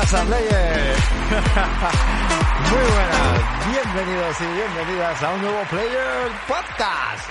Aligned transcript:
Pasa, 0.00 0.22
Player? 0.24 0.94
Muy 2.70 2.86
buenas, 2.92 3.72
bienvenidos 3.72 4.40
y 4.40 4.44
bienvenidas 4.44 5.22
a 5.22 5.34
un 5.34 5.40
nuevo 5.40 5.62
Player 5.70 6.30
Podcast. 6.46 7.30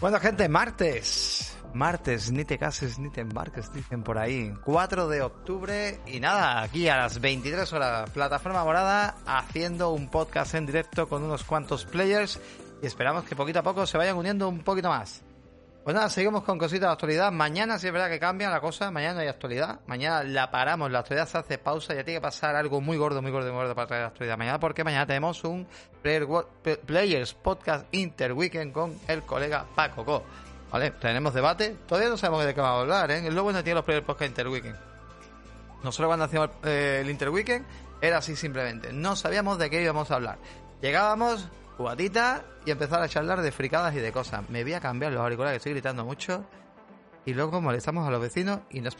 Bueno, 0.00 0.18
gente, 0.18 0.48
martes. 0.48 1.56
Martes, 1.74 2.32
ni 2.32 2.44
te 2.44 2.58
cases 2.58 2.98
ni 2.98 3.10
te 3.10 3.20
embarques, 3.20 3.72
dicen 3.72 4.02
por 4.02 4.18
ahí. 4.18 4.52
4 4.64 5.06
de 5.06 5.22
octubre 5.22 6.00
y 6.06 6.18
nada, 6.18 6.60
aquí 6.60 6.88
a 6.88 6.96
las 6.96 7.20
23 7.20 7.72
horas, 7.72 8.10
plataforma 8.10 8.64
morada, 8.64 9.14
haciendo 9.26 9.90
un 9.90 10.10
podcast 10.10 10.56
en 10.56 10.66
directo 10.66 11.08
con 11.08 11.22
unos 11.22 11.44
cuantos 11.44 11.84
players 11.84 12.40
y 12.82 12.86
esperamos 12.86 13.22
que 13.24 13.36
poquito 13.36 13.60
a 13.60 13.62
poco 13.62 13.86
se 13.86 13.96
vayan 13.96 14.16
uniendo 14.16 14.48
un 14.48 14.58
poquito 14.58 14.88
más. 14.88 15.22
Pues 15.84 15.96
nada, 15.96 16.08
seguimos 16.10 16.44
con 16.44 16.58
cositas 16.58 16.88
de 16.88 16.92
actualidad. 16.92 17.32
Mañana 17.32 17.76
sí 17.76 17.88
es 17.88 17.92
verdad 17.92 18.08
que 18.08 18.20
cambia 18.20 18.48
la 18.48 18.60
cosa. 18.60 18.92
Mañana 18.92 19.14
no 19.14 19.20
hay 19.20 19.26
actualidad. 19.26 19.80
Mañana 19.86 20.22
la 20.22 20.48
paramos. 20.48 20.92
La 20.92 21.00
actualidad 21.00 21.26
se 21.26 21.38
hace 21.38 21.58
pausa. 21.58 21.92
Ya 21.92 22.04
tiene 22.04 22.18
que 22.18 22.22
pasar 22.22 22.54
algo 22.54 22.80
muy 22.80 22.96
gordo, 22.96 23.20
muy 23.20 23.32
gordo, 23.32 23.48
muy 23.48 23.58
gordo 23.58 23.74
para 23.74 23.88
traer 23.88 24.02
la 24.02 24.08
actualidad 24.08 24.38
mañana. 24.38 24.60
Porque 24.60 24.84
mañana 24.84 25.06
tenemos 25.06 25.42
un 25.42 25.66
Player, 26.00 26.28
Players 26.86 27.34
Podcast 27.34 27.92
Interweekend 27.92 28.72
con 28.72 28.96
el 29.08 29.22
colega 29.22 29.66
Paco 29.74 30.04
Co. 30.04 30.22
¿Vale? 30.70 30.92
Tenemos 30.92 31.34
debate. 31.34 31.76
Todavía 31.88 32.10
no 32.10 32.16
sabemos 32.16 32.44
de 32.44 32.54
qué 32.54 32.60
vamos 32.60 32.78
a 32.78 32.80
hablar, 32.82 33.10
¿eh? 33.10 33.28
Lo 33.28 33.42
bueno 33.42 33.64
tiene 33.64 33.74
los 33.74 33.84
Players 33.84 34.06
Podcast 34.06 34.28
Interweekend. 34.28 34.76
Nosotros 35.82 36.06
cuando 36.06 36.26
hacíamos 36.26 36.50
eh, 36.62 37.00
el 37.02 37.10
Interweekend 37.10 37.66
era 38.00 38.18
así 38.18 38.36
simplemente. 38.36 38.92
No 38.92 39.16
sabíamos 39.16 39.58
de 39.58 39.68
qué 39.68 39.82
íbamos 39.82 40.12
a 40.12 40.14
hablar. 40.14 40.38
Llegábamos, 40.80 41.48
cubatita 41.76 42.44
y 42.64 42.70
empezar 42.70 43.02
a 43.02 43.08
charlar 43.08 43.42
de 43.42 43.52
fricadas 43.52 43.94
y 43.94 43.98
de 43.98 44.12
cosas. 44.12 44.48
Me 44.50 44.62
voy 44.62 44.74
a 44.74 44.80
cambiar 44.80 45.12
los 45.12 45.20
auriculares, 45.20 45.54
que 45.54 45.56
estoy 45.58 45.72
gritando 45.72 46.04
mucho. 46.04 46.44
Y 47.24 47.34
luego 47.34 47.60
molestamos 47.60 48.06
a 48.06 48.10
los 48.10 48.20
vecinos 48.20 48.60
y 48.70 48.80
no 48.80 48.88
es. 48.88 48.96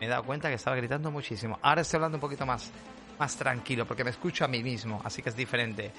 Me 0.00 0.06
he 0.06 0.08
dado 0.08 0.24
cuenta 0.24 0.48
que 0.48 0.54
estaba 0.54 0.76
gritando 0.76 1.10
muchísimo. 1.10 1.58
Ahora 1.62 1.82
estoy 1.82 1.98
hablando 1.98 2.16
un 2.16 2.20
poquito 2.20 2.44
más, 2.44 2.70
más 3.18 3.36
tranquilo 3.36 3.86
porque 3.86 4.04
me 4.04 4.10
escucho 4.10 4.44
a 4.44 4.48
mí 4.48 4.62
mismo, 4.62 5.00
así 5.04 5.22
que 5.22 5.28
es 5.28 5.36
diferente. 5.36 5.92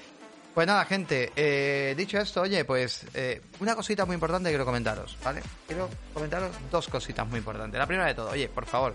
Pues 0.54 0.68
nada, 0.68 0.84
gente, 0.84 1.32
eh, 1.34 1.94
dicho 1.96 2.18
esto, 2.18 2.42
oye, 2.42 2.64
pues 2.64 3.06
eh, 3.12 3.42
una 3.58 3.74
cosita 3.74 4.06
muy 4.06 4.14
importante 4.14 4.50
quiero 4.50 4.64
comentaros, 4.64 5.18
¿vale? 5.24 5.42
Quiero 5.66 5.88
comentaros 6.12 6.52
dos 6.70 6.86
cositas 6.88 7.26
muy 7.26 7.38
importantes. 7.38 7.76
La 7.76 7.86
primera 7.86 8.06
de 8.06 8.14
todo, 8.14 8.30
oye, 8.30 8.48
por 8.48 8.64
favor, 8.64 8.94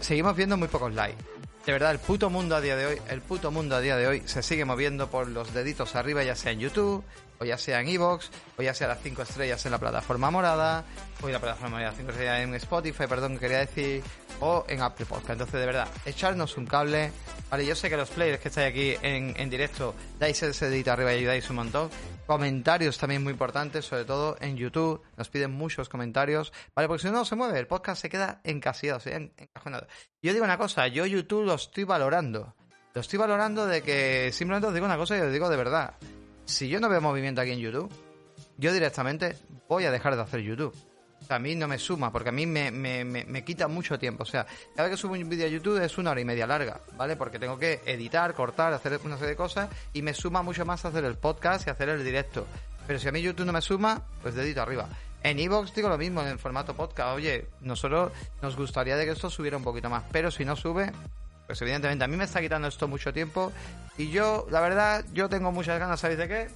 seguimos 0.00 0.34
viendo 0.34 0.56
muy 0.56 0.66
pocos 0.66 0.92
likes. 0.92 1.39
De 1.66 1.72
verdad, 1.72 1.90
el 1.92 1.98
puto 1.98 2.30
mundo 2.30 2.56
a 2.56 2.60
día 2.60 2.76
de 2.76 2.86
hoy, 2.86 2.98
el 3.08 3.20
puto 3.20 3.50
mundo 3.50 3.76
a 3.76 3.80
día 3.80 3.96
de 3.96 4.06
hoy 4.06 4.22
se 4.24 4.42
sigue 4.42 4.64
moviendo 4.64 5.10
por 5.10 5.28
los 5.28 5.52
deditos 5.52 5.94
arriba, 5.94 6.24
ya 6.24 6.34
sea 6.34 6.52
en 6.52 6.60
YouTube, 6.60 7.04
o 7.40 7.44
ya 7.44 7.56
sea 7.56 7.80
en 7.80 7.88
Evox, 7.88 8.30
o 8.58 8.62
ya 8.62 8.74
sea 8.74 8.88
las 8.88 9.00
5 9.02 9.22
estrellas 9.22 9.64
en 9.64 9.72
la 9.72 9.78
plataforma 9.78 10.30
morada, 10.30 10.84
o 11.22 11.26
en 11.26 11.32
la 11.32 11.40
plataforma 11.40 11.76
morada 11.76 11.94
5 11.96 12.10
estrellas 12.10 12.40
en 12.40 12.54
Spotify, 12.54 13.04
perdón, 13.08 13.38
quería 13.38 13.58
decir, 13.60 14.02
o 14.40 14.64
en 14.68 14.82
Apple 14.82 15.06
Podcast. 15.06 15.30
Entonces, 15.30 15.58
de 15.58 15.66
verdad, 15.66 15.88
echarnos 16.04 16.56
un 16.58 16.66
cable. 16.66 17.12
Vale, 17.50 17.64
yo 17.64 17.74
sé 17.74 17.88
que 17.88 17.96
los 17.96 18.10
players 18.10 18.40
que 18.40 18.48
estáis 18.48 18.68
aquí 18.68 18.94
en, 19.02 19.34
en 19.36 19.50
directo 19.50 19.94
dais 20.18 20.40
ese 20.42 20.68
dedito 20.68 20.92
arriba 20.92 21.14
y 21.14 21.18
ayudáis 21.18 21.48
un 21.48 21.56
montón. 21.56 21.90
Comentarios 22.26 22.98
también 22.98 23.22
muy 23.22 23.32
importantes, 23.32 23.86
sobre 23.86 24.04
todo 24.04 24.36
en 24.40 24.56
YouTube. 24.56 25.02
Nos 25.16 25.30
piden 25.30 25.50
muchos 25.50 25.88
comentarios, 25.88 26.52
¿vale? 26.74 26.88
Porque 26.88 27.02
si 27.02 27.10
no, 27.10 27.24
se 27.24 27.36
mueve, 27.36 27.58
el 27.58 27.66
podcast 27.66 28.02
se 28.02 28.10
queda 28.10 28.40
encasillado, 28.44 29.00
se 29.00 29.14
encajonado. 29.14 29.86
Yo 30.22 30.32
digo 30.32 30.44
una 30.44 30.58
cosa, 30.58 30.86
yo 30.88 31.06
YouTube 31.06 31.46
lo 31.46 31.54
estoy 31.54 31.84
valorando. 31.84 32.54
Lo 32.92 33.00
estoy 33.00 33.18
valorando 33.18 33.66
de 33.66 33.82
que 33.82 34.30
simplemente 34.32 34.68
os 34.68 34.74
digo 34.74 34.84
una 34.84 34.96
cosa 34.96 35.16
y 35.16 35.20
os 35.20 35.32
digo 35.32 35.48
de 35.48 35.56
verdad. 35.56 35.94
Si 36.50 36.68
yo 36.68 36.80
no 36.80 36.88
veo 36.88 37.00
movimiento 37.00 37.40
aquí 37.40 37.52
en 37.52 37.60
YouTube, 37.60 37.90
yo 38.58 38.72
directamente 38.72 39.36
voy 39.68 39.84
a 39.84 39.92
dejar 39.92 40.16
de 40.16 40.22
hacer 40.22 40.40
YouTube. 40.40 40.74
A 41.28 41.38
mí 41.38 41.54
no 41.54 41.68
me 41.68 41.78
suma, 41.78 42.10
porque 42.10 42.30
a 42.30 42.32
mí 42.32 42.44
me, 42.44 42.72
me, 42.72 43.04
me, 43.04 43.24
me 43.24 43.44
quita 43.44 43.68
mucho 43.68 44.00
tiempo. 44.00 44.24
O 44.24 44.26
sea, 44.26 44.44
cada 44.74 44.88
vez 44.88 44.96
que 44.96 45.00
subo 45.00 45.14
un 45.14 45.28
vídeo 45.28 45.46
a 45.46 45.48
YouTube 45.48 45.80
es 45.80 45.96
una 45.96 46.10
hora 46.10 46.20
y 46.20 46.24
media 46.24 46.48
larga, 46.48 46.80
¿vale? 46.96 47.14
Porque 47.14 47.38
tengo 47.38 47.56
que 47.56 47.80
editar, 47.86 48.34
cortar, 48.34 48.72
hacer 48.72 48.98
una 49.04 49.14
serie 49.14 49.30
de 49.30 49.36
cosas 49.36 49.70
y 49.92 50.02
me 50.02 50.12
suma 50.12 50.42
mucho 50.42 50.66
más 50.66 50.84
hacer 50.84 51.04
el 51.04 51.16
podcast 51.16 51.68
y 51.68 51.70
hacer 51.70 51.88
el 51.88 52.04
directo. 52.04 52.46
Pero 52.84 52.98
si 52.98 53.06
a 53.06 53.12
mí 53.12 53.22
YouTube 53.22 53.46
no 53.46 53.52
me 53.52 53.62
suma, 53.62 54.02
pues 54.20 54.34
dedito 54.34 54.60
arriba. 54.60 54.88
En 55.22 55.38
Evox 55.38 55.72
digo 55.72 55.88
lo 55.88 55.98
mismo, 55.98 56.20
en 56.20 56.28
el 56.28 56.38
formato 56.40 56.74
podcast. 56.74 57.16
Oye, 57.16 57.46
nosotros 57.60 58.10
nos 58.42 58.56
gustaría 58.56 58.96
de 58.96 59.04
que 59.04 59.12
esto 59.12 59.30
subiera 59.30 59.56
un 59.56 59.62
poquito 59.62 59.88
más, 59.88 60.02
pero 60.10 60.32
si 60.32 60.44
no 60.44 60.56
sube, 60.56 60.90
pues 61.50 61.62
evidentemente 61.62 62.04
a 62.04 62.06
mí 62.06 62.16
me 62.16 62.22
está 62.22 62.40
quitando 62.40 62.68
esto 62.68 62.86
mucho 62.86 63.12
tiempo 63.12 63.50
y 63.98 64.08
yo, 64.10 64.46
la 64.52 64.60
verdad, 64.60 65.04
yo 65.12 65.28
tengo 65.28 65.50
muchas 65.50 65.80
ganas, 65.80 65.98
¿sabéis 65.98 66.20
de 66.20 66.28
qué? 66.28 66.48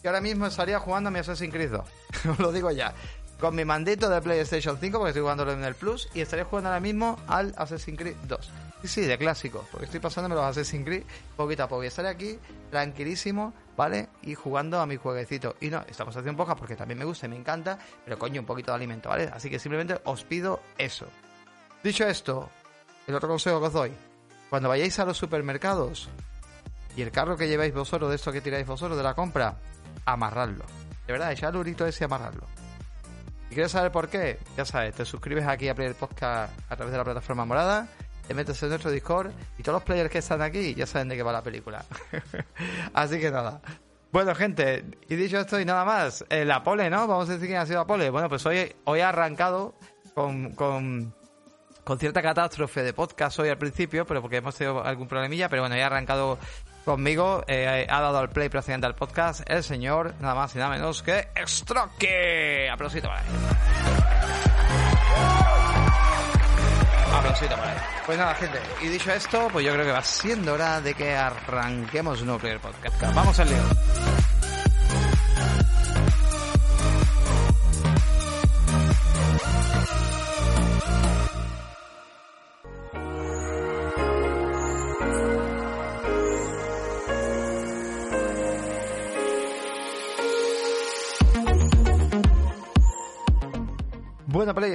Que 0.00 0.06
ahora 0.06 0.20
mismo 0.20 0.46
estaría 0.46 0.78
jugando 0.78 1.08
a 1.08 1.10
mi 1.10 1.18
Assassin's 1.18 1.52
Creed 1.52 1.72
2. 1.72 1.84
Os 2.30 2.38
lo 2.38 2.52
digo 2.52 2.70
ya. 2.70 2.94
Con 3.40 3.56
mi 3.56 3.64
mandito 3.64 4.08
de 4.08 4.22
PlayStation 4.22 4.78
5, 4.78 4.96
porque 4.96 5.08
estoy 5.08 5.22
jugándolo 5.22 5.50
en 5.50 5.64
el 5.64 5.74
Plus, 5.74 6.08
y 6.14 6.20
estaría 6.20 6.44
jugando 6.44 6.68
ahora 6.68 6.78
mismo 6.78 7.18
al 7.26 7.52
Assassin's 7.56 7.98
Creed 7.98 8.14
2. 8.28 8.50
Sí, 8.82 8.86
sí, 8.86 9.00
de 9.00 9.18
clásico, 9.18 9.66
porque 9.72 9.86
estoy 9.86 9.98
pasándome 9.98 10.36
los 10.36 10.44
Assassin's 10.44 10.84
Creed 10.84 11.02
poquito 11.36 11.64
a 11.64 11.68
poco. 11.68 11.82
Y 11.82 11.88
estaré 11.88 12.10
aquí 12.10 12.38
tranquilísimo, 12.70 13.54
¿vale? 13.76 14.08
Y 14.22 14.36
jugando 14.36 14.80
a 14.80 14.86
mi 14.86 14.98
jueguecito. 14.98 15.56
Y 15.60 15.68
no, 15.68 15.84
estamos 15.88 16.16
haciendo 16.16 16.40
poca 16.40 16.54
porque 16.54 16.76
también 16.76 17.00
me 17.00 17.04
gusta 17.04 17.26
y 17.26 17.30
me 17.30 17.36
encanta, 17.36 17.76
pero 18.04 18.20
coño, 18.20 18.40
un 18.40 18.46
poquito 18.46 18.70
de 18.70 18.76
alimento, 18.76 19.08
¿vale? 19.08 19.28
Así 19.34 19.50
que 19.50 19.58
simplemente 19.58 20.00
os 20.04 20.22
pido 20.22 20.60
eso. 20.78 21.08
Dicho 21.82 22.06
esto, 22.06 22.48
el 23.06 23.14
otro 23.14 23.28
consejo 23.28 23.60
que 23.60 23.66
os 23.66 23.72
doy, 23.72 23.92
cuando 24.50 24.68
vayáis 24.68 24.98
a 24.98 25.04
los 25.04 25.16
supermercados 25.16 26.08
y 26.96 27.02
el 27.02 27.10
carro 27.10 27.36
que 27.36 27.48
lleváis 27.48 27.74
vosotros, 27.74 28.10
de 28.10 28.16
esto 28.16 28.32
que 28.32 28.40
tiráis 28.40 28.66
vosotros 28.66 28.96
de 28.96 29.02
la 29.02 29.14
compra, 29.14 29.56
amarradlo. 30.04 30.64
De 31.06 31.12
verdad, 31.12 31.32
echad 31.32 31.50
el 31.50 31.56
urito 31.56 31.86
ese 31.86 32.04
y 32.04 32.06
amarradlo. 32.06 32.46
Si 33.48 33.54
quieres 33.54 33.72
saber 33.72 33.90
por 33.90 34.08
qué, 34.08 34.38
ya 34.56 34.64
sabes, 34.64 34.94
te 34.94 35.04
suscribes 35.04 35.46
aquí 35.46 35.68
a 35.68 35.74
Player 35.74 35.94
Podcast 35.94 36.52
a 36.70 36.76
través 36.76 36.92
de 36.92 36.98
la 36.98 37.04
plataforma 37.04 37.44
morada, 37.44 37.88
te 38.26 38.34
metes 38.34 38.62
en 38.62 38.68
nuestro 38.68 38.90
Discord 38.90 39.32
y 39.58 39.62
todos 39.62 39.76
los 39.76 39.82
players 39.82 40.10
que 40.10 40.18
están 40.18 40.40
aquí 40.40 40.74
ya 40.74 40.86
saben 40.86 41.08
de 41.08 41.16
qué 41.16 41.22
va 41.22 41.32
la 41.32 41.42
película. 41.42 41.84
Así 42.94 43.18
que 43.18 43.30
nada. 43.30 43.60
Bueno, 44.12 44.34
gente, 44.34 44.84
y 45.08 45.16
dicho 45.16 45.38
esto 45.38 45.58
y 45.58 45.64
nada 45.64 45.84
más, 45.84 46.24
eh, 46.28 46.44
la 46.44 46.62
pole, 46.62 46.90
¿no? 46.90 47.06
Vamos 47.06 47.28
a 47.28 47.32
decir 47.32 47.48
quién 47.48 47.58
ha 47.58 47.66
sido 47.66 47.78
la 47.78 47.86
pole. 47.86 48.10
Bueno, 48.10 48.28
pues 48.28 48.44
hoy, 48.46 48.74
hoy 48.84 49.00
ha 49.00 49.08
arrancado 49.08 49.74
con, 50.14 50.52
con, 50.52 51.14
con 51.84 51.98
cierta 51.98 52.22
catástrofe 52.22 52.82
de 52.82 52.92
podcast 52.92 53.38
hoy 53.38 53.48
al 53.48 53.58
principio, 53.58 54.06
pero 54.06 54.20
porque 54.20 54.36
hemos 54.36 54.54
tenido 54.54 54.84
algún 54.84 55.08
problemilla, 55.08 55.48
pero 55.48 55.62
bueno, 55.62 55.76
ya 55.76 55.84
ha 55.84 55.86
arrancado 55.86 56.38
conmigo, 56.84 57.44
eh, 57.46 57.86
ha 57.88 58.00
dado 58.00 58.18
al 58.18 58.28
play 58.30 58.48
prácticamente 58.48 58.86
al 58.86 58.94
podcast 58.94 59.42
el 59.48 59.62
señor, 59.62 60.14
nada 60.20 60.34
más 60.34 60.54
y 60.54 60.58
nada 60.58 60.70
menos 60.70 61.02
que 61.02 61.28
Stroke. 61.46 62.68
Aplausito 62.72 63.08
para 63.08 63.20
él. 63.20 63.26
Aplausito 67.14 67.56
para 67.56 67.72
él. 67.72 67.78
Pues 68.06 68.18
nada, 68.18 68.34
gente, 68.34 68.58
y 68.80 68.88
dicho 68.88 69.12
esto, 69.12 69.48
pues 69.52 69.64
yo 69.64 69.72
creo 69.72 69.84
que 69.84 69.92
va 69.92 70.02
siendo 70.02 70.54
hora 70.54 70.80
de 70.80 70.94
que 70.94 71.14
arranquemos 71.14 72.20
un 72.20 72.26
nuevo 72.26 72.40
primer 72.40 72.60
podcast. 72.60 73.00
Vamos 73.14 73.38
al 73.38 73.48
lío. 73.48 74.21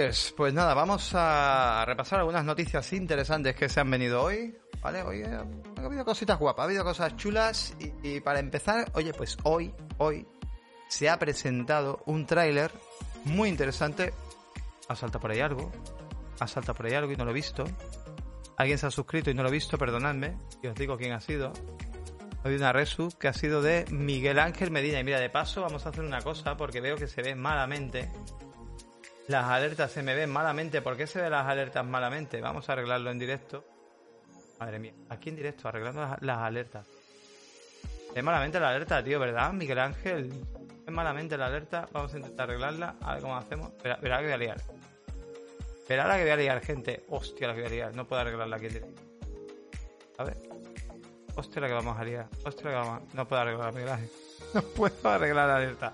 Players, 0.07 0.33
pues 0.37 0.53
nada, 0.53 0.73
vamos 0.73 1.11
a 1.15 1.83
repasar 1.85 2.19
algunas 2.19 2.45
noticias 2.45 2.93
interesantes 2.93 3.55
que 3.57 3.67
se 3.67 3.81
han 3.81 3.91
venido 3.91 4.23
hoy. 4.23 4.55
¿vale? 4.81 5.01
Hoy 5.01 5.21
eh, 5.21 5.37
ha 5.77 5.81
habido 5.81 6.05
cositas 6.05 6.39
guapas, 6.39 6.63
ha 6.63 6.65
habido 6.65 6.85
cosas 6.85 7.17
chulas 7.17 7.75
y, 8.03 8.21
para 8.21 8.39
empezar, 8.39 8.89
oye, 8.93 9.11
pues 9.13 9.37
hoy, 9.43 9.73
hoy 9.97 10.25
se 10.87 11.09
ha 11.09 11.19
presentado 11.19 12.03
un 12.05 12.25
tráiler 12.25 12.71
muy 13.25 13.49
interesante. 13.49 14.13
Ha 14.87 14.95
saltado 14.95 15.19
por 15.19 15.31
ahí 15.31 15.41
algo, 15.41 15.73
ha 16.39 16.47
saltado 16.47 16.75
por 16.75 16.85
ahí 16.85 16.93
algo 16.93 17.11
y 17.11 17.17
no 17.17 17.25
lo 17.25 17.31
he 17.31 17.33
visto. 17.33 17.65
Alguien 18.55 18.77
se 18.77 18.85
ha 18.85 18.91
suscrito 18.91 19.29
y 19.29 19.33
no 19.33 19.43
lo 19.43 19.49
he 19.49 19.51
visto, 19.51 19.77
perdonadme, 19.77 20.37
y 20.63 20.67
os 20.67 20.75
digo 20.75 20.97
quién 20.97 21.11
ha 21.11 21.19
sido. 21.19 21.51
Hay 22.45 22.55
una 22.55 22.71
resu 22.71 23.09
que 23.19 23.27
ha 23.27 23.33
sido 23.33 23.61
de 23.61 23.83
Miguel 23.91 24.39
Ángel 24.39 24.71
Medina. 24.71 25.01
Y 25.01 25.03
mira, 25.03 25.19
de 25.19 25.29
paso 25.29 25.63
vamos 25.63 25.85
a 25.85 25.89
hacer 25.89 26.05
una 26.05 26.21
cosa 26.21 26.55
porque 26.55 26.79
veo 26.79 26.95
que 26.95 27.07
se 27.07 27.21
ve 27.21 27.35
malamente. 27.35 28.09
Las 29.27 29.43
alertas 29.45 29.91
se 29.91 30.01
me 30.03 30.15
ven 30.15 30.29
malamente. 30.29 30.81
¿Por 30.81 30.95
qué 30.95 31.05
se 31.05 31.21
ven 31.21 31.31
las 31.31 31.45
alertas 31.45 31.85
malamente? 31.85 32.39
Vamos 32.39 32.69
a 32.69 32.73
arreglarlo 32.73 33.11
en 33.11 33.19
directo. 33.19 33.65
Madre 34.59 34.79
mía, 34.79 34.93
aquí 35.09 35.29
en 35.29 35.35
directo, 35.35 35.67
arreglando 35.67 36.17
las, 36.21 36.37
alertas. 36.37 36.87
Ve 38.15 38.21
malamente 38.21 38.59
la 38.59 38.69
alerta, 38.69 39.03
tío, 39.03 39.19
¿verdad, 39.19 39.51
Miguel 39.53 39.79
Ángel? 39.79 40.31
Es 40.85 40.93
malamente 40.93 41.37
la 41.37 41.47
alerta. 41.47 41.87
Vamos 41.91 42.13
a 42.13 42.17
intentar 42.17 42.49
arreglarla. 42.49 42.95
A 43.01 43.13
ver 43.13 43.21
cómo 43.21 43.37
hacemos. 43.37 43.71
Espera, 43.73 43.97
verá 43.97 44.17
que 44.19 44.23
voy 44.23 44.33
a 44.33 44.37
liar. 44.37 44.61
Espera 45.77 46.07
la 46.07 46.15
que 46.15 46.21
voy 46.23 46.31
a 46.31 46.35
liar, 46.37 46.61
gente. 46.61 47.05
Hostia, 47.09 47.49
la 47.49 47.53
que 47.53 47.61
voy 47.61 47.69
a 47.69 47.73
liar. 47.73 47.95
No 47.95 48.07
puedo 48.07 48.21
arreglarla 48.21 48.55
aquí 48.55 48.67
en 48.67 48.73
directo. 48.73 49.01
A 50.17 50.23
ver. 50.23 50.37
Hostia, 51.35 51.61
la 51.61 51.67
que 51.67 51.73
vamos 51.73 51.99
a 51.99 52.03
liar. 52.03 52.27
Hostia, 52.45 52.63
la 52.65 52.71
que 52.71 52.77
vamos 52.77 53.01
a... 53.01 53.15
No 53.15 53.27
puedo 53.27 53.41
arreglar 53.41 53.73
Miguel 53.73 53.89
Ángel. 53.89 54.09
No 54.53 54.61
puedo 54.61 55.09
arreglar 55.09 55.47
la 55.49 55.55
alerta. 55.57 55.93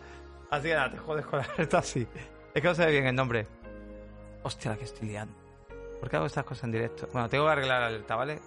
Así 0.51 0.67
que 0.67 0.75
nada, 0.75 0.91
te 0.91 0.97
jodes 0.97 1.25
con 1.25 1.39
la 1.39 1.45
alerta 1.45 1.79
así. 1.79 2.07
Es 2.53 2.61
que 2.61 2.67
no 2.67 2.75
se 2.75 2.85
ve 2.85 2.91
bien 2.91 3.07
el 3.07 3.15
nombre. 3.15 3.47
Hostia, 4.43 4.71
la 4.71 4.77
que 4.77 4.83
estoy 4.83 5.09
liando. 5.09 5.33
¿Por 5.99 6.09
qué 6.09 6.17
hago 6.17 6.25
estas 6.25 6.43
cosas 6.43 6.65
en 6.65 6.71
directo? 6.71 7.07
Bueno, 7.11 7.29
tengo 7.29 7.45
que 7.45 7.51
arreglar 7.51 7.81
la 7.81 7.87
alerta, 7.87 8.15
¿vale? 8.15 8.39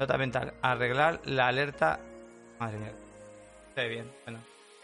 Nota 0.00 0.18
mental. 0.18 0.54
Arreglar 0.62 1.20
la 1.24 1.48
alerta. 1.48 2.00
Madre 2.58 2.78
mía. 2.78 2.92
Se 3.74 3.82
ve 3.82 3.88
bien. 3.88 4.10
Bueno. 4.24 4.38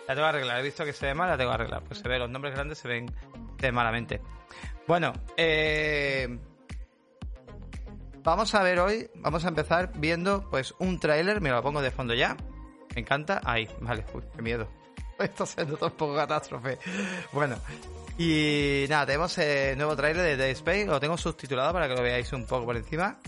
La 0.06 0.14
tengo 0.14 0.26
que 0.26 0.28
arreglar. 0.28 0.60
He 0.60 0.62
visto 0.62 0.84
que 0.84 0.92
se 0.92 1.06
ve 1.06 1.14
mal, 1.14 1.30
la 1.30 1.36
tengo 1.36 1.50
que 1.50 1.54
arreglar. 1.54 1.82
Pues 1.82 1.98
se 1.98 2.08
ve, 2.08 2.18
los 2.18 2.30
nombres 2.30 2.54
grandes 2.54 2.78
se 2.78 2.88
ven, 2.88 3.06
se 3.58 3.66
ven 3.66 3.74
malamente. 3.74 4.20
Bueno, 4.86 5.12
eh. 5.36 6.38
Vamos 8.22 8.54
a 8.54 8.62
ver 8.62 8.78
hoy, 8.80 9.10
vamos 9.16 9.44
a 9.44 9.48
empezar 9.48 9.92
viendo 9.96 10.48
pues 10.48 10.74
un 10.78 10.98
tráiler, 10.98 11.42
me 11.42 11.50
lo 11.50 11.62
pongo 11.62 11.82
de 11.82 11.90
fondo 11.90 12.14
ya. 12.14 12.36
Me 12.94 13.00
encanta. 13.00 13.40
Ahí, 13.44 13.68
vale, 13.80 14.04
uy, 14.14 14.22
qué 14.34 14.42
miedo. 14.42 14.68
Esto 15.18 15.46
se 15.46 15.64
nota 15.64 15.86
un 15.86 15.92
poco 15.92 16.16
catástrofe. 16.16 16.78
Bueno, 17.32 17.56
y 18.18 18.86
nada, 18.88 19.06
tenemos 19.06 19.36
el 19.38 19.76
nuevo 19.76 19.96
tráiler 19.96 20.24
de 20.24 20.36
Dead 20.36 20.50
Space, 20.50 20.86
lo 20.86 21.00
tengo 21.00 21.16
subtitulado 21.16 21.72
para 21.72 21.88
que 21.88 21.94
lo 21.94 22.02
veáis 22.02 22.32
un 22.32 22.46
poco 22.46 22.66
por 22.66 22.76
encima. 22.76 23.18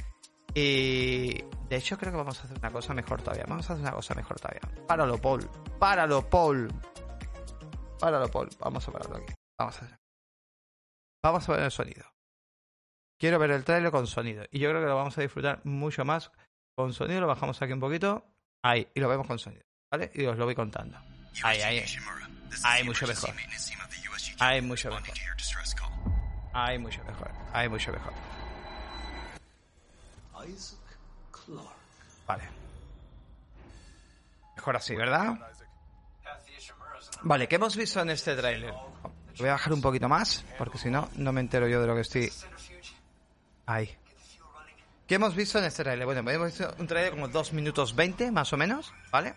Y 0.55 1.43
de 1.69 1.77
hecho 1.77 1.99
creo 1.99 2.13
que 2.13 2.17
vamos 2.17 2.41
a 2.41 2.45
hacer 2.45 2.57
una 2.59 2.71
cosa 2.71 2.95
mejor 2.95 3.21
todavía. 3.21 3.45
Vamos 3.47 3.69
a 3.69 3.75
hacer 3.75 3.83
una 3.83 3.93
cosa 3.93 4.15
mejor 4.15 4.41
todavía. 4.41 4.63
Páralo, 4.87 5.19
Paul. 5.19 5.51
Páralo, 5.79 6.31
Paul. 6.31 6.73
Páralo, 8.01 8.31
Paul. 8.31 8.49
Vamos 8.59 8.89
a 8.89 8.93
pararlo 8.93 9.17
aquí. 9.17 9.35
Vamos 9.59 9.75
a 9.75 9.85
hacer. 9.85 9.99
Vamos 11.23 11.49
a 11.49 11.53
ver 11.53 11.63
el 11.65 11.71
sonido. 11.71 12.05
Quiero 13.19 13.39
ver 13.39 13.51
el 13.51 13.65
tráiler 13.65 13.91
con 13.91 14.07
sonido. 14.07 14.45
Y 14.51 14.61
yo 14.61 14.71
creo 14.71 14.81
que 14.81 14.89
lo 14.89 14.97
vamos 14.97 15.19
a 15.19 15.21
disfrutar 15.21 15.61
mucho 15.65 16.07
más 16.07 16.33
con 16.75 16.95
sonido. 16.95 17.21
Lo 17.21 17.27
bajamos 17.27 17.61
aquí 17.61 17.73
un 17.73 17.81
poquito. 17.81 18.25
Ahí. 18.63 18.89
Y 18.95 19.01
lo 19.01 19.09
vemos 19.09 19.27
con 19.27 19.39
sonido. 19.39 19.65
¿Vale? 19.91 20.11
Y 20.15 20.25
os 20.25 20.39
lo 20.39 20.47
voy 20.47 20.55
contando. 20.55 20.99
Ahí, 21.43 21.61
ahí. 21.61 21.85
Ahí 22.65 22.83
mucho 22.85 23.07
mejor. 23.07 23.35
Ahí 24.39 24.61
mucho 24.61 24.91
mejor. 24.91 25.15
Ahí 26.53 26.79
mucho 26.79 27.05
mejor. 27.05 27.31
Ahí 27.53 27.69
mucho 27.69 27.93
mejor. 27.93 28.13
Vale. 32.27 32.45
Mejor 34.57 34.77
así, 34.77 34.95
¿verdad? 34.95 35.39
Vale, 37.23 37.49
¿qué 37.49 37.57
hemos 37.57 37.77
visto 37.77 38.01
en 38.01 38.11
este 38.11 38.35
tráiler? 38.37 38.73
Voy 39.39 39.49
a 39.49 39.53
bajar 39.53 39.73
un 39.73 39.81
poquito 39.83 40.09
más, 40.09 40.45
porque 40.57 40.79
si 40.79 40.91
no, 40.91 41.09
no 41.17 41.33
me 41.33 41.41
entero 41.41 41.69
yo 41.69 41.81
de 41.81 41.87
lo 41.87 41.95
que 41.95 42.01
estoy... 42.01 42.33
Ahí. 43.67 43.97
¿Qué 45.07 45.17
hemos 45.17 45.35
visto 45.35 45.59
en 45.59 45.67
este 45.67 45.83
tráiler? 45.83 46.07
Bueno, 46.07 46.29
hemos 46.31 46.47
visto 46.47 46.75
un 46.79 46.87
tráiler 46.87 47.13
como 47.13 47.29
2 47.29 47.53
minutos 47.53 47.95
20, 47.95 48.31
más 48.31 48.53
o 48.53 48.57
menos, 48.57 48.93
¿vale? 49.11 49.35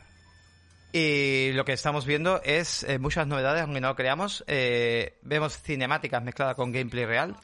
Y 0.91 1.51
lo 1.53 1.65
que 1.65 1.73
estamos 1.73 2.05
viendo 2.05 2.41
es 2.43 2.83
eh, 2.83 2.97
muchas 2.97 3.27
novedades, 3.27 3.61
aunque 3.61 3.79
no 3.79 3.89
lo 3.89 3.95
creamos. 3.95 4.43
Eh, 4.47 5.17
vemos 5.21 5.61
cinemáticas 5.61 6.23
mezcladas 6.23 6.55
con 6.55 6.71
gameplay 6.71 7.05
real. 7.05 7.35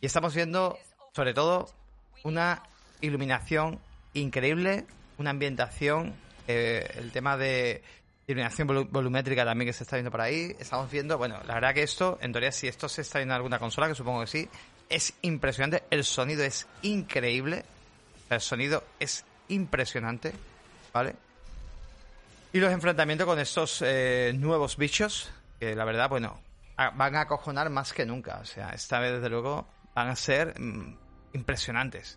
Y 0.00 0.06
estamos 0.06 0.34
viendo, 0.34 0.76
sobre 1.12 1.32
todo, 1.32 1.70
una 2.24 2.62
iluminación 3.00 3.78
increíble, 4.14 4.84
una 5.18 5.30
ambientación, 5.30 6.14
eh, 6.48 6.90
el 6.96 7.12
tema 7.12 7.36
de 7.36 7.82
iluminación 8.26 8.68
volu- 8.68 8.88
volumétrica 8.90 9.44
también 9.44 9.68
que 9.68 9.72
se 9.72 9.84
está 9.84 9.96
viendo 9.96 10.10
por 10.10 10.20
ahí. 10.20 10.56
Estamos 10.58 10.90
viendo, 10.90 11.16
bueno, 11.18 11.40
la 11.46 11.54
verdad 11.54 11.72
que 11.72 11.82
esto, 11.82 12.18
en 12.20 12.32
teoría, 12.32 12.50
si 12.50 12.66
esto 12.66 12.88
se 12.88 13.02
está 13.02 13.18
viendo 13.20 13.34
en 13.34 13.36
alguna 13.36 13.58
consola, 13.60 13.86
que 13.86 13.94
supongo 13.94 14.22
que 14.22 14.26
sí, 14.26 14.48
es 14.88 15.14
impresionante. 15.22 15.84
El 15.90 16.02
sonido 16.02 16.42
es 16.42 16.66
increíble. 16.82 17.64
El 18.28 18.40
sonido 18.40 18.82
es 18.98 19.24
impresionante, 19.48 20.32
¿vale? 20.92 21.14
Y 22.54 22.60
los 22.60 22.72
enfrentamientos 22.72 23.26
con 23.26 23.40
estos 23.40 23.82
eh, 23.84 24.32
nuevos 24.32 24.76
bichos, 24.76 25.28
que 25.58 25.74
la 25.74 25.84
verdad, 25.84 26.08
bueno, 26.08 26.40
van 26.76 27.16
a 27.16 27.22
acojonar 27.22 27.68
más 27.68 27.92
que 27.92 28.06
nunca. 28.06 28.38
O 28.40 28.44
sea, 28.44 28.70
esta 28.70 29.00
vez, 29.00 29.14
desde 29.14 29.28
luego, 29.28 29.66
van 29.92 30.06
a 30.06 30.14
ser 30.14 30.54
mm, 30.60 30.96
impresionantes. 31.32 32.16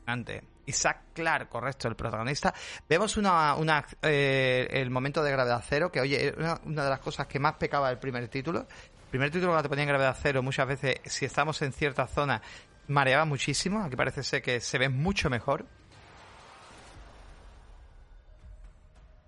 Impresionante. 0.00 0.42
Isaac 0.66 1.02
Clark, 1.12 1.48
correcto, 1.48 1.86
el 1.86 1.94
protagonista. 1.94 2.52
Vemos 2.88 3.16
una, 3.16 3.54
una 3.54 3.86
eh, 4.02 4.66
el 4.72 4.90
momento 4.90 5.22
de 5.22 5.30
gravedad 5.30 5.62
cero, 5.64 5.92
que 5.92 6.00
oye, 6.00 6.34
una, 6.36 6.60
una 6.64 6.82
de 6.82 6.90
las 6.90 6.98
cosas 6.98 7.28
que 7.28 7.38
más 7.38 7.54
pecaba 7.54 7.88
el 7.88 8.00
primer 8.00 8.26
título. 8.26 8.66
El 9.04 9.10
primer 9.10 9.30
título 9.30 9.52
cuando 9.52 9.62
te 9.62 9.68
ponía 9.68 9.84
en 9.84 9.90
gravedad 9.90 10.16
cero, 10.20 10.42
muchas 10.42 10.66
veces, 10.66 10.96
si 11.04 11.26
estamos 11.26 11.62
en 11.62 11.72
cierta 11.72 12.08
zona, 12.08 12.42
mareaba 12.88 13.24
muchísimo. 13.24 13.84
Aquí 13.84 13.94
parece 13.94 14.24
ser 14.24 14.42
que 14.42 14.58
se 14.58 14.78
ve 14.78 14.88
mucho 14.88 15.30
mejor. 15.30 15.64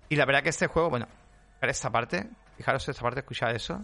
Y 0.09 0.17
la 0.17 0.25
verdad 0.25 0.43
que 0.43 0.49
este 0.49 0.67
juego, 0.67 0.91
bueno, 0.91 1.07
para 1.61 1.73
esta 1.73 1.91
parte, 1.91 2.29
fijaros 2.57 2.89
esta 2.89 3.03
parte, 3.03 3.21
escuchad 3.21 3.55
eso. 3.55 3.81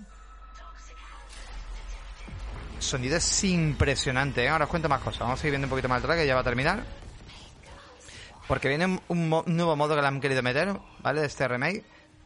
Sonido 2.79 3.17
es 3.17 3.45
impresionante, 3.45 4.45
¿eh? 4.45 4.49
Ahora 4.49 4.65
os 4.65 4.71
cuento 4.71 4.89
más 4.89 5.01
cosas. 5.01 5.21
Vamos 5.21 5.39
a 5.39 5.43
seguir 5.43 5.53
viendo 5.53 5.67
un 5.67 5.71
poquito 5.71 5.89
más 5.89 6.03
atrás, 6.03 6.19
que 6.19 6.27
ya 6.27 6.35
va 6.35 6.41
a 6.41 6.45
terminar. 6.45 6.85
Porque 8.47 8.69
viene 8.69 9.01
un 9.09 9.29
nuevo 9.47 9.77
modo 9.77 9.95
que 9.95 10.03
le 10.03 10.07
han 10.07 10.21
querido 10.21 10.43
meter, 10.43 10.77
¿vale? 11.01 11.21
De 11.23 11.27
este 11.27 11.49
remake, 11.49 11.85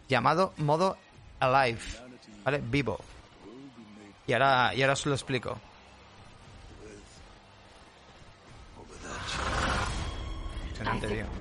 llamado 0.09 0.53
modo 0.56 0.97
Alive, 1.39 1.81
¿vale? 2.45 2.61
Vivo. 2.64 2.99
Y 4.26 4.33
ahora, 4.33 4.75
y 4.75 4.83
ahora 4.83 4.95
os 4.95 5.07
lo 5.07 5.14
explico. 5.14 5.59
Impresionante, 10.71 11.09
tío. 11.09 11.38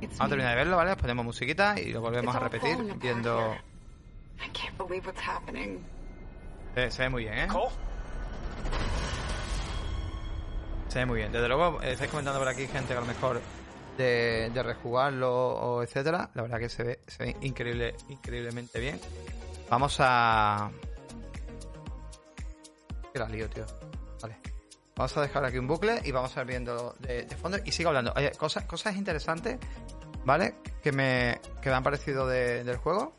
Vamos 0.00 0.20
a 0.20 0.28
terminar 0.28 0.50
de 0.50 0.56
verlo, 0.56 0.76
¿vale? 0.76 0.96
Ponemos 0.96 1.24
musiquita 1.24 1.78
y 1.78 1.92
lo 1.92 2.00
volvemos 2.00 2.34
a 2.34 2.38
repetir 2.38 2.76
viendo... 2.96 3.54
I 4.42 4.48
can't 4.52 4.76
believe 4.78 5.06
what's 5.06 5.20
happening. 5.20 5.78
Eh, 6.76 6.90
se 6.90 7.02
ve 7.02 7.08
muy 7.10 7.24
bien, 7.24 7.38
¿eh? 7.38 7.48
Se 10.88 11.00
ve 11.00 11.06
muy 11.06 11.18
bien. 11.18 11.30
Desde 11.30 11.46
luego, 11.48 11.82
eh, 11.82 11.92
estáis 11.92 12.10
comentando 12.10 12.38
por 12.38 12.48
aquí 12.48 12.66
gente 12.66 12.88
que 12.88 12.94
a 12.94 13.00
lo 13.00 13.06
mejor 13.06 13.40
de, 13.98 14.50
de 14.52 14.62
rejugarlo 14.62 15.30
o 15.30 15.82
etcétera. 15.82 16.30
La 16.34 16.42
verdad 16.42 16.58
que 16.58 16.68
se 16.68 16.82
ve, 16.82 17.00
se 17.06 17.24
ve 17.24 17.36
increíble, 17.42 17.94
increíblemente 18.08 18.80
bien. 18.80 18.98
Vamos 19.68 19.96
a... 20.00 20.70
Que 23.12 23.18
la 23.18 23.28
lío, 23.28 23.48
tío. 23.50 23.66
Vale. 24.22 24.36
Vamos 25.00 25.16
a 25.16 25.22
dejar 25.22 25.42
aquí 25.46 25.56
un 25.56 25.66
bucle 25.66 25.98
y 26.04 26.12
vamos 26.12 26.36
a 26.36 26.42
ir 26.42 26.46
viendo 26.46 26.94
de, 26.98 27.24
fondo 27.40 27.56
y 27.64 27.72
sigo 27.72 27.88
hablando. 27.88 28.12
Oye, 28.16 28.32
cosas, 28.32 28.64
cosas 28.66 28.96
interesantes, 28.96 29.58
¿vale? 30.26 30.56
Que 30.82 30.92
me, 30.92 31.40
que 31.62 31.70
me 31.70 31.76
han 31.76 31.82
parecido 31.82 32.26
de- 32.26 32.64
del 32.64 32.76
juego. 32.76 33.14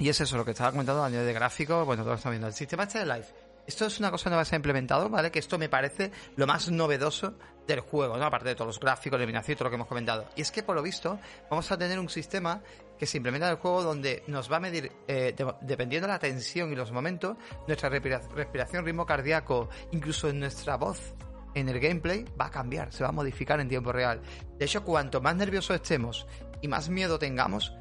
Y 0.00 0.08
es 0.08 0.20
eso, 0.20 0.36
lo 0.36 0.44
que 0.44 0.50
estaba 0.50 0.72
comentando 0.72 1.04
a 1.04 1.08
nivel 1.10 1.26
de 1.26 1.32
gráfico, 1.32 1.84
bueno, 1.84 2.02
todo 2.02 2.14
lo 2.14 2.16
estamos 2.16 2.32
viendo. 2.32 2.48
El 2.48 2.54
sistema 2.54 2.82
este 2.82 2.98
de 2.98 3.06
live. 3.06 3.26
Esto 3.68 3.86
es 3.86 4.00
una 4.00 4.10
cosa 4.10 4.30
nueva 4.30 4.42
que 4.42 4.48
se 4.48 4.56
ha 4.56 4.58
implementado, 4.58 5.08
¿vale? 5.08 5.30
Que 5.30 5.38
esto 5.38 5.58
me 5.58 5.68
parece 5.68 6.10
lo 6.34 6.44
más 6.48 6.68
novedoso 6.72 7.34
del 7.68 7.78
juego, 7.78 8.16
¿no? 8.16 8.24
Aparte 8.24 8.48
de 8.48 8.54
todos 8.56 8.66
los 8.66 8.80
gráficos, 8.80 9.16
iluminación 9.16 9.52
y 9.52 9.56
todo 9.56 9.64
lo 9.66 9.70
que 9.70 9.76
hemos 9.76 9.86
comentado. 9.88 10.26
Y 10.34 10.40
es 10.40 10.50
que, 10.50 10.64
por 10.64 10.74
lo 10.74 10.82
visto, 10.82 11.20
vamos 11.48 11.70
a 11.70 11.78
tener 11.78 12.00
un 12.00 12.08
sistema 12.08 12.62
que 12.98 13.06
se 13.06 13.16
implementa 13.18 13.46
en 13.46 13.52
el 13.52 13.58
juego 13.58 13.82
donde 13.82 14.22
nos 14.26 14.50
va 14.50 14.56
a 14.56 14.60
medir, 14.60 14.90
eh, 15.06 15.34
de- 15.36 15.54
dependiendo 15.62 16.06
de 16.08 16.12
la 16.14 16.18
tensión 16.18 16.72
y 16.72 16.76
los 16.76 16.92
momentos, 16.92 17.36
nuestra 17.66 17.88
respira- 17.88 18.20
respiración, 18.34 18.84
ritmo 18.84 19.06
cardíaco, 19.06 19.68
incluso 19.92 20.28
en 20.28 20.40
nuestra 20.40 20.76
voz 20.76 21.14
en 21.54 21.68
el 21.68 21.80
gameplay 21.80 22.24
va 22.40 22.46
a 22.46 22.50
cambiar, 22.50 22.92
se 22.92 23.02
va 23.02 23.08
a 23.08 23.12
modificar 23.12 23.58
en 23.60 23.68
tiempo 23.68 23.90
real. 23.92 24.20
De 24.58 24.64
hecho, 24.64 24.84
cuanto 24.84 25.20
más 25.20 25.34
nerviosos 25.36 25.76
estemos 25.76 26.26
y 26.60 26.68
más 26.68 26.88
miedo 26.88 27.18
tengamos, 27.18 27.74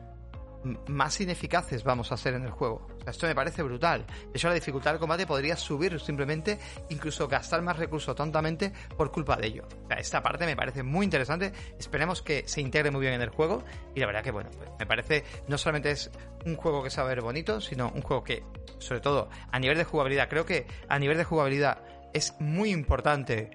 más 0.87 1.19
ineficaces 1.21 1.83
vamos 1.83 2.11
a 2.11 2.17
ser 2.17 2.33
en 2.33 2.43
el 2.43 2.51
juego. 2.51 2.87
esto 3.05 3.27
me 3.27 3.35
parece 3.35 3.63
brutal. 3.63 4.05
De 4.07 4.31
hecho, 4.33 4.47
la 4.47 4.53
dificultad 4.53 4.91
del 4.91 4.99
combate 4.99 5.25
podría 5.25 5.55
subir 5.55 5.99
simplemente, 5.99 6.59
incluso 6.89 7.27
gastar 7.27 7.61
más 7.61 7.77
recursos 7.77 8.15
tontamente 8.15 8.73
por 8.95 9.11
culpa 9.11 9.35
de 9.37 9.47
ello. 9.47 9.67
esta 9.97 10.21
parte 10.21 10.45
me 10.45 10.55
parece 10.55 10.83
muy 10.83 11.05
interesante. 11.05 11.51
Esperemos 11.79 12.21
que 12.21 12.47
se 12.47 12.61
integre 12.61 12.91
muy 12.91 13.01
bien 13.01 13.13
en 13.13 13.21
el 13.21 13.29
juego. 13.29 13.63
Y 13.95 13.99
la 13.99 14.07
verdad 14.07 14.23
que, 14.23 14.31
bueno, 14.31 14.49
pues, 14.57 14.69
me 14.79 14.85
parece 14.85 15.23
no 15.47 15.57
solamente 15.57 15.91
es 15.91 16.11
un 16.45 16.55
juego 16.55 16.83
que 16.83 16.89
sabe 16.89 17.09
ver 17.09 17.21
bonito, 17.21 17.61
sino 17.61 17.91
un 17.93 18.01
juego 18.01 18.23
que, 18.23 18.43
sobre 18.79 19.01
todo, 19.01 19.29
a 19.51 19.59
nivel 19.59 19.77
de 19.77 19.83
jugabilidad, 19.83 20.29
creo 20.29 20.45
que 20.45 20.67
a 20.87 20.99
nivel 20.99 21.17
de 21.17 21.23
jugabilidad 21.23 21.83
es 22.13 22.35
muy 22.39 22.71
importante. 22.71 23.51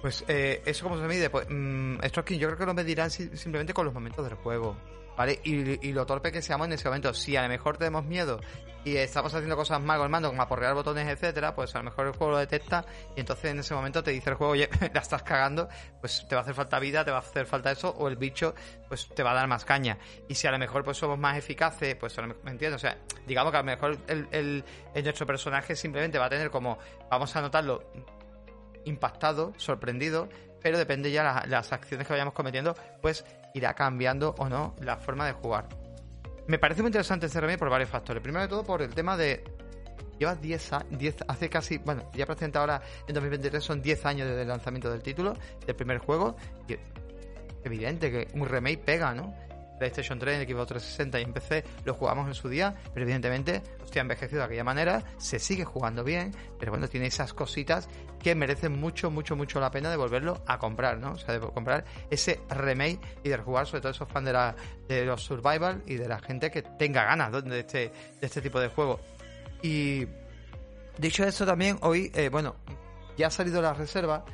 Pues 0.00 0.24
eh, 0.28 0.62
eso 0.64 0.84
como 0.84 0.96
se 0.96 1.08
mide, 1.08 1.28
pues 1.28 1.46
mmm, 1.48 1.96
yo 2.00 2.48
creo 2.48 2.56
que 2.56 2.66
lo 2.66 2.74
medirán 2.74 3.10
simplemente 3.10 3.74
con 3.74 3.84
los 3.84 3.94
momentos 3.94 4.24
del 4.24 4.36
juego. 4.36 4.76
¿Vale? 5.18 5.40
Y, 5.42 5.92
lo 5.92 6.06
torpe 6.06 6.30
que 6.30 6.40
seamos 6.40 6.68
en 6.68 6.74
ese 6.74 6.88
momento. 6.88 7.12
Si 7.12 7.36
a 7.36 7.42
lo 7.42 7.48
mejor 7.48 7.76
tenemos 7.76 8.04
miedo 8.04 8.38
y 8.84 8.96
estamos 8.96 9.34
haciendo 9.34 9.56
cosas 9.56 9.80
mal 9.80 9.98
con 9.98 10.14
el 10.14 10.22
como 10.22 10.40
aporrear 10.40 10.74
botones, 10.74 11.08
etcétera, 11.08 11.56
pues 11.56 11.74
a 11.74 11.78
lo 11.78 11.84
mejor 11.84 12.06
el 12.06 12.12
juego 12.12 12.34
lo 12.34 12.38
detecta 12.38 12.84
y 13.16 13.20
entonces 13.20 13.50
en 13.50 13.58
ese 13.58 13.74
momento 13.74 14.04
te 14.04 14.12
dice 14.12 14.30
el 14.30 14.36
juego, 14.36 14.52
oye, 14.52 14.70
la 14.94 15.00
estás 15.00 15.24
cagando, 15.24 15.68
pues 16.00 16.24
te 16.28 16.36
va 16.36 16.42
a 16.42 16.42
hacer 16.42 16.54
falta 16.54 16.78
vida, 16.78 17.04
te 17.04 17.10
va 17.10 17.16
a 17.16 17.20
hacer 17.20 17.46
falta 17.46 17.72
eso, 17.72 17.90
o 17.90 18.06
el 18.06 18.14
bicho, 18.14 18.54
pues 18.86 19.08
te 19.08 19.24
va 19.24 19.32
a 19.32 19.34
dar 19.34 19.48
más 19.48 19.64
caña. 19.64 19.98
Y 20.28 20.36
si 20.36 20.46
a 20.46 20.52
lo 20.52 20.58
mejor 20.58 20.84
pues 20.84 20.96
somos 20.96 21.18
más 21.18 21.36
eficaces, 21.36 21.96
pues 21.96 22.16
a 22.16 22.22
lo 22.22 22.28
mejor, 22.28 22.44
¿me 22.44 22.52
entiendes? 22.52 22.76
O 22.76 22.86
sea, 22.86 22.96
digamos 23.26 23.50
que 23.50 23.56
a 23.56 23.60
lo 23.62 23.66
mejor 23.66 23.98
el, 24.06 24.28
el, 24.30 24.64
nuestro 25.02 25.26
personaje 25.26 25.74
simplemente 25.74 26.16
va 26.16 26.26
a 26.26 26.30
tener 26.30 26.50
como, 26.50 26.78
vamos 27.10 27.34
a 27.34 27.40
notarlo 27.40 27.90
impactado, 28.84 29.52
sorprendido, 29.56 30.28
pero 30.68 30.76
depende 30.76 31.10
ya 31.10 31.40
de 31.40 31.48
las 31.48 31.72
acciones 31.72 32.06
que 32.06 32.12
vayamos 32.12 32.34
cometiendo, 32.34 32.76
pues 33.00 33.24
irá 33.54 33.72
cambiando 33.72 34.34
o 34.36 34.50
no 34.50 34.76
la 34.82 34.98
forma 34.98 35.24
de 35.24 35.32
jugar. 35.32 35.66
Me 36.46 36.58
parece 36.58 36.82
muy 36.82 36.90
interesante 36.90 37.24
este 37.24 37.40
remake 37.40 37.58
por 37.58 37.70
varios 37.70 37.88
factores. 37.88 38.22
Primero 38.22 38.42
de 38.42 38.48
todo 38.48 38.64
por 38.64 38.82
el 38.82 38.94
tema 38.94 39.16
de... 39.16 39.42
Lleva 40.18 40.34
10 40.34 40.72
años, 40.74 41.14
hace 41.26 41.48
casi, 41.48 41.78
bueno, 41.78 42.10
ya 42.12 42.26
presenta 42.26 42.60
ahora 42.60 42.82
en 43.06 43.14
2023 43.14 43.64
son 43.64 43.80
10 43.80 44.04
años 44.04 44.28
desde 44.28 44.42
el 44.42 44.48
lanzamiento 44.48 44.90
del 44.90 45.00
título, 45.00 45.32
del 45.64 45.74
primer 45.74 45.98
juego. 45.98 46.36
Evidente 47.64 48.10
que 48.10 48.28
un 48.34 48.46
remake 48.46 48.84
pega, 48.84 49.14
¿no? 49.14 49.34
PlayStation 49.78 50.18
3, 50.18 50.40
en 50.40 50.48
Xbox 50.48 50.68
360 50.68 51.20
y 51.20 51.22
en 51.22 51.32
PC 51.32 51.64
lo 51.84 51.94
jugamos 51.94 52.28
en 52.28 52.34
su 52.34 52.48
día, 52.48 52.74
pero 52.92 53.04
evidentemente, 53.04 53.62
hostia, 53.82 54.02
envejecido 54.02 54.40
de 54.40 54.46
aquella 54.46 54.64
manera, 54.64 55.04
se 55.18 55.38
sigue 55.38 55.64
jugando 55.64 56.04
bien, 56.04 56.34
pero 56.58 56.72
bueno, 56.72 56.88
tiene 56.88 57.06
esas 57.06 57.32
cositas 57.32 57.88
que 58.22 58.34
merecen 58.34 58.78
mucho, 58.78 59.10
mucho, 59.10 59.36
mucho 59.36 59.60
la 59.60 59.70
pena 59.70 59.90
de 59.90 59.96
volverlo 59.96 60.42
a 60.46 60.58
comprar, 60.58 60.98
¿no? 60.98 61.12
O 61.12 61.18
sea, 61.18 61.38
de 61.38 61.40
comprar 61.40 61.84
ese 62.10 62.40
remake 62.50 63.00
y 63.22 63.28
de 63.28 63.38
jugar, 63.38 63.66
sobre 63.66 63.80
todo 63.80 63.92
esos 63.92 64.08
fans 64.08 64.26
de, 64.26 64.32
la, 64.32 64.56
de 64.88 65.04
los 65.04 65.22
survival 65.22 65.82
y 65.86 65.94
de 65.94 66.08
la 66.08 66.18
gente 66.18 66.50
que 66.50 66.62
tenga 66.62 67.04
ganas 67.04 67.44
de 67.44 67.60
este, 67.60 67.78
de 67.78 68.26
este 68.26 68.42
tipo 68.42 68.60
de 68.60 68.68
juego. 68.68 69.00
Y 69.62 70.06
dicho 70.98 71.24
eso 71.24 71.46
también, 71.46 71.78
hoy, 71.82 72.10
eh, 72.14 72.28
bueno, 72.28 72.56
ya 73.16 73.28
ha 73.28 73.30
salido 73.30 73.62
la 73.62 73.74
reserva 73.74 74.24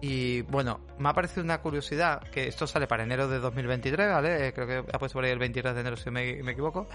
y 0.00 0.42
bueno, 0.42 0.80
me 0.98 1.08
ha 1.08 1.12
parecido 1.14 1.42
una 1.42 1.60
curiosidad 1.60 2.22
que 2.30 2.46
esto 2.46 2.66
sale 2.66 2.86
para 2.86 3.04
enero 3.04 3.28
de 3.28 3.38
2023, 3.38 4.08
¿vale? 4.10 4.48
Eh, 4.48 4.52
creo 4.52 4.66
que 4.66 4.92
ha 4.92 4.98
puesto 4.98 5.16
por 5.16 5.24
ahí 5.24 5.30
el 5.30 5.38
23 5.38 5.74
de 5.74 5.80
enero 5.80 5.96
si 5.96 6.10
me, 6.10 6.42
me 6.42 6.52
equivoco. 6.52 6.88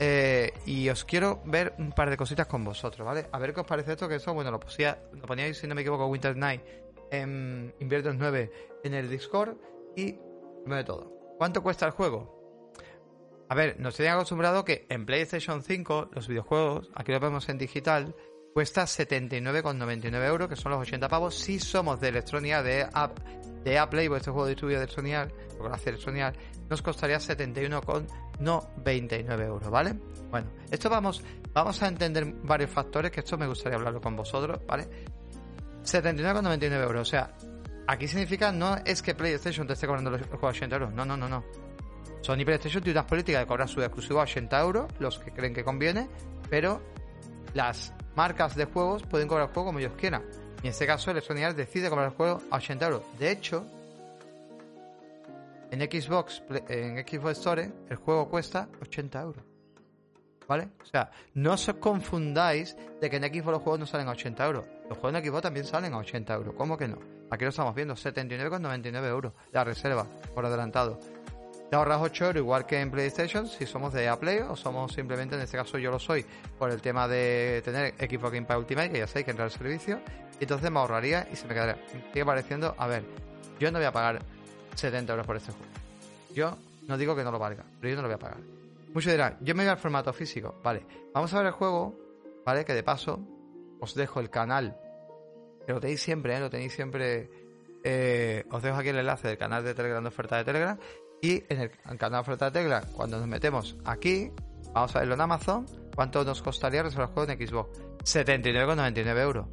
Eh, 0.00 0.52
y 0.64 0.88
os 0.88 1.04
quiero 1.04 1.42
ver 1.44 1.74
un 1.78 1.92
par 1.92 2.08
de 2.08 2.16
cositas 2.16 2.46
con 2.46 2.64
vosotros, 2.64 3.04
¿vale? 3.04 3.26
A 3.32 3.38
ver 3.38 3.52
qué 3.52 3.60
os 3.60 3.66
parece 3.66 3.92
esto, 3.92 4.08
que 4.08 4.16
eso, 4.16 4.32
bueno, 4.32 4.50
lo, 4.50 4.60
lo 4.60 5.22
poníais, 5.22 5.58
si 5.58 5.66
no 5.66 5.74
me 5.74 5.80
equivoco, 5.80 6.06
Winter 6.06 6.36
Night 6.36 6.62
en 7.10 7.74
Inviernos 7.80 8.16
9 8.16 8.50
en 8.84 8.94
el 8.94 9.10
Discord. 9.10 9.56
Y 9.96 10.12
primero 10.62 10.76
de 10.76 10.84
todo, 10.84 11.12
¿cuánto 11.38 11.62
cuesta 11.62 11.86
el 11.86 11.92
juego? 11.92 12.38
A 13.48 13.54
ver, 13.54 13.80
nos 13.80 13.96
tenían 13.96 14.14
acostumbrado 14.14 14.64
que 14.64 14.86
en 14.90 15.06
PlayStation 15.06 15.62
5 15.62 16.10
los 16.12 16.28
videojuegos, 16.28 16.90
aquí 16.94 17.12
lo 17.12 17.20
vemos 17.20 17.48
en 17.48 17.58
digital, 17.58 18.14
cuesta 18.58 18.82
79,99 18.82 20.26
euros, 20.26 20.48
que 20.48 20.56
son 20.56 20.72
los 20.72 20.80
80 20.80 21.08
pavos. 21.08 21.36
Si 21.36 21.60
somos 21.60 22.00
de 22.00 22.08
Electronia, 22.08 22.60
de, 22.60 22.88
App, 22.92 23.16
de 23.62 23.78
Apple, 23.78 24.08
pues 24.08 24.22
este 24.22 24.32
juego 24.32 24.48
distribuido 24.48 24.80
de 24.80 24.86
Electronia, 24.86 25.28
lo 25.60 25.72
hace 25.72 25.90
Electronia, 25.90 26.32
nos 26.68 26.82
costaría 26.82 27.18
71,99 27.18 29.46
euros, 29.46 29.70
¿vale? 29.70 29.94
Bueno, 30.28 30.50
esto 30.72 30.90
vamos, 30.90 31.22
vamos 31.52 31.80
a 31.84 31.86
entender 31.86 32.26
varios 32.42 32.72
factores, 32.72 33.12
que 33.12 33.20
esto 33.20 33.38
me 33.38 33.46
gustaría 33.46 33.78
hablarlo 33.78 34.00
con 34.00 34.16
vosotros, 34.16 34.58
¿vale? 34.66 34.88
79,99 35.84 36.82
euros, 36.82 37.02
o 37.02 37.10
sea, 37.12 37.36
aquí 37.86 38.08
significa 38.08 38.50
no 38.50 38.76
es 38.84 39.02
que 39.02 39.14
PlayStation 39.14 39.68
te 39.68 39.74
esté 39.74 39.86
cobrando 39.86 40.10
los 40.10 40.22
juegos 40.22 40.42
a 40.42 40.48
80 40.48 40.74
euros, 40.74 40.92
no, 40.92 41.04
no, 41.04 41.16
no, 41.16 41.28
no. 41.28 41.44
Sony 42.22 42.44
PlayStation 42.44 42.82
tiene 42.82 42.98
unas 42.98 43.08
políticas 43.08 43.42
de 43.42 43.46
cobrar 43.46 43.68
su 43.68 43.80
exclusivo 43.80 44.18
a 44.18 44.24
80 44.24 44.60
euros, 44.60 44.86
los 44.98 45.20
que 45.20 45.30
creen 45.30 45.54
que 45.54 45.62
conviene, 45.62 46.08
pero 46.50 46.82
las 47.54 47.94
marcas 48.18 48.56
de 48.56 48.64
juegos 48.64 49.04
pueden 49.04 49.28
cobrar 49.28 49.46
el 49.46 49.54
juego 49.54 49.68
como 49.68 49.78
ellos 49.78 49.92
quieran. 49.96 50.24
Y 50.60 50.66
en 50.66 50.70
este 50.72 50.88
caso, 50.88 51.12
Electronic 51.12 51.54
decide 51.54 51.88
cobrar 51.88 52.06
el 52.06 52.16
juego 52.16 52.42
a 52.50 52.56
80 52.56 52.86
euros. 52.86 53.02
De 53.16 53.30
hecho, 53.30 53.64
en 55.70 55.80
Xbox, 55.80 56.42
en 56.68 56.96
Xbox 57.06 57.38
Store, 57.38 57.70
el 57.88 57.96
juego 57.96 58.28
cuesta 58.28 58.68
80 58.82 59.20
euros. 59.20 59.44
¿Vale? 60.48 60.70
O 60.82 60.84
sea, 60.84 61.12
no 61.34 61.52
os 61.52 61.72
confundáis 61.78 62.76
de 63.00 63.08
que 63.08 63.18
en 63.18 63.22
Xbox 63.22 63.52
los 63.52 63.62
juegos 63.62 63.78
no 63.78 63.86
salen 63.86 64.08
a 64.08 64.10
80 64.10 64.46
euros. 64.46 64.64
Los 64.88 64.98
juegos 64.98 65.20
en 65.20 65.24
Xbox 65.24 65.42
también 65.42 65.64
salen 65.64 65.94
a 65.94 65.98
80 65.98 66.34
euros. 66.34 66.54
¿Cómo 66.56 66.76
que 66.76 66.88
no? 66.88 66.98
Aquí 67.30 67.44
lo 67.44 67.50
estamos 67.50 67.72
viendo, 67.72 67.94
79,99 67.94 69.06
euros. 69.06 69.32
La 69.52 69.62
reserva, 69.62 70.08
por 70.34 70.44
adelantado. 70.44 70.98
Te 71.70 71.76
ahorras 71.76 72.00
8 72.00 72.26
euros 72.26 72.40
igual 72.40 72.64
que 72.64 72.80
en 72.80 72.90
PlayStation 72.90 73.46
si 73.46 73.66
somos 73.66 73.92
de 73.92 74.10
Play 74.16 74.38
o 74.38 74.56
somos 74.56 74.92
simplemente, 74.92 75.36
en 75.36 75.42
este 75.42 75.58
caso 75.58 75.76
yo 75.76 75.90
lo 75.90 75.98
soy, 75.98 76.24
por 76.58 76.70
el 76.70 76.80
tema 76.80 77.06
de 77.06 77.60
tener 77.62 77.94
equipo 77.98 78.30
Game 78.30 78.46
Pass 78.46 78.56
Ultimate, 78.56 78.90
que 78.90 78.98
ya 78.98 79.06
sé 79.06 79.22
que 79.22 79.32
entra 79.32 79.44
el 79.44 79.50
servicio, 79.50 80.00
entonces 80.40 80.70
me 80.70 80.78
ahorraría 80.78 81.28
y 81.30 81.36
se 81.36 81.46
me 81.46 81.52
quedaría. 81.52 81.78
sigue 82.12 82.24
pareciendo, 82.24 82.74
a 82.78 82.86
ver, 82.86 83.04
yo 83.60 83.70
no 83.70 83.78
voy 83.78 83.86
a 83.86 83.92
pagar 83.92 84.22
70 84.76 85.12
euros 85.12 85.26
por 85.26 85.36
este 85.36 85.52
juego. 85.52 85.66
Yo 86.34 86.56
no 86.86 86.96
digo 86.96 87.14
que 87.14 87.22
no 87.22 87.30
lo 87.30 87.38
valga, 87.38 87.64
pero 87.80 87.90
yo 87.90 87.96
no 87.96 88.02
lo 88.02 88.08
voy 88.08 88.14
a 88.14 88.18
pagar. 88.18 88.38
Muchos 88.94 89.12
dirán, 89.12 89.36
yo 89.42 89.54
me 89.54 89.64
voy 89.64 89.70
al 89.70 89.78
formato 89.78 90.10
físico. 90.14 90.54
Vale, 90.62 90.86
vamos 91.12 91.34
a 91.34 91.38
ver 91.38 91.48
el 91.48 91.52
juego, 91.52 91.94
¿vale? 92.46 92.64
Que 92.64 92.72
de 92.72 92.82
paso 92.82 93.20
os 93.78 93.94
dejo 93.94 94.20
el 94.20 94.30
canal. 94.30 94.74
Que 95.66 95.74
lo 95.74 95.80
tenéis 95.80 96.00
siempre, 96.00 96.34
¿eh? 96.34 96.40
Lo 96.40 96.48
tenéis 96.48 96.72
siempre. 96.72 97.28
Eh, 97.84 98.44
os 98.50 98.62
dejo 98.62 98.78
aquí 98.78 98.88
el 98.88 98.96
enlace 98.96 99.28
del 99.28 99.38
canal 99.38 99.62
de 99.62 99.74
Telegram 99.74 100.02
de 100.02 100.08
oferta 100.08 100.36
de 100.36 100.44
Telegram 100.44 100.78
y 101.20 101.42
en 101.48 101.60
el, 101.60 101.70
canal 101.98 102.24
de 102.24 102.36
Telegram, 102.36 102.84
cuando 102.92 103.18
nos 103.18 103.26
metemos 103.26 103.76
aquí, 103.84 104.30
vamos 104.72 104.94
a 104.94 105.00
verlo 105.00 105.14
en 105.14 105.20
Amazon, 105.20 105.66
¿cuánto 105.94 106.24
nos 106.24 106.42
costaría 106.42 106.82
reservar 106.82 107.08
el 107.08 107.14
juego 107.14 107.32
en 107.32 107.48
Xbox? 107.48 107.80
79,99 108.04 109.20
euros. 109.20 109.46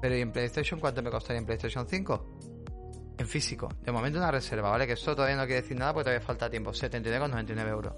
Pero 0.00 0.16
¿y 0.16 0.20
en 0.20 0.32
PlayStation 0.32 0.80
cuánto 0.80 1.02
me 1.02 1.10
costaría 1.10 1.40
en 1.40 1.46
PlayStation 1.46 1.86
5? 1.86 2.26
En 3.18 3.26
físico. 3.26 3.68
De 3.82 3.92
momento 3.92 4.18
una 4.18 4.30
reserva, 4.30 4.70
¿vale? 4.70 4.86
Que 4.86 4.92
esto 4.94 5.14
todavía 5.14 5.36
no 5.36 5.46
quiere 5.46 5.62
decir 5.62 5.76
nada 5.76 5.92
porque 5.92 6.04
todavía 6.04 6.26
falta 6.26 6.50
tiempo. 6.50 6.70
79,99 6.70 7.68
euros. 7.68 7.92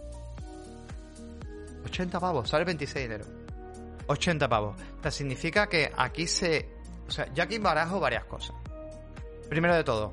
80 1.85 2.21
pavos, 2.21 2.49
sale 2.49 2.63
el 2.63 2.67
26 2.67 2.95
de 3.09 3.15
enero. 3.15 3.25
80 4.07 4.49
pavos. 4.49 4.77
O 4.99 5.03
sea, 5.03 5.11
significa 5.11 5.67
que 5.69 5.91
aquí 5.97 6.27
se... 6.27 6.69
O 7.07 7.11
sea, 7.11 7.33
yo 7.33 7.43
aquí 7.43 7.59
barajo 7.59 7.99
varias 8.01 8.25
cosas. 8.25 8.55
Primero 9.49 9.75
de 9.75 9.85
todo, 9.85 10.13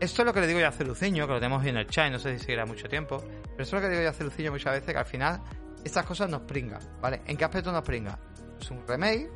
esto 0.00 0.22
es 0.22 0.26
lo 0.26 0.32
que 0.32 0.40
le 0.40 0.46
digo 0.46 0.60
yo 0.60 0.68
a 0.68 0.72
Celuciño, 0.72 1.26
que 1.26 1.32
lo 1.32 1.40
tenemos 1.40 1.64
en 1.64 1.76
el 1.76 1.86
chat, 1.86 2.10
no 2.10 2.18
sé 2.18 2.38
si 2.38 2.44
seguirá 2.44 2.66
mucho 2.66 2.88
tiempo, 2.88 3.18
pero 3.18 3.62
esto 3.62 3.76
es 3.76 3.82
lo 3.82 3.88
que 3.88 3.88
digo 3.88 4.02
yo 4.02 4.10
a 4.10 4.12
Celuciño 4.12 4.52
muchas 4.52 4.72
veces, 4.74 4.92
que 4.92 4.98
al 4.98 5.06
final 5.06 5.40
estas 5.84 6.04
cosas 6.04 6.28
nos 6.28 6.42
pringan, 6.42 6.80
¿vale? 7.00 7.22
¿En 7.26 7.36
qué 7.36 7.44
aspecto 7.44 7.72
nos 7.72 7.82
pringan? 7.82 8.18
Es 8.60 8.70
un 8.70 8.86
remake, 8.86 9.30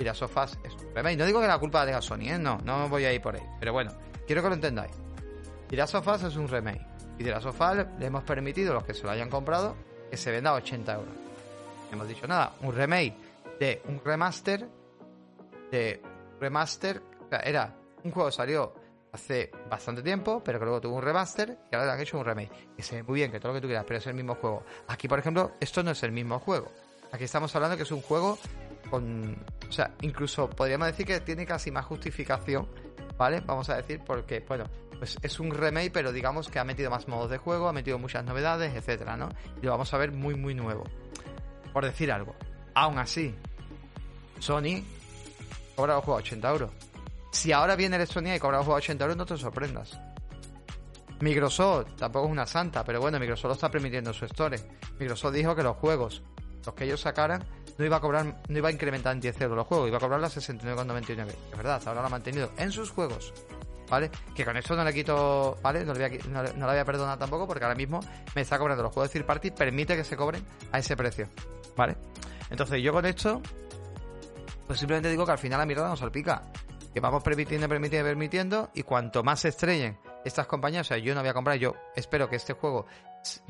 y 0.00 0.04
las 0.04 0.16
sofás 0.16 0.58
es 0.64 0.74
un 0.74 0.94
remake. 0.94 1.16
No 1.18 1.26
digo 1.26 1.40
que 1.40 1.46
la 1.46 1.58
culpa 1.58 1.80
la 1.80 1.86
tenga 1.86 2.00
Sony, 2.00 2.30
¿eh? 2.30 2.38
No, 2.38 2.58
no 2.64 2.88
voy 2.88 3.04
a 3.04 3.12
ir 3.12 3.20
por 3.20 3.36
ahí, 3.36 3.42
pero 3.58 3.72
bueno, 3.72 3.92
quiero 4.26 4.42
que 4.42 4.48
lo 4.48 4.54
entendáis. 4.54 4.92
Y 5.70 5.76
las 5.76 5.90
sofás 5.90 6.22
es 6.24 6.36
un 6.36 6.48
remake. 6.48 6.86
Y 7.18 7.22
de 7.22 7.30
las 7.30 7.42
sofás 7.42 7.86
le 7.98 8.06
hemos 8.06 8.24
permitido, 8.24 8.72
a 8.72 8.74
los 8.76 8.84
que 8.84 8.94
se 8.94 9.04
lo 9.04 9.10
hayan 9.10 9.28
comprado, 9.28 9.76
que 10.10 10.16
se 10.16 10.30
venda 10.30 10.50
a 10.50 10.54
80 10.54 10.94
euros. 10.94 11.14
No 11.90 11.96
hemos 11.96 12.08
dicho 12.08 12.26
nada, 12.26 12.54
un 12.62 12.74
remake 12.74 13.14
de 13.60 13.82
un 13.86 14.00
remaster, 14.02 14.66
de 15.70 16.02
remaster, 16.40 17.02
o 17.26 17.28
sea, 17.28 17.40
era 17.40 17.74
un 18.02 18.10
juego 18.10 18.32
salió 18.32 18.74
hace 19.12 19.50
bastante 19.68 20.02
tiempo, 20.02 20.42
pero 20.44 20.58
que 20.58 20.64
luego 20.64 20.80
tuvo 20.80 20.96
un 20.96 21.02
remaster 21.02 21.58
y 21.70 21.74
ahora 21.74 21.86
le 21.86 21.92
han 21.92 22.00
hecho 22.00 22.18
un 22.18 22.24
remake. 22.24 22.50
Que 22.76 22.82
se 22.82 22.96
ve 22.96 23.02
muy 23.02 23.16
bien, 23.16 23.30
que 23.30 23.40
todo 23.40 23.52
lo 23.52 23.54
que 23.54 23.62
tú 23.62 23.66
quieras, 23.68 23.84
pero 23.86 23.98
es 23.98 24.06
el 24.06 24.14
mismo 24.14 24.34
juego. 24.34 24.64
Aquí, 24.88 25.08
por 25.08 25.18
ejemplo, 25.18 25.52
esto 25.60 25.82
no 25.82 25.90
es 25.90 26.02
el 26.02 26.12
mismo 26.12 26.38
juego. 26.38 26.70
Aquí 27.12 27.24
estamos 27.24 27.54
hablando 27.56 27.76
que 27.76 27.82
es 27.82 27.90
un 27.90 28.02
juego 28.02 28.38
con. 28.88 29.36
O 29.68 29.72
sea, 29.72 29.94
incluso 30.02 30.48
podríamos 30.48 30.88
decir 30.88 31.06
que 31.06 31.20
tiene 31.20 31.44
casi 31.44 31.70
más 31.70 31.84
justificación, 31.86 32.68
¿vale? 33.16 33.40
Vamos 33.40 33.68
a 33.68 33.76
decir, 33.76 34.00
porque, 34.06 34.44
bueno, 34.46 34.64
pues 34.98 35.18
es 35.22 35.40
un 35.40 35.50
remake, 35.50 35.90
pero 35.92 36.12
digamos 36.12 36.48
que 36.48 36.58
ha 36.58 36.64
metido 36.64 36.90
más 36.90 37.08
modos 37.08 37.30
de 37.30 37.38
juego, 37.38 37.68
ha 37.68 37.72
metido 37.72 37.98
muchas 37.98 38.24
novedades, 38.24 38.74
etcétera, 38.74 39.16
¿no? 39.16 39.28
Y 39.60 39.66
lo 39.66 39.72
vamos 39.72 39.92
a 39.92 39.98
ver 39.98 40.12
muy, 40.12 40.34
muy 40.34 40.54
nuevo. 40.54 40.84
Por 41.72 41.84
decir 41.84 42.12
algo. 42.12 42.34
Aún 42.74 42.98
así, 42.98 43.34
Sony 44.38 44.84
cobra 45.74 45.96
el 45.96 46.00
juego 46.00 46.18
a 46.18 46.22
80 46.22 46.50
euros. 46.50 46.70
Si 47.30 47.52
ahora 47.52 47.76
viene 47.76 47.96
Electronic 47.96 48.36
y 48.36 48.38
cobra 48.38 48.58
un 48.58 48.64
juego 48.64 48.76
a 48.76 48.78
80 48.78 49.04
euros, 49.04 49.16
no 49.16 49.26
te 49.26 49.36
sorprendas. 49.36 49.98
Microsoft 51.20 51.96
tampoco 51.96 52.26
es 52.26 52.32
una 52.32 52.46
santa, 52.46 52.82
pero 52.82 53.00
bueno, 53.00 53.18
Microsoft 53.18 53.48
lo 53.48 53.54
está 53.54 53.70
permitiendo 53.70 54.10
en 54.10 54.14
su 54.14 54.24
store. 54.24 54.58
Microsoft 54.98 55.34
dijo 55.34 55.54
que 55.54 55.62
los 55.62 55.76
juegos, 55.76 56.22
los 56.64 56.74
que 56.74 56.84
ellos 56.84 57.00
sacaran, 57.00 57.44
no 57.78 57.84
iba 57.84 57.96
a 57.96 58.00
cobrar, 58.00 58.42
no 58.48 58.58
iba 58.58 58.68
a 58.68 58.72
incrementar 58.72 59.14
en 59.14 59.20
10 59.20 59.40
euros 59.42 59.56
los 59.58 59.66
juegos, 59.66 59.88
iba 59.88 59.98
a 59.98 60.00
cobrar 60.00 60.20
las 60.20 60.36
69,99. 60.36 61.28
Es 61.28 61.56
verdad, 61.56 61.82
ahora 61.86 62.00
lo 62.00 62.06
ha 62.06 62.10
mantenido 62.10 62.50
en 62.56 62.72
sus 62.72 62.90
juegos. 62.90 63.32
¿Vale? 63.88 64.08
Que 64.36 64.44
con 64.44 64.56
esto 64.56 64.76
no 64.76 64.84
le 64.84 64.94
quito, 64.94 65.58
¿vale? 65.62 65.84
No 65.84 65.92
le, 65.92 66.08
voy 66.08 66.76
a, 66.76 66.80
a 66.80 66.84
perdonar 66.84 67.18
tampoco 67.18 67.48
porque 67.48 67.64
ahora 67.64 67.74
mismo 67.74 67.98
me 68.36 68.42
está 68.42 68.56
cobrando 68.56 68.84
los 68.84 68.92
juegos 68.92 69.12
de 69.12 69.18
third 69.18 69.26
party, 69.26 69.50
permite 69.50 69.96
que 69.96 70.04
se 70.04 70.16
cobren 70.16 70.46
a 70.70 70.78
ese 70.78 70.96
precio, 70.96 71.28
¿vale? 71.76 71.96
Entonces 72.50 72.80
yo 72.80 72.92
con 72.92 73.04
esto, 73.04 73.42
pues 74.68 74.78
simplemente 74.78 75.10
digo 75.10 75.26
que 75.26 75.32
al 75.32 75.38
final 75.38 75.58
la 75.58 75.66
mirada 75.66 75.88
nos 75.88 75.98
salpica. 75.98 76.44
Que 76.92 77.00
vamos 77.00 77.22
permitiendo, 77.22 77.68
permitiendo, 77.68 78.08
permitiendo, 78.08 78.70
y 78.74 78.82
cuanto 78.82 79.22
más 79.22 79.40
se 79.40 79.48
estrellen 79.48 79.98
estas 80.24 80.46
compañías, 80.46 80.86
o 80.86 80.88
sea, 80.88 80.98
yo 80.98 81.14
no 81.14 81.20
voy 81.20 81.30
a 81.30 81.34
comprar, 81.34 81.56
yo 81.56 81.74
espero 81.94 82.28
que 82.28 82.36
este 82.36 82.52
juego, 82.52 82.86
pues, 83.22 83.42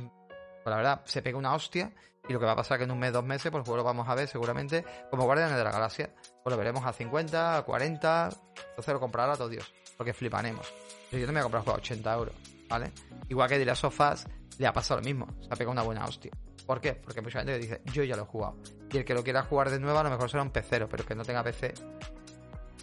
la 0.67 0.77
verdad, 0.77 1.01
se 1.05 1.23
pegue 1.23 1.37
una 1.37 1.55
hostia, 1.55 1.93
y 2.29 2.33
lo 2.33 2.39
que 2.39 2.47
va 2.47 2.53
a 2.53 2.57
pasar 2.57 2.79
que 2.79 2.85
en 2.85 2.91
un 2.91 2.99
mes, 2.99 3.13
dos 3.13 3.25
meses, 3.25 3.51
pues 3.51 3.67
lo 3.67 3.83
vamos 3.83 4.09
a 4.09 4.15
ver 4.15 4.29
seguramente 4.29 4.85
como 5.11 5.25
Guardianes 5.25 5.57
de 5.57 5.65
la 5.65 5.73
Galaxia. 5.73 6.11
Pues 6.43 6.53
lo 6.53 6.57
veremos 6.57 6.85
a 6.85 6.93
50, 6.93 7.57
a 7.57 7.63
40, 7.63 8.31
entonces 8.69 8.95
lo 8.95 9.01
comprará 9.01 9.37
todo 9.37 9.49
Dios, 9.49 9.73
porque 9.97 10.13
fliparemos. 10.13 10.73
Yo 11.11 11.27
no 11.27 11.33
me 11.33 11.33
voy 11.33 11.41
a 11.41 11.43
comprar 11.43 11.65
juego 11.65 11.77
a 11.77 11.81
80 11.81 12.15
euros, 12.15 12.35
¿vale? 12.69 12.93
Igual 13.29 13.49
que 13.49 13.59
dirá 13.59 13.75
Sofás, 13.75 14.29
le 14.59 14.67
ha 14.67 14.73
pasado 14.73 15.01
lo 15.01 15.07
mismo, 15.07 15.27
se 15.41 15.47
ha 15.47 15.57
pegado 15.57 15.73
una 15.73 15.83
buena 15.83 16.05
hostia. 16.05 16.31
¿Por 16.67 16.81
qué? 16.81 16.95
Porque 16.95 17.21
mucha 17.21 17.41
gente 17.41 17.59
dice, 17.59 17.81
yo 17.87 18.05
ya 18.05 18.15
lo 18.15 18.23
he 18.23 18.27
jugado. 18.27 18.59
Y 18.93 18.99
el 18.99 19.05
que 19.05 19.15
lo 19.15 19.25
quiera 19.25 19.43
jugar 19.43 19.71
de 19.71 19.81
nuevo 19.81 19.99
a 19.99 20.05
lo 20.05 20.11
mejor 20.11 20.31
será 20.31 20.43
un 20.43 20.51
pecero, 20.51 20.89
pero 20.89 21.05
que 21.05 21.17
no 21.17 21.25
tenga 21.25 21.43
PC, 21.43 21.75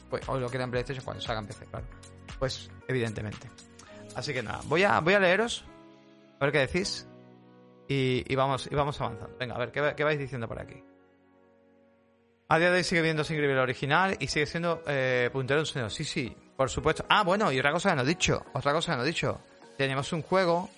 pues, 0.10 0.28
o 0.28 0.40
lo 0.40 0.52
en 0.52 0.72
PlayStation 0.72 1.04
cuando 1.04 1.22
salga 1.22 1.42
en 1.42 1.48
PC, 1.48 1.66
claro. 1.66 1.86
Pues, 2.40 2.70
evidentemente. 2.88 3.50
Así 4.16 4.34
que 4.34 4.42
nada, 4.42 4.62
voy 4.66 4.84
a, 4.84 5.00
voy 5.00 5.14
a 5.14 5.20
leeros, 5.20 5.66
a 6.40 6.46
ver 6.46 6.52
qué 6.52 6.60
decís. 6.60 7.08
Y, 7.88 8.26
y 8.28 8.36
vamos, 8.36 8.68
y 8.70 8.76
vamos 8.76 9.00
avanzando. 9.00 9.38
Venga, 9.38 9.56
a 9.56 9.60
ver, 9.60 9.72
¿qué, 9.72 9.94
qué 9.96 10.04
vais 10.04 10.20
diciendo 10.20 10.48
por 10.48 10.60
aquí? 10.60 10.84
A 12.50 12.60
día 12.60 12.72
de 12.72 12.78
hoy 12.78 12.84
sigue 12.84 13.02
viendo 13.02 13.24
sin 13.24 13.38
el 13.38 13.58
original 13.58 14.16
y 14.20 14.28
sigue 14.28 14.46
siendo 14.46 14.82
eh, 14.88 15.30
puntero 15.32 15.60
en 15.60 15.66
sonido. 15.66 15.90
Sí, 15.90 16.04
sí, 16.04 16.36
por 16.56 16.70
supuesto. 16.70 17.06
Ah, 17.10 17.24
bueno, 17.24 17.52
y 17.52 17.60
otra 17.60 17.72
cosa 17.72 17.90
que 17.90 17.98
no 17.98 18.02
he 18.04 18.06
dicho. 18.06 18.46
Otra 18.54 18.72
cosa 18.74 18.94
que 18.94 18.98
no 18.98 19.04
he 19.04 19.08
dicho. 19.08 19.40
Tenemos 19.78 20.14
un 20.14 20.22
juego 20.22 20.70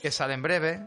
que 0.00 0.10
sale 0.10 0.34
en 0.34 0.42
breve. 0.42 0.80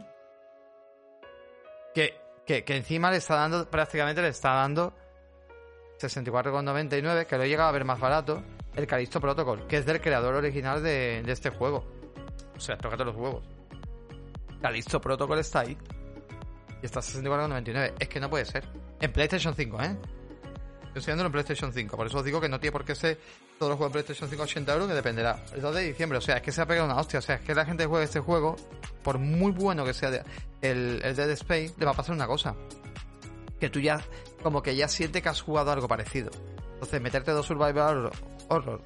Que, 1.94 2.20
que, 2.46 2.64
que 2.64 2.76
encima 2.76 3.12
le 3.12 3.18
está 3.18 3.36
dando, 3.36 3.70
prácticamente 3.70 4.22
le 4.24 4.30
está 4.30 4.54
dando 4.54 4.94
64,99, 6.08 7.26
que 7.26 7.38
lo 7.38 7.44
he 7.44 7.50
llegado 7.50 7.70
a 7.70 7.72
ver 7.72 7.86
más 7.86 8.00
barato. 8.00 8.44
El 8.76 8.88
Callisto 8.88 9.22
Protocol, 9.22 9.68
que 9.68 9.78
es 9.78 9.86
del 9.86 10.02
creador 10.02 10.36
original 10.36 10.82
de, 10.82 11.24
este 11.28 11.50
juego. 11.50 11.86
O 12.56 12.60
sea, 12.60 12.78
tócate 12.78 13.06
los 13.06 13.16
huevos. 13.16 13.44
Callisto 14.62 15.00
Protocol 15.00 15.40
está 15.40 15.62
ahí. 15.62 15.78
Y 16.82 16.86
está 16.86 17.00
a 17.00 17.04
64,99. 17.04 17.94
Es 18.00 18.08
que 18.08 18.20
no 18.20 18.30
puede 18.30 18.46
ser. 18.46 18.64
En 19.00 19.12
PlayStation 19.12 19.54
5, 19.54 19.82
¿eh? 19.82 19.98
Estoy 20.94 21.00
enseñándolo 21.02 21.28
en 21.28 21.32
PlayStation 21.34 21.74
5. 21.74 21.98
Por 21.98 22.08
eso 22.08 22.18
os 22.20 22.26
digo 22.26 22.40
que 22.40 22.50
no 22.50 22.60
tiene 22.60 22.72
por 22.72 22.86
qué 22.86 22.94
ser 22.94 23.20
todos 23.58 23.72
los 23.72 23.78
juegos 23.78 23.90
en 23.90 23.94
PlayStation 23.94 24.30
5 24.30 24.42
a 24.42 24.46
80 24.46 24.74
euros, 24.74 24.88
que 24.88 24.94
dependerá. 24.94 25.44
El 25.54 25.62
2 25.62 25.76
de 25.76 25.82
diciembre, 25.82 26.18
o 26.18 26.22
sea, 26.22 26.38
es 26.38 26.42
que 26.42 26.52
se 26.52 26.62
ha 26.62 26.66
pegado 26.66 26.86
una 26.86 26.98
hostia. 26.98 27.20
O 27.20 27.22
sea, 27.22 27.36
es 27.36 27.42
que 27.42 27.56
la 27.56 27.66
gente 27.66 27.86
juegue 27.86 28.06
este 28.06 28.20
juego, 28.20 28.56
por 29.04 29.18
muy 29.18 29.52
bueno 29.52 29.86
que 29.86 29.94
sea 29.94 30.24
el 30.62 31.00
Dead 31.00 31.30
Space, 31.32 31.74
le 31.78 31.86
va 31.86 31.92
a 31.92 31.96
pasar 31.96 32.16
una 32.16 32.28
cosa. 32.28 32.56
Que 33.60 33.70
tú 33.70 33.80
ya, 33.80 34.02
como 34.44 34.62
que 34.62 34.76
ya 34.76 34.88
sientes 34.88 35.24
que 35.24 35.30
has 35.30 35.42
jugado 35.42 35.72
algo 35.72 35.88
parecido. 35.88 36.30
Entonces, 36.74 37.02
meterte 37.02 37.32
dos 37.32 37.46
Survival 37.46 38.12
Horror, 38.50 38.82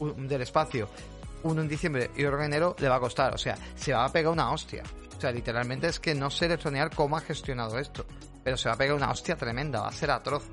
un 0.00 0.28
del 0.28 0.42
espacio, 0.42 0.88
uno 1.44 1.62
en 1.62 1.68
diciembre 1.68 2.10
y 2.16 2.24
otro 2.24 2.38
en 2.38 2.46
enero, 2.46 2.74
le 2.78 2.88
va 2.88 2.96
a 2.96 3.00
costar. 3.00 3.34
O 3.34 3.38
sea, 3.38 3.56
se 3.76 3.92
va 3.92 4.04
a 4.04 4.12
pegar 4.12 4.32
una 4.32 4.50
hostia. 4.50 4.82
O 5.16 5.20
sea, 5.20 5.30
literalmente 5.30 5.88
es 5.88 6.00
que 6.00 6.14
no 6.14 6.30
sé 6.30 6.46
electronear 6.46 6.94
cómo 6.94 7.16
ha 7.16 7.20
gestionado 7.20 7.78
esto. 7.78 8.04
Pero 8.42 8.56
se 8.56 8.68
va 8.68 8.74
a 8.74 8.78
pegar 8.78 8.96
una 8.96 9.10
hostia 9.10 9.36
tremenda, 9.36 9.82
va 9.82 9.88
a 9.88 9.92
ser 9.92 10.10
atroz. 10.10 10.44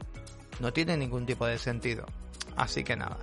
No 0.60 0.72
tiene 0.72 0.98
ningún 0.98 1.26
tipo 1.26 1.46
de 1.46 1.58
sentido. 1.58 2.06
Así 2.56 2.84
que 2.84 2.96
nada. 2.96 3.18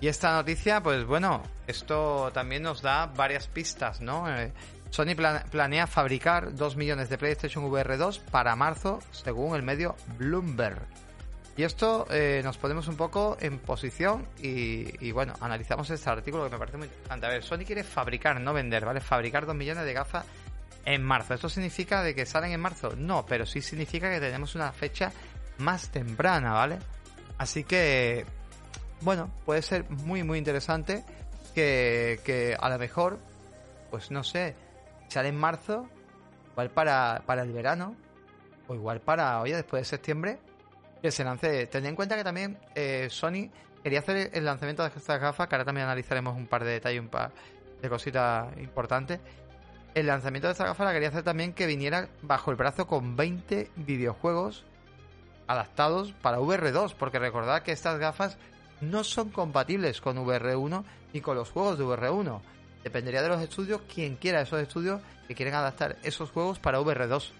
Y 0.00 0.08
esta 0.08 0.32
noticia, 0.32 0.82
pues 0.82 1.04
bueno, 1.04 1.42
esto 1.66 2.30
también 2.32 2.62
nos 2.62 2.82
da 2.82 3.06
varias 3.06 3.48
pistas, 3.48 4.00
¿no? 4.00 4.28
Eh, 4.34 4.52
Sony 4.90 5.14
plan- 5.16 5.42
planea 5.50 5.86
fabricar 5.86 6.54
2 6.54 6.76
millones 6.76 7.08
de 7.08 7.16
PlayStation 7.18 7.64
VR 7.64 7.96
2 7.96 8.18
para 8.18 8.54
marzo, 8.56 8.98
según 9.12 9.54
el 9.56 9.62
medio 9.62 9.96
Bloomberg. 10.18 10.80
Y 11.56 11.62
esto 11.64 12.06
eh, 12.10 12.40
nos 12.42 12.56
ponemos 12.58 12.88
un 12.88 12.96
poco 12.96 13.36
en 13.40 13.58
posición 13.58 14.26
y, 14.40 15.04
y, 15.04 15.12
bueno, 15.12 15.34
analizamos 15.40 15.90
este 15.90 16.08
artículo 16.08 16.44
que 16.44 16.50
me 16.50 16.58
parece 16.58 16.76
muy 16.78 16.86
interesante. 16.86 17.26
A 17.26 17.28
ver, 17.28 17.42
Sony 17.42 17.64
quiere 17.66 17.84
fabricar, 17.84 18.40
no 18.40 18.52
vender, 18.52 18.84
¿vale? 18.84 19.00
Fabricar 19.00 19.46
2 19.46 19.54
millones 19.54 19.84
de 19.84 19.92
gafas 19.92 20.24
en 20.86 21.02
marzo. 21.02 21.34
¿Esto 21.34 21.48
significa 21.48 22.02
de 22.02 22.14
que 22.14 22.24
salen 22.24 22.52
en 22.52 22.60
marzo? 22.60 22.94
No, 22.96 23.26
pero 23.26 23.44
sí 23.46 23.60
significa 23.60 24.10
que 24.10 24.20
tenemos 24.20 24.54
una 24.54 24.72
fecha 24.72 25.12
más 25.58 25.90
temprana, 25.90 26.52
¿vale? 26.52 26.78
Así 27.36 27.64
que, 27.64 28.24
bueno, 29.02 29.30
puede 29.44 29.60
ser 29.60 29.88
muy, 29.90 30.22
muy 30.22 30.38
interesante 30.38 31.04
que, 31.54 32.20
que 32.24 32.56
a 32.58 32.68
lo 32.70 32.78
mejor, 32.78 33.18
pues 33.90 34.10
no 34.10 34.24
sé, 34.24 34.54
sale 35.10 35.28
en 35.28 35.36
marzo, 35.36 35.88
igual 36.52 36.70
para, 36.70 37.22
para 37.26 37.42
el 37.42 37.52
verano, 37.52 37.94
o 38.68 38.74
igual 38.74 39.00
para, 39.00 39.40
oye, 39.40 39.56
después 39.56 39.82
de 39.82 39.84
septiembre, 39.84 40.38
que 41.02 41.10
se 41.10 41.24
lance. 41.24 41.66
Tened 41.66 41.88
en 41.88 41.96
cuenta 41.96 42.16
que 42.16 42.24
también 42.24 42.58
eh, 42.74 43.08
Sony 43.10 43.50
quería 43.82 44.00
hacer 44.00 44.30
el 44.32 44.44
lanzamiento 44.44 44.82
de 44.82 44.88
estas 44.88 45.20
gafas, 45.20 45.48
que 45.48 45.54
ahora 45.54 45.64
también 45.64 45.86
analizaremos 45.86 46.36
un 46.36 46.46
par 46.46 46.64
de 46.64 46.72
detalles, 46.72 47.00
un 47.00 47.08
par 47.08 47.32
de 47.80 47.88
cositas 47.88 48.56
importantes. 48.58 49.20
El 49.94 50.06
lanzamiento 50.06 50.46
de 50.46 50.52
esta 50.52 50.66
gafa 50.66 50.84
la 50.84 50.92
quería 50.92 51.08
hacer 51.08 51.24
también 51.24 51.52
que 51.52 51.66
viniera 51.66 52.08
bajo 52.22 52.52
el 52.52 52.56
brazo 52.56 52.86
con 52.86 53.16
20 53.16 53.70
videojuegos 53.76 54.64
adaptados 55.48 56.12
para 56.12 56.38
VR2, 56.38 56.94
porque 56.96 57.18
recordad 57.18 57.62
que 57.62 57.72
estas 57.72 57.98
gafas 57.98 58.38
no 58.80 59.02
son 59.02 59.30
compatibles 59.30 60.00
con 60.00 60.16
VR1 60.16 60.84
ni 61.12 61.20
con 61.20 61.34
los 61.36 61.50
juegos 61.50 61.76
de 61.76 61.84
VR1. 61.84 62.40
Dependería 62.82 63.22
de 63.22 63.28
los 63.28 63.42
estudios, 63.42 63.80
quien 63.92 64.16
quiera 64.16 64.40
esos 64.40 64.60
estudios 64.60 65.00
que 65.28 65.34
quieren 65.34 65.54
adaptar 65.54 65.96
esos 66.02 66.30
juegos 66.30 66.58
para 66.58 66.80
VR2. 66.80 67.30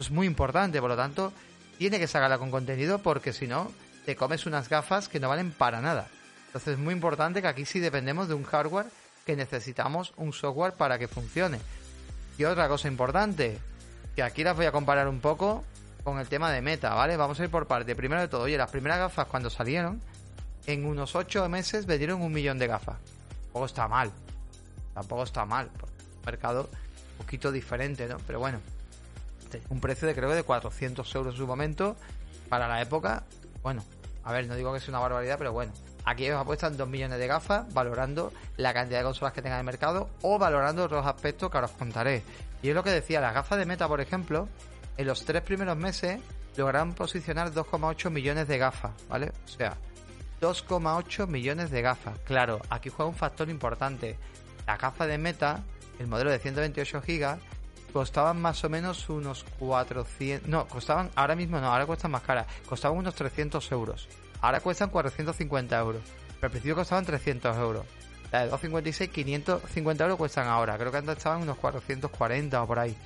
Es 0.00 0.10
muy 0.10 0.26
importante, 0.26 0.80
por 0.80 0.90
lo 0.90 0.96
tanto, 0.96 1.32
tiene 1.78 1.98
que 1.98 2.06
sacarla 2.06 2.38
con 2.38 2.50
contenido 2.50 2.98
porque 2.98 3.32
si 3.32 3.46
no, 3.46 3.70
te 4.04 4.16
comes 4.16 4.46
unas 4.46 4.68
gafas 4.68 5.08
que 5.08 5.20
no 5.20 5.28
valen 5.28 5.52
para 5.52 5.80
nada. 5.80 6.08
Entonces 6.46 6.74
es 6.74 6.78
muy 6.78 6.92
importante 6.92 7.40
que 7.40 7.48
aquí 7.48 7.64
sí 7.64 7.80
dependemos 7.80 8.28
de 8.28 8.34
un 8.34 8.44
hardware 8.44 8.86
que 9.24 9.36
necesitamos 9.36 10.12
un 10.16 10.32
software 10.32 10.74
para 10.74 10.98
que 10.98 11.08
funcione. 11.08 11.58
Y 12.36 12.44
otra 12.44 12.68
cosa 12.68 12.88
importante, 12.88 13.58
que 14.14 14.22
aquí 14.22 14.44
las 14.44 14.56
voy 14.56 14.66
a 14.66 14.72
comparar 14.72 15.08
un 15.08 15.20
poco 15.20 15.64
con 16.04 16.18
el 16.18 16.28
tema 16.28 16.50
de 16.50 16.60
meta, 16.60 16.94
¿vale? 16.94 17.16
Vamos 17.16 17.38
a 17.40 17.44
ir 17.44 17.50
por 17.50 17.66
parte. 17.66 17.94
Primero 17.94 18.20
de 18.20 18.28
todo, 18.28 18.42
oye, 18.42 18.58
las 18.58 18.70
primeras 18.70 18.98
gafas 18.98 19.26
cuando 19.26 19.50
salieron, 19.50 20.00
en 20.66 20.84
unos 20.84 21.14
8 21.14 21.48
meses 21.48 21.86
vendieron 21.86 22.20
un 22.22 22.32
millón 22.32 22.58
de 22.58 22.66
gafas. 22.66 22.96
Tampoco 23.44 23.66
está 23.66 23.88
mal. 23.88 24.10
Tampoco 24.94 25.22
está 25.22 25.44
mal. 25.44 25.70
Un 25.80 26.24
mercado 26.24 26.68
un 27.12 27.18
poquito 27.18 27.50
diferente, 27.52 28.06
¿no? 28.06 28.16
Pero 28.26 28.38
bueno, 28.38 28.60
un 29.68 29.80
precio 29.80 30.08
de 30.08 30.14
creo 30.14 30.28
que 30.30 30.36
de 30.36 30.42
400 30.42 31.14
euros 31.14 31.34
en 31.34 31.38
su 31.38 31.46
momento. 31.46 31.96
Para 32.48 32.68
la 32.68 32.82
época, 32.82 33.24
bueno, 33.62 33.82
a 34.24 34.32
ver, 34.32 34.46
no 34.46 34.54
digo 34.54 34.72
que 34.72 34.80
sea 34.80 34.90
una 34.90 35.00
barbaridad, 35.00 35.38
pero 35.38 35.52
bueno. 35.52 35.72
Aquí 36.04 36.24
ellos 36.24 36.40
apuestan 36.40 36.76
2 36.76 36.88
millones 36.88 37.18
de 37.18 37.26
gafas, 37.28 37.72
valorando 37.72 38.32
la 38.56 38.74
cantidad 38.74 38.98
de 38.98 39.04
consolas 39.04 39.32
que 39.32 39.40
tenga 39.40 39.54
en 39.54 39.60
el 39.60 39.66
mercado 39.66 40.10
o 40.22 40.38
valorando 40.38 40.84
otros 40.84 41.06
aspectos 41.06 41.48
que 41.50 41.56
ahora 41.56 41.68
os 41.68 41.72
contaré. 41.72 42.22
Y 42.60 42.70
es 42.70 42.74
lo 42.74 42.82
que 42.82 42.90
decía, 42.90 43.20
las 43.20 43.34
gafas 43.34 43.58
de 43.58 43.66
meta, 43.66 43.86
por 43.86 44.00
ejemplo, 44.00 44.48
en 44.96 45.06
los 45.06 45.24
tres 45.24 45.42
primeros 45.42 45.76
meses 45.76 46.20
lograron 46.56 46.94
posicionar 46.94 47.52
2,8 47.52 48.10
millones 48.10 48.48
de 48.48 48.58
gafas, 48.58 48.92
¿vale? 49.08 49.32
O 49.44 49.48
sea, 49.48 49.76
2,8 50.40 51.28
millones 51.28 51.70
de 51.70 51.82
gafas. 51.82 52.18
Claro, 52.24 52.60
aquí 52.68 52.90
juega 52.90 53.08
un 53.08 53.16
factor 53.16 53.48
importante. 53.48 54.18
La 54.66 54.76
gafa 54.76 55.06
de 55.06 55.18
meta, 55.18 55.62
el 55.98 56.06
modelo 56.06 56.30
de 56.30 56.38
128 56.38 57.02
gigas, 57.02 57.38
costaban 57.92 58.40
más 58.40 58.64
o 58.64 58.68
menos 58.68 59.08
unos 59.08 59.44
400... 59.58 60.48
No, 60.48 60.66
costaban, 60.66 61.10
ahora 61.14 61.36
mismo 61.36 61.60
no, 61.60 61.72
ahora 61.72 61.86
cuestan 61.86 62.10
más 62.10 62.22
caras. 62.22 62.46
Costaban 62.66 62.98
unos 62.98 63.14
300 63.14 63.70
euros. 63.72 64.08
Ahora 64.40 64.60
cuestan 64.60 64.90
450 64.90 65.78
euros. 65.78 66.02
Pero 66.34 66.46
al 66.46 66.50
principio 66.50 66.74
costaban 66.74 67.04
300 67.04 67.56
euros. 67.58 67.86
La 68.32 68.40
de 68.40 68.48
256, 68.48 69.10
550 69.10 70.04
euros 70.04 70.16
cuestan 70.16 70.48
ahora. 70.48 70.78
Creo 70.78 70.90
que 70.90 70.98
antes 70.98 71.18
estaban 71.18 71.42
unos 71.42 71.58
440 71.58 72.62
o 72.62 72.66
por 72.66 72.78
ahí. 72.78 72.96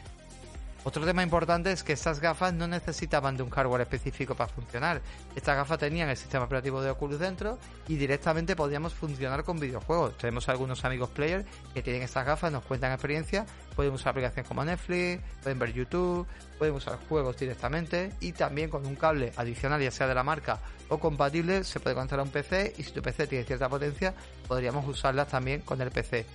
Otro 0.87 1.05
tema 1.05 1.25
importante 1.25 1.72
es 1.72 1.83
que 1.83 1.94
estas 1.94 2.20
gafas 2.20 2.55
no 2.55 2.68
necesitaban 2.68 3.37
de 3.37 3.42
un 3.42 3.51
hardware 3.51 3.81
específico 3.81 4.37
para 4.37 4.53
funcionar. 4.53 5.03
Estas 5.35 5.57
gafas 5.57 5.81
tenían 5.81 6.09
el 6.09 6.16
sistema 6.16 6.44
operativo 6.44 6.81
de 6.81 6.90
Oculus 6.90 7.18
dentro 7.18 7.59
y 7.88 7.96
directamente 7.96 8.55
podíamos 8.55 8.94
funcionar 8.94 9.42
con 9.42 9.59
videojuegos. 9.59 10.16
Tenemos 10.16 10.49
algunos 10.49 10.85
amigos 10.85 11.11
players 11.11 11.44
que 11.75 11.83
tienen 11.83 12.03
estas 12.03 12.25
gafas, 12.25 12.53
nos 12.53 12.62
cuentan 12.62 12.92
experiencia, 12.92 13.44
pueden 13.75 13.94
usar 13.94 14.11
aplicaciones 14.11 14.46
como 14.46 14.64
Netflix, 14.64 15.25
pueden 15.42 15.59
ver 15.59 15.72
YouTube, 15.72 16.25
pueden 16.57 16.77
usar 16.77 17.01
juegos 17.09 17.37
directamente 17.37 18.12
y 18.20 18.31
también 18.31 18.70
con 18.70 18.87
un 18.87 18.94
cable 18.94 19.33
adicional, 19.37 19.83
ya 19.83 19.90
sea 19.90 20.07
de 20.07 20.14
la 20.14 20.22
marca 20.22 20.61
o 20.88 21.01
compatible, 21.01 21.64
se 21.64 21.81
puede 21.81 21.96
conectar 21.96 22.20
a 22.20 22.22
un 22.22 22.31
PC 22.31 22.75
y 22.79 22.85
si 22.85 22.92
tu 22.92 23.03
PC 23.03 23.27
tiene 23.27 23.44
cierta 23.44 23.68
potencia, 23.68 24.14
podríamos 24.46 24.87
usarlas 24.87 25.27
también 25.27 25.62
con 25.62 25.81
el 25.81 25.90
PC. 25.90 26.27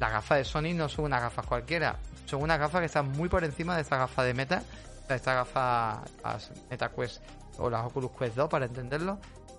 las 0.00 0.10
gafas 0.10 0.38
de 0.38 0.44
Sony 0.44 0.74
no 0.74 0.88
son 0.88 1.04
unas 1.04 1.22
gafas 1.22 1.46
cualquiera, 1.46 1.96
son 2.26 2.42
unas 2.42 2.58
gafas 2.58 2.80
que 2.80 2.86
están 2.86 3.10
muy 3.12 3.28
por 3.28 3.44
encima 3.44 3.76
de 3.76 3.82
esta 3.82 3.96
gafa 3.96 4.22
de 4.22 4.34
Meta, 4.34 4.62
esta 5.08 5.34
gafa, 5.34 6.02
las 6.22 6.50
Meta 6.70 6.90
Quest 6.90 7.22
o 7.58 7.68
las 7.68 7.84
Oculus 7.84 8.12
Quest 8.12 8.36
2 8.36 8.48
para 8.48 8.66
entenderlo, 8.66 9.18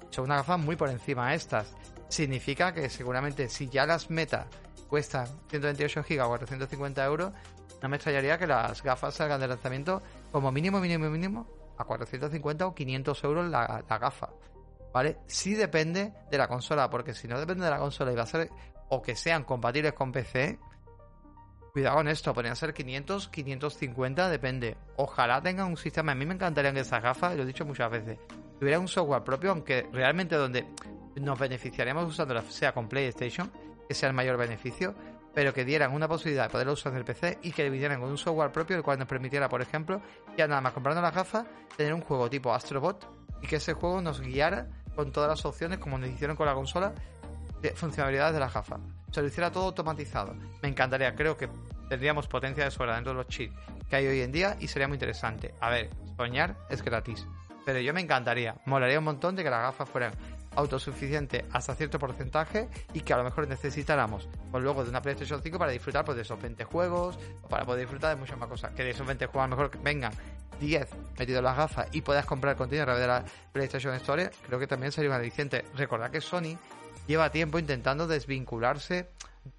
son 0.09 0.25
unas 0.25 0.37
gafas 0.39 0.59
muy 0.59 0.75
por 0.75 0.89
encima 0.89 1.29
de 1.29 1.35
estas. 1.35 1.73
Significa 2.07 2.73
que 2.73 2.89
seguramente 2.89 3.49
si 3.49 3.69
ya 3.69 3.85
las 3.85 4.09
Meta 4.09 4.47
cuestan 4.89 5.27
128 5.49 6.03
GB 6.07 6.21
o 6.23 6.27
450 6.29 7.05
euros, 7.05 7.31
no 7.81 7.89
me 7.89 7.97
extrañaría 7.97 8.37
que 8.37 8.47
las 8.47 8.81
gafas 8.81 9.13
salgan 9.13 9.39
de 9.39 9.47
lanzamiento 9.47 10.01
como 10.31 10.51
mínimo, 10.51 10.79
mínimo, 10.79 11.09
mínimo 11.09 11.47
a 11.77 11.83
450 11.83 12.67
o 12.67 12.73
500 12.73 13.23
euros 13.23 13.49
la, 13.49 13.83
la 13.87 13.97
gafa. 13.97 14.29
¿Vale? 14.93 15.17
Sí 15.27 15.55
depende 15.55 16.13
de 16.31 16.37
la 16.37 16.47
consola, 16.47 16.89
porque 16.89 17.13
si 17.13 17.27
no 17.27 17.37
depende 17.37 17.65
de 17.65 17.71
la 17.71 17.79
consola 17.79 18.13
y 18.13 18.15
va 18.15 18.23
a 18.23 18.27
ser 18.27 18.49
o 18.87 19.01
que 19.01 19.15
sean 19.15 19.43
compatibles 19.43 19.93
con 19.93 20.11
PC, 20.11 20.57
cuidado 21.75 21.97
con 21.97 22.07
esto, 22.07 22.33
podrían 22.33 22.55
ser 22.55 22.73
500, 22.73 23.27
550, 23.27 24.29
depende. 24.29 24.77
Ojalá 24.95 25.41
tengan 25.41 25.67
un 25.67 25.75
sistema, 25.75 26.13
a 26.13 26.15
mí 26.15 26.25
me 26.25 26.33
encantaría 26.33 26.71
que 26.71 26.79
esas 26.79 27.03
gafas, 27.03 27.35
lo 27.35 27.43
he 27.43 27.45
dicho 27.45 27.65
muchas 27.65 27.91
veces, 27.91 28.17
tuviera 28.57 28.79
un 28.79 28.87
software 28.87 29.25
propio, 29.25 29.51
aunque 29.51 29.85
realmente 29.91 30.37
donde 30.37 30.65
nos 31.17 31.37
beneficiaríamos 31.37 32.05
usándola 32.05 32.43
sea 32.43 32.73
con 32.73 32.87
PlayStation, 32.87 33.51
que 33.89 33.93
sea 33.93 34.07
el 34.07 34.15
mayor 34.15 34.37
beneficio, 34.37 34.95
pero 35.33 35.53
que 35.53 35.65
dieran 35.65 35.91
una 35.91 36.07
posibilidad 36.07 36.43
de 36.45 36.49
poderlo 36.49 36.71
usar 36.71 36.93
en 36.93 36.99
el 36.99 37.03
PC 37.03 37.39
y 37.41 37.51
que 37.51 37.63
le 37.63 37.69
vinieran 37.69 37.99
con 37.99 38.09
un 38.09 38.17
software 38.17 38.53
propio, 38.53 38.77
el 38.77 38.81
cual 38.81 38.97
nos 38.97 39.09
permitiera, 39.09 39.49
por 39.49 39.61
ejemplo, 39.61 40.01
ya 40.37 40.47
nada 40.47 40.61
más 40.61 40.71
comprando 40.71 41.01
las 41.01 41.13
gafas, 41.13 41.45
tener 41.75 41.93
un 41.93 41.99
juego 41.99 42.29
tipo 42.29 42.53
Astrobot 42.53 43.05
y 43.41 43.47
que 43.47 43.57
ese 43.57 43.73
juego 43.73 44.01
nos 44.01 44.21
guiara 44.21 44.69
con 44.95 45.11
todas 45.11 45.29
las 45.29 45.43
opciones, 45.43 45.79
como 45.79 45.97
nos 45.97 46.09
hicieron 46.09 46.37
con 46.37 46.45
la 46.45 46.53
consola, 46.53 46.93
de 47.61 47.71
funcionalidades 47.71 48.33
de 48.33 48.39
la 48.39 48.47
gafas. 48.47 48.79
Se 49.15 49.21
lo 49.21 49.29
hiciera 49.29 49.49
todo 49.49 49.67
automatizado. 49.67 50.35
Me 50.61 50.67
encantaría, 50.67 51.15
creo 51.15 51.37
que 51.37 51.47
tendríamos 51.87 52.27
potencia 52.27 52.65
de 52.65 52.69
sobra 52.69 52.95
dentro 52.95 53.13
de 53.13 53.19
los 53.19 53.27
chips 53.29 53.55
que 53.89 53.95
hay 53.95 54.07
hoy 54.07 54.19
en 54.19 54.33
día 54.33 54.57
y 54.59 54.67
sería 54.67 54.89
muy 54.89 54.95
interesante. 54.95 55.55
A 55.61 55.69
ver, 55.69 55.89
soñar 56.17 56.57
es 56.69 56.83
gratis. 56.83 57.25
Pero 57.63 57.79
yo 57.79 57.93
me 57.93 58.01
encantaría, 58.01 58.57
molaría 58.65 58.99
un 58.99 59.05
montón 59.05 59.37
de 59.37 59.45
que 59.45 59.49
las 59.49 59.61
gafas 59.61 59.87
fueran 59.87 60.11
autosuficientes 60.57 61.45
hasta 61.53 61.75
cierto 61.75 61.97
porcentaje 61.97 62.67
y 62.91 62.99
que 62.99 63.13
a 63.13 63.17
lo 63.17 63.23
mejor 63.23 63.47
necesitáramos 63.47 64.27
pues 64.51 64.61
luego 64.61 64.83
de 64.83 64.89
una 64.89 65.01
PlayStation 65.01 65.41
5 65.41 65.57
para 65.57 65.71
disfrutar 65.71 66.03
pues, 66.03 66.17
de 66.17 66.23
esos 66.23 66.41
20 66.41 66.65
juegos 66.65 67.17
o 67.41 67.47
para 67.47 67.63
poder 67.63 67.85
disfrutar 67.85 68.09
de 68.09 68.19
muchas 68.19 68.37
más 68.37 68.49
cosas. 68.49 68.73
Que 68.73 68.83
de 68.83 68.89
esos 68.89 69.07
20 69.07 69.27
juegos 69.27 69.45
a 69.45 69.47
lo 69.47 69.55
mejor 69.55 69.81
vengan 69.81 70.11
10 70.59 70.89
metidos 71.17 71.39
en 71.39 71.45
las 71.45 71.55
gafas 71.55 71.87
y 71.93 72.01
puedas 72.01 72.25
comprar 72.25 72.57
contenido 72.57 72.83
a 72.83 72.87
través 72.87 73.01
de 73.01 73.07
la 73.07 73.23
PlayStation 73.53 73.93
Store, 73.95 74.29
creo 74.45 74.59
que 74.59 74.67
también 74.67 74.91
sería 74.91 75.09
una 75.09 75.19
aliciente. 75.19 75.63
Recordad 75.73 76.11
que 76.11 76.19
Sony 76.19 76.57
lleva 77.07 77.31
tiempo 77.31 77.59
intentando 77.59 78.07
desvincularse, 78.07 79.09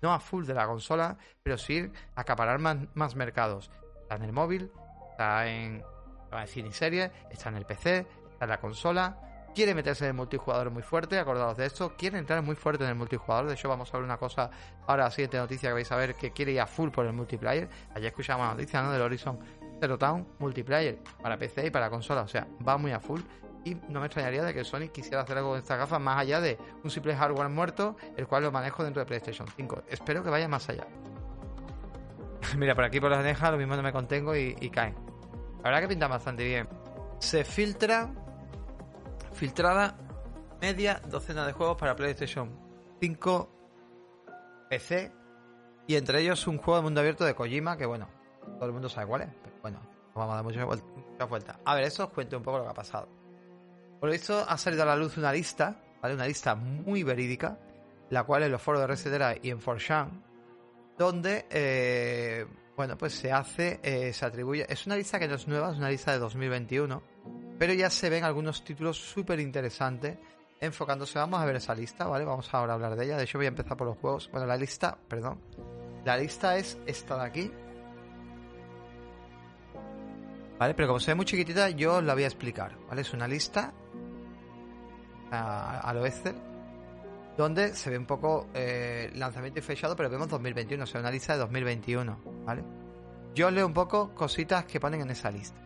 no 0.03 0.13
a 0.13 0.21
full 0.21 0.45
de 0.45 0.55
la 0.55 0.67
consola, 0.67 1.17
pero 1.43 1.59
sí 1.59 1.91
acaparar 2.15 2.59
más, 2.59 3.17
mercados. 3.17 3.71
Está 4.03 4.17
en 4.17 4.23
el 4.23 4.33
móvil, 4.33 4.71
está 5.13 5.49
en, 5.49 5.83
está 6.25 6.43
en 6.43 6.49
cine 6.49 6.69
y 6.69 6.73
series, 6.73 7.11
está 7.31 7.49
en 7.49 7.57
el 7.57 7.65
PC, 7.65 8.07
está 8.33 8.45
en 8.45 8.51
la 8.51 8.61
consola. 8.61 9.23
Quiere 9.55 9.75
meterse 9.75 10.05
en 10.05 10.09
el 10.09 10.15
multijugador 10.15 10.71
muy 10.71 10.83
fuerte, 10.83 11.19
acordados 11.19 11.57
de 11.57 11.65
esto. 11.65 11.95
Quiere 11.97 12.19
entrar 12.19 12.43
muy 12.43 12.57
fuerte 12.57 12.85
en 12.85 12.91
el 12.91 12.97
multijugador. 12.97 13.47
De 13.47 13.55
hecho, 13.55 13.71
vamos 13.71 13.93
a 13.93 13.97
ver 13.97 14.05
una 14.05 14.19
cosa 14.19 14.51
ahora, 14.87 15.05
la 15.05 15.11
siguiente 15.11 15.39
noticia 15.39 15.71
que 15.71 15.73
vais 15.73 15.91
a 15.91 15.97
ver, 15.97 16.15
que 16.15 16.31
quiere 16.31 16.53
ir 16.53 16.61
a 16.61 16.67
full 16.67 16.91
por 16.91 17.07
el 17.07 17.15
multiplayer. 17.15 17.67
Ayer 17.95 18.09
escuchamos 18.09 18.47
la 18.47 18.53
noticia 18.53 18.83
¿no? 18.83 18.93
del 18.93 19.01
Horizon 19.01 19.39
Zero 19.81 19.97
Town 19.97 20.27
multiplayer 20.39 20.99
para 21.23 21.39
PC 21.39 21.67
y 21.67 21.71
para 21.71 21.89
consola. 21.89 22.23
O 22.23 22.29
sea, 22.29 22.47
va 22.67 22.77
muy 22.77 22.93
a 22.93 23.01
full 23.01 23.23
y 23.67 23.75
no 23.89 23.99
me 23.99 24.07
extrañaría 24.07 24.45
de 24.45 24.55
que 24.55 24.63
Sony 24.63 24.89
quisiera 24.93 25.23
hacer 25.23 25.39
algo 25.39 25.51
con 25.51 25.59
estas 25.59 25.77
gafas 25.77 26.01
más 26.01 26.19
allá 26.19 26.41
de 26.41 26.57
un 26.85 26.91
simple 26.91 27.17
hardware 27.17 27.49
muerto, 27.49 27.97
el 28.17 28.29
cual 28.29 28.45
lo 28.45 28.53
manejo 28.53 28.85
dentro 28.85 29.01
de 29.01 29.07
PlayStation 29.07 29.49
5. 29.57 29.83
Espero 29.89 30.23
que 30.23 30.31
vaya 30.31 30.47
más 30.47 30.69
allá. 30.69 30.87
Mira, 32.57 32.77
por 32.77 32.85
aquí 32.85 33.01
por 33.01 33.11
las 33.11 33.19
anejas 33.19 33.51
lo 33.51 33.59
mismo 33.59 33.75
no 33.75 33.83
me 33.83 33.93
contengo 33.93 34.37
y, 34.37 34.57
y 34.61 34.71
caen. 34.71 34.95
La 35.65 35.71
verdad 35.71 35.81
que 35.81 35.89
pinta 35.89 36.07
bastante 36.07 36.45
bien. 36.45 36.69
Se 37.19 37.43
filtra, 37.43 38.09
filtrada 39.33 39.99
media 40.61 41.03
docena 41.09 41.45
de 41.45 41.53
juegos 41.53 41.77
para 41.77 41.97
PlayStation 41.97 42.57
5, 43.01 43.51
PC 44.71 45.13
y 45.89 45.97
entre 45.97 46.21
ellos 46.21 46.47
un 46.47 46.59
juego 46.59 46.77
de 46.77 46.83
mundo 46.85 47.01
abierto 47.01 47.25
de 47.25 47.35
Kojima 47.35 47.77
que 47.77 47.87
bueno, 47.87 48.09
todo 48.59 48.67
el 48.67 48.73
mundo 48.73 48.89
sabe 48.89 49.09
cuál 49.09 49.23
es, 49.23 49.29
pero 49.43 49.57
bueno, 49.61 49.81
no 49.81 50.21
vamos 50.21 50.33
a 50.33 50.37
dar 50.37 50.45
muchas 50.45 50.65
vueltas. 50.65 50.89
Vuelta. 51.29 51.59
A 51.65 51.75
ver, 51.75 51.85
eso 51.85 52.05
os 52.05 52.11
cuento 52.11 52.37
un 52.37 52.43
poco 52.43 52.59
lo 52.59 52.65
que 52.65 52.71
ha 52.71 52.75
pasado. 52.75 53.09
Por 54.01 54.11
visto 54.11 54.45
ha 54.47 54.59
salido 54.59 54.83
a 54.83 54.87
la 54.87 54.97
luz 54.97 55.17
una 55.17 55.33
lista, 55.33 55.81
¿vale? 56.03 56.15
Una 56.15 56.27
lista 56.27 56.55
muy 56.55 57.03
verídica, 57.03 57.59
la 58.11 58.25
cual 58.25 58.43
en 58.45 58.53
los 58.53 58.63
foros 58.63 58.81
de 58.81 58.87
Resetera 58.87 59.35
y 59.41 59.51
en 59.51 59.59
4 59.61 60.11
donde, 60.99 61.47
eh, 61.51 62.47
bueno, 62.75 62.97
pues 62.97 63.15
se 63.15 63.31
hace, 63.31 63.81
eh, 63.83 64.13
se 64.13 64.25
atribuye, 64.25 64.67
es 64.69 64.87
una 64.87 64.97
lista 64.97 65.19
que 65.19 65.29
no 65.29 65.35
es 65.35 65.47
nueva, 65.47 65.73
es 65.73 65.79
una 65.79 65.91
lista 65.91 66.13
de 66.13 66.19
2021, 66.19 67.03
pero 67.59 67.75
ya 67.75 67.91
se 67.91 68.09
ven 68.09 68.25
algunos 68.25 68.65
títulos 68.65 68.97
súper 68.97 69.41
interesantes 69.41 70.17
enfocándose, 70.59 71.19
vamos 71.19 71.41
a 71.41 71.45
ver 71.45 71.57
esa 71.57 71.75
lista, 71.75 72.07
¿vale? 72.07 72.25
Vamos 72.25 72.49
ahora 72.55 72.73
a 72.73 72.77
hablar 72.77 72.97
de 72.97 73.05
ella, 73.05 73.19
de 73.19 73.25
hecho 73.25 73.39
voy 73.39 73.45
a 73.45 73.49
empezar 73.49 73.77
por 73.77 73.87
los 73.87 73.99
juegos, 73.99 74.31
bueno, 74.31 74.47
la 74.47 74.57
lista, 74.57 74.97
perdón, 75.07 75.39
la 76.05 76.17
lista 76.17 76.57
es 76.57 76.79
esta 76.87 77.17
de 77.19 77.25
aquí, 77.25 77.53
¿Vale? 80.59 80.73
Pero 80.73 80.89
como 80.89 81.01
se 81.01 81.11
ve 81.11 81.17
muy 81.17 81.27
chiquitita, 81.27 81.71
yo 81.71 81.97
os 81.97 82.05
la 82.05 82.15
voy 82.15 82.25
a 82.25 82.29
explicar, 82.29 82.77
¿vale? 82.89 83.03
Es 83.03 83.13
una 83.13 83.29
lista 83.29 83.75
a, 85.31 85.81
a 85.81 85.95
lo 85.95 86.07
Excel 86.07 86.35
donde 87.37 87.75
se 87.75 87.91
ve 87.91 87.99
un 87.99 88.07
poco 88.07 88.49
eh, 88.55 89.11
lanzamiento 89.15 89.59
y 89.59 89.63
fechado, 89.63 89.95
pero 89.95 90.09
vemos 90.09 90.29
2021, 90.29 90.83
o 90.83 90.87
sea, 90.87 91.01
una 91.01 91.11
lista 91.11 91.35
de 91.35 91.41
2021, 91.41 92.19
¿vale? 92.45 92.65
Yo 93.35 93.51
leo 93.51 93.67
un 93.67 93.75
poco 93.75 94.15
cositas 94.15 94.65
que 94.65 94.81
ponen 94.81 95.03
en 95.03 95.11
esa 95.11 95.31
lista. 95.31 95.59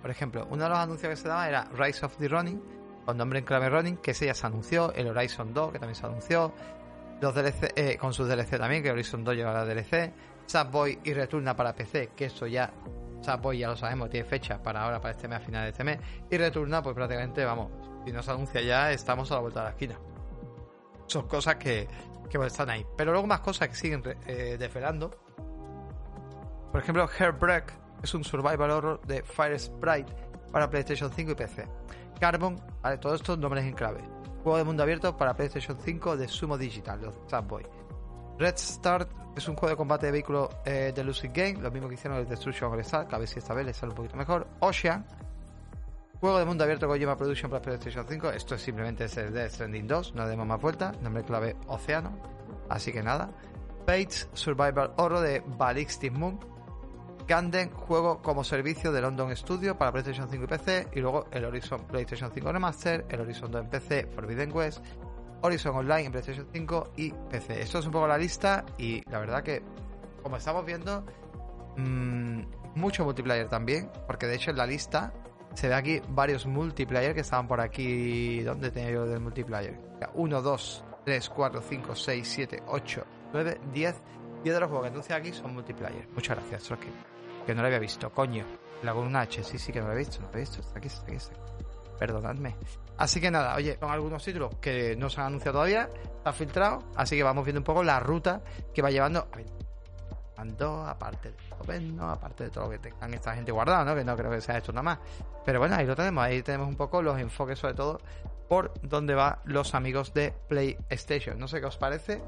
Por 0.00 0.10
ejemplo, 0.10 0.46
uno 0.50 0.64
de 0.64 0.70
los 0.70 0.78
anuncios 0.78 1.10
que 1.10 1.16
se 1.16 1.28
daba 1.28 1.48
era 1.48 1.68
Rise 1.76 2.06
of 2.06 2.16
the 2.18 2.28
Running, 2.28 2.62
con 3.04 3.16
nombre 3.16 3.40
en 3.40 3.44
clave 3.44 3.68
Running, 3.68 3.96
que 3.96 4.12
ese 4.12 4.26
ya 4.26 4.34
se 4.34 4.46
anunció, 4.46 4.92
el 4.92 5.08
Horizon 5.08 5.52
2, 5.52 5.72
que 5.72 5.78
también 5.80 5.96
se 5.96 6.06
anunció, 6.06 6.52
los 7.20 7.34
DLC, 7.34 7.72
eh, 7.74 7.96
con 7.98 8.12
sus 8.12 8.28
DLC 8.28 8.58
también, 8.58 8.82
que 8.82 8.92
Horizon 8.92 9.24
2 9.24 9.34
llevará 9.34 9.64
DLC, 9.64 10.12
Subboy 10.46 11.00
y 11.02 11.12
Returna 11.12 11.56
para 11.56 11.74
PC, 11.74 12.10
que 12.14 12.26
eso 12.26 12.46
ya 12.46 12.72
Subway 13.20 13.58
ya 13.58 13.68
lo 13.68 13.76
sabemos, 13.76 14.10
tiene 14.10 14.28
fecha 14.28 14.62
para 14.62 14.84
ahora, 14.84 15.00
para 15.00 15.12
este 15.12 15.26
mes, 15.26 15.38
a 15.38 15.40
final 15.40 15.64
de 15.64 15.70
este 15.70 15.82
mes. 15.82 15.98
Y 16.30 16.36
Returna, 16.36 16.82
pues 16.82 16.94
prácticamente, 16.94 17.44
vamos, 17.44 17.70
si 18.06 18.12
no 18.12 18.22
se 18.22 18.30
anuncia 18.30 18.62
ya, 18.62 18.92
estamos 18.92 19.32
a 19.32 19.34
la 19.34 19.40
vuelta 19.40 19.60
de 19.60 19.64
la 19.64 19.70
esquina. 19.70 19.98
Son 21.08 21.26
cosas 21.26 21.56
que, 21.56 21.88
que 22.30 22.38
están 22.46 22.70
ahí. 22.70 22.86
Pero 22.96 23.10
luego 23.10 23.26
más 23.26 23.40
cosas 23.40 23.68
que 23.68 23.74
siguen 23.74 24.00
eh, 24.28 24.56
desvelando. 24.56 25.10
Por 26.70 26.80
ejemplo, 26.80 27.08
Hairbreak 27.18 27.72
es 28.04 28.14
un 28.14 28.22
survival 28.22 28.70
horror 28.70 29.00
de 29.06 29.24
Fire 29.24 29.58
Sprite 29.58 30.14
para 30.52 30.70
PlayStation 30.70 31.10
5 31.10 31.32
y 31.32 31.34
PC. 31.34 31.68
Carbon, 32.20 32.62
vale, 32.80 32.98
todos 32.98 33.16
estos 33.20 33.38
nombres 33.38 33.64
en 33.64 33.72
clave. 33.72 34.04
Juego 34.44 34.58
de 34.58 34.62
mundo 34.62 34.84
abierto 34.84 35.16
para 35.16 35.34
PlayStation 35.34 35.76
5 35.76 36.16
de 36.16 36.28
Sumo 36.28 36.56
Digital, 36.56 37.00
los 37.00 37.14
Subway. 37.28 37.66
Red 38.38 38.56
Start 38.56 39.10
es 39.36 39.48
un 39.48 39.56
juego 39.56 39.70
de 39.70 39.76
combate 39.76 40.06
de 40.06 40.12
vehículos 40.12 40.48
eh, 40.64 40.92
de 40.94 41.02
Lucid 41.02 41.30
Game, 41.34 41.54
lo 41.54 41.72
mismo 41.72 41.88
que 41.88 41.94
hicieron 41.94 42.20
el 42.20 42.28
Destruction 42.28 42.72
All 42.72 42.78
Star, 42.80 43.08
que 43.08 43.16
a 43.16 43.18
ver 43.18 43.26
si 43.26 43.40
esta 43.40 43.52
vez 43.52 43.66
les 43.66 43.76
sale 43.76 43.90
un 43.90 43.96
poquito 43.96 44.16
mejor. 44.16 44.46
Ocean, 44.60 45.04
juego 46.20 46.38
de 46.38 46.44
mundo 46.44 46.64
abierto 46.64 46.88
Kojima 46.88 47.16
Production 47.16 47.50
para 47.50 47.62
PlayStation 47.62 48.06
5. 48.08 48.30
Esto 48.30 48.54
es 48.54 48.62
simplemente 48.62 49.04
el 49.04 49.32
Death 49.32 49.52
Stranding 49.52 49.86
2, 49.86 50.14
no 50.14 50.26
demos 50.26 50.46
más 50.46 50.60
vuelta. 50.60 50.92
Nombre 51.00 51.24
clave 51.24 51.56
Océano. 51.66 52.18
Así 52.68 52.92
que 52.92 53.02
nada. 53.02 53.30
Fates 53.86 54.28
Survival 54.32 54.92
Horror 54.96 55.20
de 55.20 55.42
Ballistic 55.46 56.12
Moon. 56.12 56.38
Ganden, 57.28 57.70
juego 57.70 58.22
como 58.22 58.44
servicio 58.44 58.92
de 58.92 59.00
London 59.00 59.34
Studio 59.36 59.76
para 59.76 59.90
PlayStation 59.90 60.28
5 60.28 60.44
y 60.44 60.46
PC. 60.46 60.88
Y 60.94 61.00
luego 61.00 61.26
el 61.32 61.44
Horizon 61.44 61.84
PlayStation 61.86 62.30
5 62.32 62.52
Remaster, 62.52 63.04
el 63.08 63.20
Horizon 63.20 63.50
2 63.50 63.62
en 63.62 63.70
PC, 63.70 64.06
Forbidden 64.14 64.52
West, 64.52 64.84
Horizon 65.42 65.74
Online 65.74 66.04
en 66.04 66.12
PlayStation 66.12 66.46
5 66.52 66.92
y 66.96 67.10
PC. 67.10 67.60
Esto 67.60 67.80
es 67.80 67.86
un 67.86 67.92
poco 67.92 68.06
la 68.06 68.16
lista 68.16 68.64
y 68.78 69.02
la 69.10 69.18
verdad 69.18 69.42
que, 69.42 69.62
como 70.22 70.36
estamos 70.36 70.64
viendo, 70.64 71.04
mmm, 71.76 72.42
mucho 72.76 73.04
multiplayer 73.04 73.48
también, 73.48 73.90
porque 74.06 74.26
de 74.26 74.36
hecho 74.36 74.50
en 74.50 74.58
la 74.58 74.66
lista 74.66 75.12
se 75.56 75.68
ve 75.68 75.74
aquí 75.74 76.02
varios 76.10 76.46
multiplayer 76.46 77.14
que 77.14 77.22
estaban 77.22 77.48
por 77.48 77.60
aquí. 77.60 78.42
¿Dónde 78.42 78.70
tenía 78.70 78.90
yo 78.90 79.06
del 79.06 79.20
multiplayer? 79.20 79.80
1, 80.14 80.42
2, 80.42 80.84
3, 81.04 81.30
4, 81.30 81.62
5, 81.62 81.94
6, 81.96 82.28
7, 82.28 82.62
8, 82.66 83.04
9, 83.32 83.60
10. 83.72 84.02
10 84.44 84.54
de 84.54 84.60
los 84.60 84.68
juegos 84.68 84.86
que 84.86 84.92
anuncia 84.92 85.16
aquí 85.16 85.32
son 85.32 85.54
multiplayer. 85.54 86.06
Muchas 86.10 86.36
gracias, 86.36 86.64
Troki. 86.64 86.88
Que 87.46 87.54
no 87.54 87.62
lo 87.62 87.68
había 87.68 87.78
visto, 87.78 88.12
coño. 88.12 88.44
La 88.82 88.92
con 88.92 89.06
una 89.06 89.22
H, 89.22 89.42
sí, 89.42 89.58
sí 89.58 89.72
que 89.72 89.80
no 89.80 89.86
lo 89.86 89.94
he 89.94 89.96
visto, 89.96 90.20
no 90.20 90.28
lo 90.28 90.36
he 90.36 90.40
visto. 90.40 90.60
Está 90.60 90.78
aquí, 90.78 90.88
está 90.88 91.02
aquí, 91.04 91.16
está 91.16 91.32
aquí. 91.32 91.40
Perdonadme. 91.98 92.54
Así 92.98 93.20
que 93.20 93.30
nada, 93.30 93.54
oye, 93.56 93.78
son 93.80 93.90
algunos 93.90 94.22
títulos 94.22 94.56
que 94.60 94.94
no 94.96 95.08
se 95.08 95.20
han 95.20 95.28
anunciado 95.28 95.54
todavía, 95.54 95.88
está 96.18 96.32
filtrado, 96.32 96.82
así 96.94 97.16
que 97.16 97.22
vamos 97.22 97.44
viendo 97.44 97.60
un 97.60 97.64
poco 97.64 97.82
la 97.82 97.98
ruta 98.00 98.42
que 98.74 98.82
va 98.82 98.90
llevando. 98.90 99.28
Aparte 100.36 101.32
de 101.66 101.80
¿no? 101.80 102.10
aparte 102.10 102.44
de 102.44 102.50
todo 102.50 102.64
lo 102.64 102.70
que 102.70 102.78
tengan 102.78 103.14
esta 103.14 103.34
gente 103.34 103.52
guardado, 103.52 103.84
¿no? 103.84 103.94
Que 103.94 104.04
no 104.04 104.16
creo 104.16 104.30
que 104.30 104.40
sea 104.40 104.58
esto 104.58 104.72
nada 104.72 104.82
más. 104.82 104.98
Pero 105.44 105.58
bueno, 105.58 105.76
ahí 105.76 105.86
lo 105.86 105.96
tenemos, 105.96 106.24
ahí 106.24 106.42
tenemos 106.42 106.68
un 106.68 106.76
poco 106.76 107.02
los 107.02 107.18
enfoques, 107.18 107.58
sobre 107.58 107.74
todo, 107.74 108.00
por 108.48 108.72
dónde 108.82 109.14
van 109.14 109.38
los 109.44 109.74
amigos 109.74 110.12
de 110.14 110.32
PlayStation. 110.48 111.38
No 111.38 111.48
sé 111.48 111.60
qué 111.60 111.66
os 111.66 111.76
parece. 111.76 112.22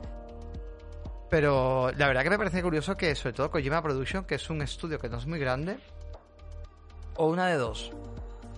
Pero 1.30 1.90
la 1.96 2.06
verdad 2.06 2.22
que 2.22 2.30
me 2.30 2.38
parece 2.38 2.62
curioso 2.62 2.96
que, 2.96 3.14
sobre 3.14 3.34
todo, 3.34 3.50
Kojima 3.50 3.82
Production, 3.82 4.24
que 4.24 4.36
es 4.36 4.48
un 4.48 4.62
estudio 4.62 4.98
que 4.98 5.08
no 5.08 5.18
es 5.18 5.26
muy 5.26 5.38
grande, 5.38 5.78
o 7.16 7.26
una 7.26 7.48
de 7.48 7.56
dos. 7.56 7.92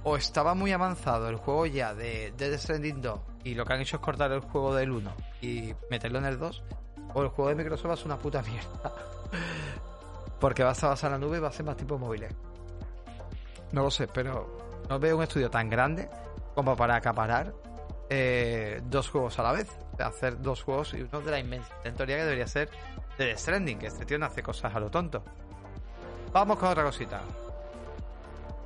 O 0.05 0.17
estaba 0.17 0.55
muy 0.55 0.73
avanzado 0.73 1.29
el 1.29 1.37
juego 1.37 1.67
ya 1.67 1.95
de 1.95 2.33
Dead 2.37 2.57
Stranding 2.59 3.03
2 3.03 3.21
y 3.45 3.55
lo 3.55 3.65
que 3.65 3.73
han 3.73 3.81
hecho 3.81 3.97
es 3.97 4.03
cortar 4.03 4.33
el 4.33 4.41
juego 4.41 4.75
del 4.75 4.91
1 4.91 5.13
y 5.43 5.75
meterlo 5.91 6.19
en 6.19 6.27
el 6.27 6.39
2, 6.39 6.63
o 7.15 7.23
el 7.23 7.29
juego 7.29 7.49
de 7.49 7.57
Microsoft 7.57 7.99
es 7.99 8.05
una 8.05 8.19
puta 8.19 8.43
mierda. 8.43 8.93
Porque 10.39 10.65
va 10.65 10.71
a 10.71 10.97
en 11.03 11.11
la 11.13 11.19
nube 11.19 11.37
y 11.37 11.41
va 11.41 11.49
a 11.49 11.53
ser 11.53 11.67
más 11.67 11.77
tipo 11.77 11.99
móviles. 11.99 12.35
No 13.73 13.83
lo 13.83 13.91
sé, 13.91 14.09
pero 14.09 14.83
no 14.89 14.99
veo 14.99 15.17
un 15.17 15.23
estudio 15.23 15.51
tan 15.51 15.69
grande 15.69 16.09
como 16.55 16.77
para 16.77 16.97
acaparar 16.97 17.53
eh, 18.09 18.81
dos 18.85 19.09
juegos 19.09 19.39
a 19.39 19.43
la 19.43 19.53
vez. 19.53 19.69
Hacer 19.99 20.41
dos 20.41 20.63
juegos 20.63 20.95
y 20.95 21.03
uno 21.03 21.21
de 21.21 21.31
la 21.31 21.39
inmensa 21.39 21.71
que 21.83 22.07
debería 22.07 22.47
ser 22.47 22.71
de 23.19 23.37
Stranding, 23.37 23.79
que 23.79 23.89
este 23.89 24.07
tío 24.07 24.19
no 24.19 24.27
hace 24.27 24.43
cosas 24.43 24.75
a 24.75 24.81
lo 24.81 24.91
tonto. 24.91 25.23
Vamos 26.33 26.59
con 26.59 26.69
otra 26.69 26.85
cosita. 26.85 27.21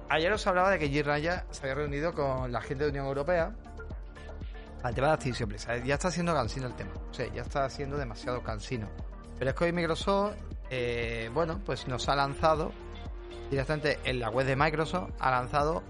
Ayer 0.09 0.33
os 0.33 0.47
hablaba 0.47 0.71
de 0.71 0.79
que 0.79 0.91
G. 0.91 1.03
Raya 1.03 1.45
se 1.51 1.63
había 1.63 1.75
reunido 1.75 2.13
con 2.13 2.53
la 2.53 2.61
gente 2.61 2.85
de 2.85 2.91
Unión 2.91 3.07
Europea 3.07 3.53
al 4.83 4.95
tema 4.95 5.09
de 5.09 5.13
Activision 5.15 5.49
Blizzard. 5.49 5.83
Ya 5.83 5.95
está 5.95 6.11
siendo 6.11 6.35
cansino 6.35 6.67
el 6.67 6.75
tema. 6.75 6.93
O 7.11 7.15
sea, 7.15 7.27
ya 7.33 7.43
está 7.43 7.69
siendo 7.71 7.97
demasiado 7.97 8.43
cansino. 8.43 8.87
Pero 9.39 9.51
es 9.51 9.57
que 9.57 9.65
hoy 9.65 9.73
Microsoft, 9.73 10.35
eh, 10.71 11.31
bueno, 11.33 11.61
pues 11.65 11.87
nos 11.89 12.09
ha 12.09 12.17
lanzado 12.17 12.73
directamente 13.51 13.99
en 14.05 14.21
la 14.21 14.31
web 14.31 14.47
de 14.47 14.57
Microsoft, 14.57 15.11
ha 15.19 15.31
lanzado 15.31 15.83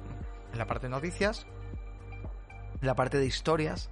en 0.52 0.58
la 0.58 0.66
parte 0.66 0.86
de 0.86 0.90
noticias, 0.90 1.46
en 2.80 2.86
la 2.86 2.94
parte 2.94 3.18
de 3.18 3.26
historias, 3.26 3.90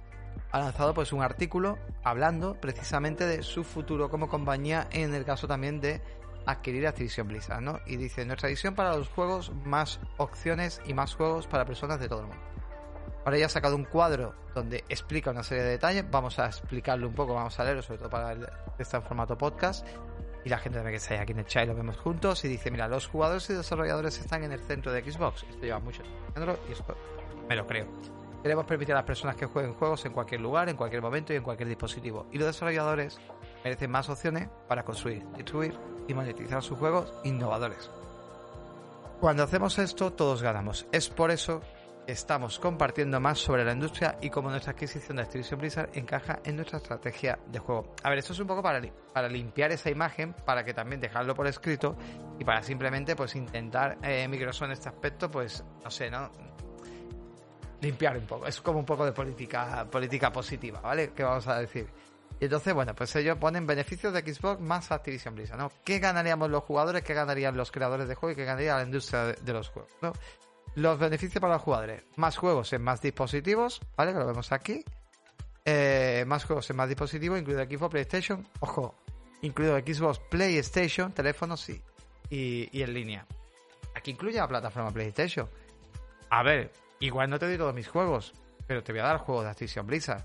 ha 0.51 0.59
lanzado 0.59 0.93
pues 0.93 1.13
un 1.13 1.21
artículo 1.21 1.77
hablando 2.03 2.59
precisamente 2.59 3.25
de 3.25 3.43
su 3.43 3.63
futuro 3.63 4.09
como 4.09 4.29
compañía 4.29 4.87
en 4.91 5.13
el 5.13 5.25
caso 5.25 5.47
también 5.47 5.81
de 5.81 6.01
adquirir 6.45 6.85
Activision 6.87 7.27
Blizzard, 7.27 7.61
¿no? 7.61 7.79
Y 7.85 7.95
dice, 7.95 8.25
nuestra 8.25 8.49
visión 8.49 8.75
para 8.75 8.95
los 8.95 9.07
juegos, 9.07 9.51
más 9.65 9.99
opciones 10.17 10.81
y 10.85 10.93
más 10.93 11.15
juegos 11.15 11.47
para 11.47 11.65
personas 11.65 11.99
de 11.99 12.09
todo 12.09 12.21
el 12.21 12.27
mundo. 12.27 12.43
Ahora 13.25 13.37
ya 13.37 13.45
ha 13.45 13.49
sacado 13.49 13.75
un 13.75 13.85
cuadro 13.85 14.35
donde 14.53 14.83
explica 14.89 15.31
una 15.31 15.43
serie 15.43 15.63
de 15.63 15.71
detalles. 15.71 16.05
Vamos 16.11 16.39
a 16.39 16.47
explicarlo 16.47 17.07
un 17.07 17.15
poco, 17.15 17.33
vamos 17.33 17.57
a 17.59 17.63
leerlo, 17.63 17.81
sobre 17.81 17.99
todo 17.99 18.09
para 18.09 18.33
el, 18.33 18.47
en 18.77 19.01
formato 19.01 19.37
podcast. 19.37 19.87
Y 20.45 20.49
la 20.49 20.57
gente 20.57 20.77
también 20.77 20.93
que 20.93 20.97
está 20.97 21.21
aquí 21.21 21.31
en 21.31 21.39
el 21.39 21.45
chat 21.45 21.63
y 21.63 21.67
lo 21.67 21.75
vemos 21.75 21.97
juntos. 21.97 22.43
Y 22.45 22.47
dice: 22.47 22.71
Mira, 22.71 22.87
los 22.87 23.07
jugadores 23.07 23.49
y 23.49 23.53
desarrolladores 23.53 24.19
están 24.19 24.43
en 24.43 24.51
el 24.51 24.59
centro 24.59 24.91
de 24.91 25.01
Xbox. 25.03 25.43
Esto 25.43 25.61
lleva 25.61 25.79
mucho 25.79 26.03
tiempo 26.03 26.57
y 26.67 26.71
esto 26.71 26.95
me 27.47 27.55
lo 27.55 27.65
creo. 27.67 27.87
Queremos 28.41 28.65
permitir 28.65 28.93
a 28.93 28.97
las 28.97 29.05
personas 29.05 29.37
que 29.37 29.45
jueguen 29.45 29.73
juegos 29.73 30.03
en 30.05 30.11
cualquier 30.11 30.41
lugar, 30.41 30.67
en 30.67 30.75
cualquier 30.75 31.01
momento 31.01 31.31
y 31.31 31.37
en 31.37 31.43
cualquier 31.43 31.69
dispositivo. 31.69 32.27
Y 32.31 32.37
los 32.37 32.47
desarrolladores 32.47 33.17
merecen 33.63 33.89
más 33.89 34.09
opciones 34.09 34.49
para 34.67 34.83
construir, 34.83 35.25
distribuir 35.37 35.79
y 36.09 36.13
monetizar 36.13 36.61
sus 36.61 36.77
juegos 36.77 37.13
innovadores. 37.23 37.89
Cuando 39.21 39.43
hacemos 39.43 39.79
esto, 39.79 40.11
todos 40.11 40.41
ganamos. 40.41 40.85
Es 40.91 41.09
por 41.09 41.31
eso 41.31 41.61
estamos 42.07 42.59
compartiendo 42.59 43.19
más 43.19 43.39
sobre 43.39 43.63
la 43.63 43.73
industria 43.73 44.17
y 44.21 44.29
cómo 44.29 44.49
nuestra 44.49 44.73
adquisición 44.73 45.17
de 45.17 45.23
Activision 45.23 45.59
Blizzard 45.59 45.89
encaja 45.93 46.39
en 46.43 46.55
nuestra 46.55 46.77
estrategia 46.77 47.39
de 47.47 47.59
juego. 47.59 47.93
A 48.03 48.09
ver, 48.09 48.19
esto 48.19 48.33
es 48.33 48.39
un 48.39 48.47
poco 48.47 48.61
para, 48.61 48.81
para 49.13 49.27
limpiar 49.27 49.71
esa 49.71 49.89
imagen, 49.89 50.33
para 50.33 50.63
que 50.63 50.73
también 50.73 50.99
dejarlo 50.99 51.33
por 51.35 51.47
escrito 51.47 51.95
y 52.39 52.43
para 52.43 52.61
simplemente 52.61 53.15
pues 53.15 53.35
intentar 53.35 53.97
eh, 54.03 54.27
Microsoft 54.27 54.67
en 54.67 54.71
este 54.71 54.89
aspecto, 54.89 55.29
pues 55.31 55.63
no 55.83 55.89
sé, 55.89 56.09
¿no? 56.09 56.31
Limpiar 57.81 58.17
un 58.17 58.25
poco. 58.25 58.47
Es 58.47 58.61
como 58.61 58.79
un 58.79 58.85
poco 58.85 59.05
de 59.05 59.11
política, 59.11 59.85
política 59.89 60.31
positiva, 60.31 60.79
¿vale? 60.81 61.11
Que 61.11 61.23
vamos 61.23 61.47
a 61.47 61.59
decir. 61.59 61.87
Y 62.39 62.45
entonces, 62.45 62.73
bueno, 62.73 62.93
pues 62.95 63.15
ellos 63.15 63.37
ponen 63.37 63.67
beneficios 63.67 64.13
de 64.13 64.21
Xbox 64.21 64.59
más 64.59 64.91
Activision 64.91 65.35
Blizzard, 65.35 65.57
¿no? 65.57 65.71
¿Qué 65.83 65.99
ganaríamos 65.99 66.49
los 66.49 66.63
jugadores? 66.63 67.03
¿Qué 67.03 67.13
ganarían 67.13 67.55
los 67.55 67.71
creadores 67.71 68.07
de 68.07 68.15
juego? 68.15 68.33
¿Y 68.33 68.35
qué 68.35 68.45
ganaría 68.45 68.75
la 68.75 68.83
industria 68.83 69.25
de, 69.25 69.33
de 69.33 69.53
los 69.53 69.69
juegos? 69.69 69.91
¿no? 70.01 70.13
Los 70.75 70.97
beneficios 70.97 71.39
para 71.39 71.53
los 71.53 71.61
jugadores. 71.61 72.03
Más 72.15 72.37
juegos 72.37 72.73
en 72.73 72.81
más 72.81 73.01
dispositivos, 73.01 73.81
¿vale? 73.95 74.13
Que 74.13 74.19
lo 74.19 74.25
vemos 74.25 74.51
aquí. 74.51 74.83
Eh, 75.65 76.25
más 76.27 76.45
juegos 76.45 76.69
en 76.69 76.75
más 76.75 76.89
dispositivos, 76.89 77.39
incluido 77.39 77.63
Xbox, 77.63 77.91
PlayStation. 77.91 78.47
Ojo, 78.59 78.95
incluido 79.41 79.77
Xbox, 79.77 80.19
PlayStation, 80.29 81.11
teléfonos. 81.11 81.69
Y, 81.69 81.81
y 82.29 82.81
en 82.81 82.93
línea. 82.93 83.25
Aquí 83.95 84.11
incluye 84.11 84.37
la 84.37 84.47
plataforma 84.47 84.91
PlayStation. 84.91 85.47
A 86.29 86.41
ver, 86.41 86.71
igual 86.99 87.29
no 87.29 87.37
te 87.37 87.45
doy 87.45 87.57
todos 87.57 87.75
mis 87.75 87.87
juegos, 87.87 88.33
pero 88.65 88.83
te 88.83 88.91
voy 88.91 89.01
a 89.01 89.05
dar 89.05 89.17
juegos 89.19 89.43
de 89.43 89.51
Activision 89.51 89.85
Blizzard. 89.85 90.23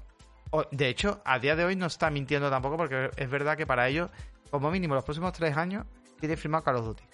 O, 0.50 0.64
de 0.70 0.88
hecho, 0.88 1.20
a 1.26 1.38
día 1.38 1.54
de 1.54 1.64
hoy 1.64 1.76
no 1.76 1.86
está 1.86 2.08
mintiendo 2.08 2.48
tampoco 2.48 2.78
porque 2.78 3.10
es 3.14 3.28
verdad 3.28 3.56
que 3.56 3.66
para 3.66 3.88
ellos, 3.88 4.10
como 4.50 4.70
mínimo 4.70 4.94
los 4.94 5.04
próximos 5.04 5.34
tres 5.34 5.54
años, 5.56 5.84
tiene 6.18 6.38
firmado 6.38 6.64
Call 6.64 6.76
of 6.76 6.86
Duty. 6.86 7.04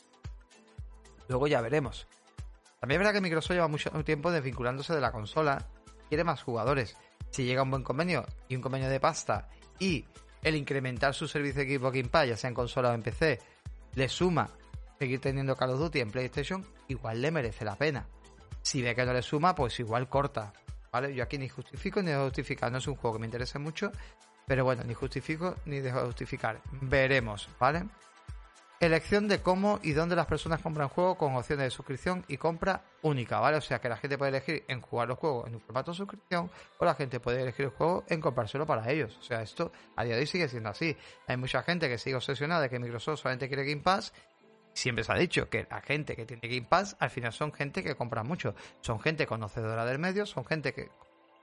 Luego 1.28 1.48
ya 1.48 1.60
veremos. 1.60 2.06
También 2.84 3.00
es 3.00 3.06
verdad 3.06 3.14
que 3.14 3.22
Microsoft 3.22 3.52
lleva 3.54 3.66
mucho 3.66 3.88
tiempo 4.04 4.30
desvinculándose 4.30 4.92
de 4.92 5.00
la 5.00 5.10
consola, 5.10 5.66
quiere 6.10 6.22
más 6.22 6.42
jugadores. 6.42 6.98
Si 7.30 7.42
llega 7.42 7.62
un 7.62 7.70
buen 7.70 7.82
convenio 7.82 8.26
y 8.46 8.56
un 8.56 8.60
convenio 8.60 8.90
de 8.90 9.00
pasta 9.00 9.48
y 9.78 10.04
el 10.42 10.54
incrementar 10.54 11.14
su 11.14 11.26
servicio 11.26 11.64
de 11.64 11.78
Xbox 11.78 11.96
Game 11.96 12.28
ya 12.28 12.36
sea 12.36 12.48
en 12.48 12.54
consola 12.54 12.90
o 12.90 12.92
en 12.92 13.00
PC, 13.00 13.40
le 13.94 14.06
suma 14.10 14.50
seguir 14.98 15.18
teniendo 15.18 15.56
Call 15.56 15.70
of 15.70 15.78
Duty 15.78 16.00
en 16.00 16.10
PlayStation, 16.10 16.62
igual 16.88 17.22
le 17.22 17.30
merece 17.30 17.64
la 17.64 17.74
pena. 17.76 18.06
Si 18.60 18.82
ve 18.82 18.94
que 18.94 19.06
no 19.06 19.14
le 19.14 19.22
suma, 19.22 19.54
pues 19.54 19.80
igual 19.80 20.10
corta. 20.10 20.52
¿Vale? 20.92 21.14
Yo 21.14 21.24
aquí 21.24 21.38
ni 21.38 21.48
justifico 21.48 22.02
ni 22.02 22.10
dejo 22.10 22.24
justificar. 22.24 22.70
No 22.70 22.76
es 22.76 22.86
un 22.86 22.96
juego 22.96 23.16
que 23.16 23.20
me 23.20 23.26
interese 23.26 23.58
mucho, 23.58 23.92
pero 24.46 24.62
bueno, 24.62 24.84
ni 24.84 24.92
justifico 24.92 25.56
ni 25.64 25.80
dejo 25.80 26.00
de 26.00 26.04
justificar. 26.04 26.60
Veremos, 26.82 27.48
¿vale? 27.58 27.86
Elección 28.80 29.28
de 29.28 29.40
cómo 29.40 29.78
y 29.82 29.92
dónde 29.92 30.16
las 30.16 30.26
personas 30.26 30.60
compran 30.60 30.88
juegos 30.88 31.16
con 31.16 31.34
opciones 31.36 31.64
de 31.64 31.70
suscripción 31.70 32.24
y 32.28 32.36
compra 32.36 32.82
única, 33.02 33.40
¿vale? 33.40 33.56
O 33.56 33.60
sea 33.60 33.80
que 33.80 33.88
la 33.88 33.96
gente 33.96 34.18
puede 34.18 34.30
elegir 34.30 34.64
en 34.68 34.80
jugar 34.80 35.08
los 35.08 35.18
juegos 35.18 35.46
en 35.46 35.54
un 35.54 35.60
formato 35.60 35.92
de 35.92 35.96
suscripción 35.96 36.50
o 36.78 36.84
la 36.84 36.94
gente 36.94 37.20
puede 37.20 37.42
elegir 37.42 37.66
el 37.66 37.70
juego 37.70 38.04
en 38.08 38.20
comprárselo 38.20 38.66
para 38.66 38.90
ellos. 38.90 39.16
O 39.18 39.22
sea, 39.22 39.42
esto 39.42 39.72
a 39.96 40.04
día 40.04 40.14
de 40.14 40.20
hoy 40.20 40.26
sigue 40.26 40.48
siendo 40.48 40.68
así. 40.70 40.96
Hay 41.26 41.36
mucha 41.36 41.62
gente 41.62 41.88
que 41.88 41.98
sigue 41.98 42.16
obsesionada 42.16 42.62
de 42.62 42.70
que 42.70 42.78
Microsoft 42.78 43.20
solamente 43.20 43.48
quiere 43.48 43.64
Game 43.64 43.82
Pass. 43.82 44.12
Siempre 44.72 45.04
se 45.04 45.12
ha 45.12 45.16
dicho 45.16 45.48
que 45.48 45.66
la 45.70 45.80
gente 45.80 46.16
que 46.16 46.26
tiene 46.26 46.48
Game 46.48 46.66
Pass 46.68 46.96
al 46.98 47.10
final 47.10 47.32
son 47.32 47.52
gente 47.52 47.82
que 47.82 47.94
compra 47.94 48.22
mucho. 48.22 48.54
Son 48.80 49.00
gente 49.00 49.26
conocedora 49.26 49.84
del 49.84 49.98
medio, 49.98 50.26
son 50.26 50.44
gente 50.44 50.74
que 50.74 50.90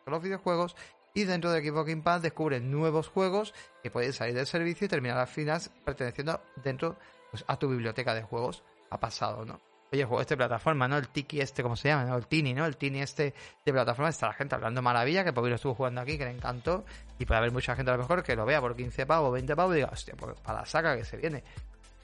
los 0.06 0.22
videojuegos 0.22 0.76
y 1.13 1.26
dentro 1.26 1.52
de 1.52 1.62
Xbox 1.62 1.89
Game 1.89 2.02
Pass 2.02 2.22
descubren 2.22 2.72
nuevos 2.72 3.08
juegos 3.10 3.54
que 3.84 3.91
pueden 3.91 4.13
salir 4.13 4.36
del 4.36 4.48
servicio 4.48 4.86
y 4.86 4.89
terminar 4.89 5.17
al 5.17 5.28
final 5.28 5.62
perteneciendo 5.84 6.41
dentro 6.63 6.98
pues, 7.32 7.44
a 7.48 7.58
tu 7.58 7.70
biblioteca 7.70 8.13
de 8.13 8.22
juegos. 8.22 8.63
Ha 8.89 9.00
pasado, 9.00 9.46
¿no? 9.46 9.60
Oye, 9.94 10.06
juego 10.06 10.22
este 10.22 10.38
plataforma, 10.38 10.88
¿no? 10.88 10.98
El 10.98 11.10
Tiki 11.10 11.41
este, 11.41 11.63
¿cómo 11.63 11.76
se 11.76 11.89
llama? 11.89 12.06
¿no? 12.06 12.15
El 12.15 12.26
Tini, 12.26 12.54
¿no? 12.54 12.65
El 12.65 12.78
Tini 12.78 13.02
este 13.02 13.34
de 13.65 13.74
plataforma. 13.74 14.10
Está 14.10 14.28
la 14.28 14.34
gente 14.34 14.56
hablando 14.56 14.82
maravilla, 14.82 15.26
que 15.26 15.34
por 15.34 15.48
lo 15.48 15.56
estuvo 15.56 15.76
jugando 15.76 16.00
aquí, 16.00 16.17
que 16.17 16.24
le 16.24 16.32
encantó. 16.32 16.86
Y 17.20 17.26
puede 17.26 17.39
haber 17.39 17.52
mucha 17.52 17.76
gente 17.76 17.91
a 17.91 17.96
lo 17.96 18.04
mejor 18.04 18.24
que 18.24 18.36
lo 18.36 18.46
vea 18.46 18.62
por 18.62 18.74
15 18.74 19.06
pavos, 19.06 19.34
20 19.34 19.54
pavos 19.54 19.74
y 19.74 19.76
diga, 19.78 19.89
hostia, 19.91 20.13
pues 20.17 20.39
para 20.39 20.60
la 20.60 20.65
saca 20.65 20.96
que 20.96 21.04
se 21.04 21.17
viene. 21.17 21.44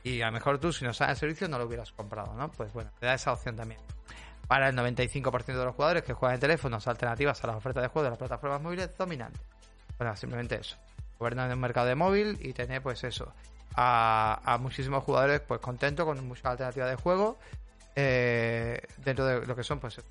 Y 0.04 0.22
a 0.22 0.28
lo 0.28 0.34
mejor 0.34 0.60
tú, 0.60 0.74
si 0.74 0.84
no 0.84 0.94
sabes 0.94 1.14
el 1.14 1.18
servicio, 1.18 1.48
no 1.48 1.58
lo 1.58 1.66
hubieras 1.66 1.94
comprado, 1.94 2.34
¿no? 2.34 2.52
Pues 2.52 2.74
bueno, 2.74 2.92
te 3.00 3.06
da 3.06 3.14
esa 3.14 3.32
opción 3.32 3.56
también. 3.56 3.80
Para 4.50 4.68
el 4.68 4.76
95% 4.76 5.46
de 5.46 5.66
los 5.66 5.76
jugadores 5.76 6.04
que 6.04 6.14
juegan 6.14 6.36
en 6.36 6.42
teléfonos 6.42 6.88
alternativas 6.88 7.42
a 7.44 7.48
las 7.48 7.56
ofertas 7.56 7.84
de 7.84 7.88
juego 7.90 8.04
de 8.04 8.10
las 8.10 8.20
plataformas 8.20 8.62
móviles 8.62 8.98
dominantes. 8.98 9.42
Bueno, 9.98 10.14
simplemente 10.18 10.56
eso. 10.56 10.76
Gobernar 11.20 11.46
en 11.46 11.54
el 11.54 11.58
mercado 11.58 11.88
de 11.88 11.96
móvil 11.96 12.38
y 12.42 12.52
tener, 12.52 12.82
pues 12.82 13.04
eso, 13.06 13.34
a, 13.78 14.58
muchísimos 14.60 15.04
jugadores 15.04 15.40
pues 15.42 15.60
contentos 15.62 16.06
con 16.06 16.28
muchas 16.28 16.46
alternativas 16.46 16.90
de 16.90 16.96
juego 16.96 17.38
eh, 17.96 18.82
dentro 18.98 19.26
de 19.26 19.46
lo 19.46 19.56
que 19.56 19.64
son 19.64 19.80
pues 19.80 20.02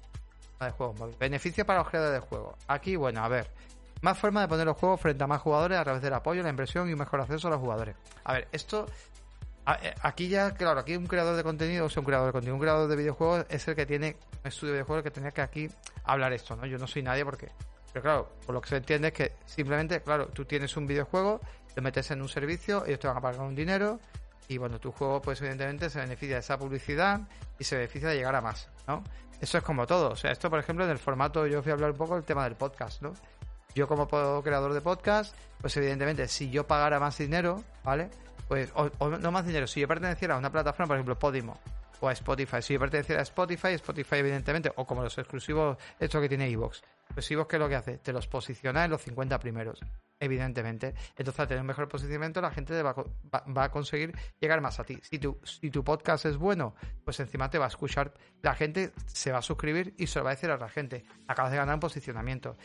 de 0.61 0.71
juegos 0.71 1.19
Beneficio 1.19 1.67
para 1.67 1.81
los 1.81 1.89
creadores 1.89 2.23
de 2.23 2.27
juego. 2.27 2.57
Aquí, 2.69 2.97
bueno, 2.97 3.23
a 3.23 3.29
ver. 3.29 3.51
Más 4.03 4.19
forma 4.19 4.43
de 4.43 4.49
poner 4.49 4.67
los 4.67 4.77
juegos 4.77 5.01
frente 5.01 5.25
a 5.25 5.27
más 5.27 5.41
jugadores 5.41 5.79
a 5.79 5.85
través 5.85 6.03
del 6.03 6.15
apoyo, 6.15 6.43
la 6.43 6.51
impresión 6.51 6.89
y 6.89 6.93
un 6.93 6.99
mejor 6.99 7.21
acceso 7.21 7.49
a 7.49 7.51
los 7.51 7.61
jugadores. 7.61 7.97
A 8.25 8.35
ver, 8.35 8.49
esto. 8.53 8.87
Eh, 9.83 9.95
aquí 10.03 10.29
ya, 10.29 10.53
claro, 10.53 10.81
aquí 10.81 10.97
un 10.97 11.07
creador 11.07 11.35
de 11.35 11.43
contenido, 11.43 11.87
o 11.87 11.89
sea, 11.89 12.01
un 12.01 12.07
creador 12.07 12.27
de 12.29 12.33
contenido, 12.33 12.55
un 12.55 12.61
creador 12.61 12.89
de 12.89 12.97
videojuegos 12.97 13.47
es 13.49 13.67
el 13.67 13.75
que 13.75 13.85
tiene 13.85 14.17
un 14.43 14.49
estudio 14.49 14.73
de 14.73 14.79
videojuegos 14.79 15.03
que 15.03 15.11
tenía 15.11 15.31
que 15.33 15.41
aquí 15.41 15.69
hablar 16.05 16.33
esto, 16.33 16.55
¿no? 16.57 16.67
Yo 16.67 16.79
no 16.79 16.87
soy 16.87 17.03
nadie 17.03 17.25
porque. 17.25 17.49
Pero 17.97 18.03
claro, 18.03 18.29
por 18.45 18.55
lo 18.55 18.61
que 18.61 18.69
se 18.69 18.77
entiende 18.77 19.09
es 19.09 19.15
que 19.15 19.33
simplemente, 19.47 20.03
claro, 20.03 20.27
tú 20.27 20.45
tienes 20.45 20.77
un 20.77 20.87
videojuego 20.87 21.41
te 21.75 21.81
metes 21.81 22.11
en 22.11 22.21
un 22.21 22.29
servicio, 22.29 22.85
ellos 22.85 23.01
te 23.01 23.09
van 23.09 23.17
a 23.17 23.23
pagar 23.23 23.41
un 23.41 23.55
dinero 23.55 24.01
y 24.49 24.59
bueno, 24.59 24.79
tu 24.79 24.93
juego 24.93 25.23
pues 25.23 25.41
evidentemente 25.41 25.89
se 25.89 26.01
beneficia 26.01 26.37
de 26.37 26.41
esa 26.41 26.59
publicidad 26.59 27.23
y 27.59 27.65
se 27.65 27.77
beneficia 27.77 28.11
de 28.11 28.17
llegar 28.17 28.35
a 28.35 28.43
más, 28.43 28.69
¿no? 28.87 29.03
Eso 29.41 29.57
es 29.57 29.65
como 29.65 29.87
todo, 29.87 30.11
o 30.11 30.17
sea, 30.17 30.31
esto 30.31 30.51
por 30.51 30.59
ejemplo 30.59 30.85
en 30.85 30.91
el 30.91 30.99
formato, 30.99 31.47
yo 31.47 31.63
fui 31.63 31.71
a 31.71 31.73
hablar 31.73 31.93
un 31.93 31.97
poco 31.97 32.17
del 32.17 32.25
tema 32.25 32.45
del 32.45 32.55
podcast, 32.55 33.01
¿no? 33.01 33.15
Yo 33.75 33.89
como 33.89 34.07
creador 34.43 34.75
de 34.75 34.83
podcast, 34.83 35.35
pues 35.63 35.75
evidentemente 35.79 36.29
si 36.29 36.51
yo 36.51 36.67
pagara 36.67 37.01
más 37.01 37.17
dinero, 37.17 37.65
¿vale? 37.83 38.11
Pues, 38.47 38.71
o, 38.75 39.09
no 39.09 39.33
más 39.33 39.47
dinero, 39.47 39.67
si 39.67 39.81
yo 39.81 39.89
perteneciera 39.89 40.35
a 40.35 40.39
una 40.39 40.53
plataforma, 40.53 40.89
por 40.89 40.97
ejemplo, 40.97 41.19
Podimo, 41.19 41.59
o 42.01 42.09
a 42.09 42.13
Spotify. 42.13 42.61
Si 42.61 42.75
yo 42.75 42.79
perteneciera 42.79 43.21
a 43.21 43.23
Spotify, 43.23 43.69
Spotify 43.69 44.17
evidentemente, 44.17 44.71
o 44.77 44.87
como 44.87 45.03
los 45.03 45.17
exclusivos, 45.17 45.79
esto 45.99 46.21
que 46.21 46.29
tiene 46.29 46.47
Evox. 46.49 46.83
Pues 47.15 47.31
Evox, 47.31 47.49
¿qué 47.49 47.57
es 47.57 47.61
lo 47.61 47.69
que 47.69 47.77
hace? 47.77 47.99
Te 47.99 48.13
los 48.13 48.27
posiciona 48.27 48.85
en 48.85 48.91
los 48.91 49.03
50 49.03 49.39
primeros. 49.39 49.81
evidentemente. 50.19 50.95
Entonces, 51.17 51.41
al 51.41 51.49
tener 51.49 51.61
un 51.61 51.67
mejor 51.67 51.89
posicionamiento, 51.89 52.41
la 52.41 52.51
gente 52.51 52.83
va, 52.83 52.95
va, 52.95 53.45
va, 53.55 53.65
a 53.65 53.71
conseguir 53.71 54.15
llegar 54.41 54.61
más 54.61 54.81
a 54.81 54.85
ti. 54.85 54.99
Si 55.03 55.19
tu, 55.19 55.39
si 55.45 55.71
tu 55.71 55.85
podcast 55.85 56.25
es 56.25 56.39
bueno, 56.39 56.75
pues 57.05 57.21
encima 57.21 57.51
te 57.51 57.59
va 57.59 57.67
a 57.67 57.69
escuchar, 57.69 58.15
la 58.43 58.55
gente 58.55 58.93
se 59.07 59.31
va 59.31 59.39
a 59.39 59.43
suscribir 59.43 59.95
y 59.99 60.07
se 60.07 60.19
lo 60.19 60.25
va 60.25 60.31
a 60.31 60.35
decir 60.35 60.51
a 60.51 60.57
la 60.57 60.69
gente. 60.69 61.05
Acabas 61.29 61.53
de 61.53 61.59
ganar 61.59 61.75
un 61.75 61.81
posicionamiento. 61.81 62.57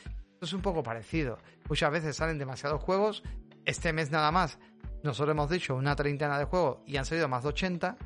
Esto 0.41 0.45
es 0.45 0.53
un 0.53 0.61
poco 0.61 0.81
parecido. 0.81 1.37
Muchas 1.69 1.91
veces 1.91 2.15
salen 2.15 2.39
demasiados 2.39 2.81
juegos. 2.81 3.21
Este 3.65 3.93
mes 3.93 4.11
nada 4.11 4.31
más, 4.31 4.57
nosotros 5.03 5.33
hemos 5.33 5.49
dicho 5.49 5.75
una 5.75 5.95
treintena 5.95 6.39
de 6.39 6.45
juegos 6.45 6.79
y 6.85 6.97
han 6.97 7.05
salido 7.05 7.27
más 7.27 7.43
de 7.43 7.49
80, 7.49 7.97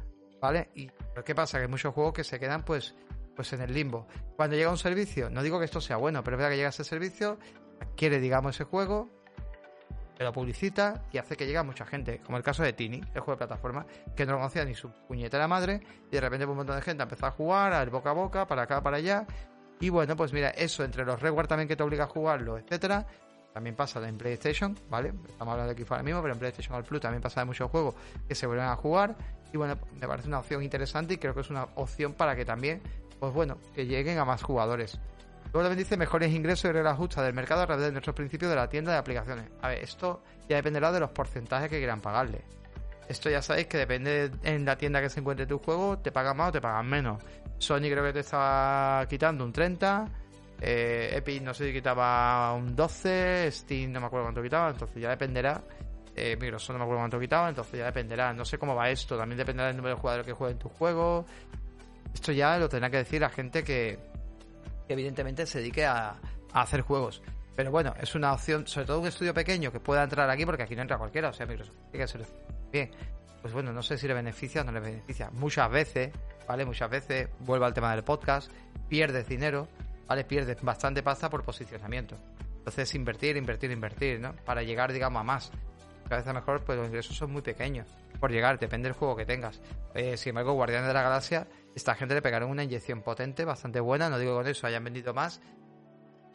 ¿vale? 0.42 0.70
Y 0.76 0.90
¿qué 1.24 1.36
pasa? 1.36 1.58
Que 1.58 1.64
hay 1.64 1.70
muchos 1.70 1.94
juegos 1.94 2.14
que 2.14 2.24
se 2.24 2.40
quedan 2.40 2.66
pues, 2.66 2.96
pues 3.36 3.52
en 3.54 3.62
el 3.62 3.74
limbo. 3.74 4.08
Cuando 4.36 4.56
llega 4.56 4.70
un 4.70 4.78
servicio, 4.78 5.30
no 5.30 5.44
digo 5.44 5.60
que 5.60 5.66
esto 5.66 5.82
sea 5.82 5.98
bueno, 5.98 6.24
pero 6.24 6.36
es 6.36 6.40
verdad 6.40 6.52
que 6.52 6.58
llega 6.58 6.70
ese 6.70 6.84
servicio, 6.84 7.38
adquiere, 7.82 8.20
digamos, 8.20 8.56
ese 8.56 8.64
juego, 8.64 9.10
lo 10.24 10.32
publicita 10.32 11.04
y 11.12 11.18
hace 11.18 11.36
que 11.36 11.46
llegue 11.46 11.58
a 11.58 11.64
mucha 11.64 11.86
gente, 11.86 12.20
como 12.20 12.38
el 12.38 12.44
caso 12.44 12.64
de 12.64 12.74
Tini, 12.74 13.02
el 13.14 13.22
juego 13.22 13.32
de 13.34 13.38
plataforma, 13.38 13.86
que 14.16 14.26
no 14.26 14.36
conocía 14.38 14.64
ni 14.64 14.74
su 14.74 14.90
puñetera 15.08 15.48
madre, 15.48 15.82
y 16.10 16.12
de 16.12 16.22
repente 16.22 16.46
un 16.46 16.56
montón 16.56 16.76
de 16.78 16.82
gente 16.82 17.04
empezó 17.04 17.26
a 17.26 17.32
jugar, 17.32 17.74
a 17.74 17.84
ir 17.84 17.90
boca 17.90 18.12
a 18.12 18.14
boca, 18.14 18.48
para 18.48 18.64
acá, 18.64 18.82
para 18.82 18.98
allá, 18.98 19.26
y 19.80 19.90
bueno, 19.90 20.16
pues 20.16 20.32
mira, 20.32 20.50
eso 20.52 20.84
entre 20.84 21.04
los 21.04 21.22
reward 21.22 21.48
también 21.48 21.68
que 21.68 21.76
te 21.76 21.84
obliga 21.84 22.06
a 22.06 22.08
jugarlo, 22.08 22.58
etcétera, 22.58 23.06
también 23.54 23.76
pasa 23.76 24.06
en 24.08 24.18
PlayStation, 24.18 24.78
¿vale? 24.90 25.14
Estamos 25.28 25.52
hablando 25.54 25.74
de 25.74 25.82
aquí 25.82 25.86
ahora 25.90 26.04
mismo, 26.04 26.22
pero 26.22 26.34
en 26.34 26.40
PlayStation 26.40 26.76
All 26.76 26.84
Plus 26.84 27.02
también 27.02 27.22
pasa 27.22 27.42
de 27.42 27.46
muchos 27.46 27.70
juegos 27.70 27.96
que 28.28 28.36
se 28.36 28.48
vuelven 28.48 28.66
a 28.68 28.76
jugar, 28.76 29.16
y 29.54 29.58
bueno, 29.58 29.78
me 30.00 30.08
parece 30.08 30.28
una 30.28 30.40
opción 30.40 30.64
interesante 30.64 31.14
y 31.14 31.18
creo 31.18 31.34
que 31.34 31.42
es 31.42 31.50
una 31.50 31.64
opción 31.76 32.14
para 32.14 32.36
que 32.36 32.46
también, 32.46 32.82
pues 33.20 33.34
bueno, 33.34 33.58
que 33.74 33.86
lleguen 33.86 34.20
a 34.20 34.26
más 34.26 34.44
jugadores. 34.44 35.00
Luego 35.54 35.70
también 35.70 35.78
dice 35.78 35.98
mejores 35.98 36.34
ingresos 36.34 36.70
y 36.70 36.74
reglas 36.74 36.98
justas 36.98 37.24
del 37.24 37.34
mercado 37.34 37.62
a 37.62 37.66
través 37.66 37.86
de 37.86 37.92
nuestros 37.92 38.16
principios 38.16 38.50
de 38.50 38.58
la 38.58 38.68
tienda 38.68 38.92
de 38.92 38.98
aplicaciones. 38.98 39.50
A 39.62 39.70
ver, 39.70 39.84
esto 39.84 40.22
ya 40.50 40.58
dependerá 40.58 40.92
de 40.92 41.00
los 41.00 41.12
porcentajes 41.12 41.70
que 41.70 41.78
quieran 41.78 42.02
pagarle. 42.02 42.44
Esto 43.08 43.30
ya 43.30 43.42
sabéis 43.42 43.68
que 43.68 43.78
depende 43.78 44.32
en 44.44 44.66
la 44.66 44.78
tienda 44.78 45.00
que 45.02 45.10
se 45.10 45.20
encuentre 45.20 45.46
tu 45.46 45.60
juego, 45.60 46.00
te 46.00 46.12
pagan 46.12 46.38
más 46.38 46.50
o 46.50 46.52
te 46.54 46.62
pagan 46.62 46.88
menos. 46.88 47.24
Sony 47.58 47.82
creo 47.82 48.04
que 48.04 48.14
te 48.14 48.20
estaba 48.20 49.06
quitando 49.08 49.46
un 49.46 49.54
30, 49.54 50.10
eh, 50.62 51.12
Epic 51.14 51.44
no 51.44 51.54
sé 51.54 51.68
si 51.68 51.74
quitaba 51.74 52.54
un 52.54 52.76
12, 52.76 53.52
Steam 53.52 53.92
no 53.92 54.00
me 54.00 54.08
acuerdo 54.08 54.26
cuánto 54.26 54.42
quitaba, 54.42 54.70
entonces 54.70 55.02
ya 55.02 55.10
dependerá. 55.10 55.62
Eh, 56.16 56.38
Microsoft 56.40 56.74
no 56.74 56.80
me 56.80 56.84
acuerdo 56.86 57.02
cuánto 57.02 57.20
quitaba, 57.20 57.50
entonces 57.50 57.80
ya 57.80 57.86
dependerá. 57.86 58.34
No 58.34 58.46
sé 58.46 58.58
cómo 58.58 58.74
va 58.74 58.90
esto, 58.90 59.18
también 59.18 59.38
dependerá 59.38 59.68
del 59.68 59.78
número 59.78 59.96
de 59.96 60.02
jugadores 60.02 60.26
que 60.26 60.34
jueguen 60.34 60.58
tu 60.58 60.70
juego. 60.70 61.26
Esto 62.16 62.32
ya 62.32 62.58
lo 62.58 62.70
tendrá 62.70 62.90
que 62.90 62.96
decir 62.96 63.20
la 63.20 63.30
gente 63.30 63.66
que, 63.66 64.00
evidentemente 64.88 65.46
se 65.46 65.60
dedique 65.60 65.86
a, 65.86 66.16
a, 66.54 66.62
hacer 66.62 66.80
juegos. 66.80 67.22
Pero 67.58 67.72
bueno, 67.72 67.94
es 68.00 68.16
una 68.16 68.32
opción, 68.32 68.66
sobre 68.68 68.88
todo 68.88 69.02
un 69.02 69.08
estudio 69.08 69.34
pequeño 69.34 69.70
que 69.70 69.82
pueda 69.82 70.02
entrar 70.02 70.30
aquí, 70.30 70.46
porque 70.46 70.64
aquí 70.64 70.78
no 70.78 70.82
entra 70.82 70.98
cualquiera, 70.98 71.30
o 71.30 71.34
sea, 71.34 71.46
Microsoft 71.46 71.76
tiene 71.92 72.06
que 72.06 72.08
ser 72.08 72.26
bien. 72.72 72.90
Pues 73.42 73.54
bueno, 73.54 73.74
no 73.74 73.84
sé 73.84 73.98
si 73.98 74.08
le 74.08 74.14
beneficia 74.14 74.62
o 74.62 74.64
no 74.64 74.72
le 74.72 74.80
beneficia. 74.80 75.30
Muchas 75.32 75.70
veces, 75.70 76.14
¿vale? 76.48 76.64
Muchas 76.64 76.90
veces, 76.90 77.28
vuelvo 77.40 77.66
al 77.66 77.74
tema 77.74 77.94
del 77.94 78.06
podcast, 78.06 78.50
pierdes 78.88 79.28
dinero, 79.28 79.68
¿vale? 80.08 80.24
Pierdes 80.24 80.62
bastante 80.62 81.04
pasta 81.04 81.30
por 81.30 81.44
posicionamiento. 81.44 82.16
Entonces, 82.60 82.96
invertir, 82.96 83.36
invertir, 83.36 83.72
invertir, 83.72 84.22
¿no? 84.22 84.34
Para 84.46 84.64
llegar, 84.64 84.94
digamos, 84.94 85.20
a 85.20 85.24
más. 85.24 85.52
Cada 86.08 86.22
vez 86.22 86.34
mejor, 86.34 86.64
pues 86.64 86.78
los 86.78 86.88
ingresos 86.88 87.18
son 87.18 87.34
muy 87.34 87.42
pequeños. 87.42 87.88
Por 88.22 88.32
llegar, 88.32 88.58
depende 88.58 88.88
del 88.88 88.98
juego 88.98 89.18
que 89.18 89.26
tengas. 89.26 89.60
Eh, 89.94 90.16
sin 90.16 90.30
embargo, 90.30 90.54
Guardianes 90.54 90.88
de 90.88 90.94
la 90.94 91.02
Galaxia, 91.02 91.46
esta 91.76 91.94
gente 91.94 92.16
le 92.16 92.22
pegaron 92.22 92.50
una 92.50 92.64
inyección 92.64 93.02
potente, 93.02 93.44
bastante 93.44 93.80
buena. 93.82 94.10
No 94.10 94.18
digo 94.18 94.32
que 94.32 94.44
con 94.44 94.48
eso 94.48 94.66
hayan 94.66 94.84
vendido 94.84 95.14
más. 95.14 95.42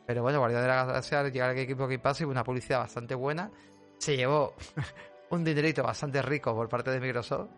Pero 0.06 0.22
bueno, 0.22 0.38
Guardianes 0.38 0.64
de 0.64 0.68
la 0.68 0.84
Galaxia, 0.84 1.28
llegar 1.28 1.50
al 1.50 1.58
equipo 1.58 1.88
que 1.88 1.98
pasa 1.98 2.24
y 2.24 2.26
una 2.26 2.44
publicidad 2.44 2.80
bastante 2.80 3.14
buena. 3.14 3.50
Se 3.98 4.16
llevó 4.16 4.54
un 5.30 5.42
dinerito 5.42 5.82
bastante 5.82 6.20
rico 6.20 6.54
por 6.54 6.68
parte 6.68 6.90
de 6.90 7.00
Microsoft. 7.00 7.48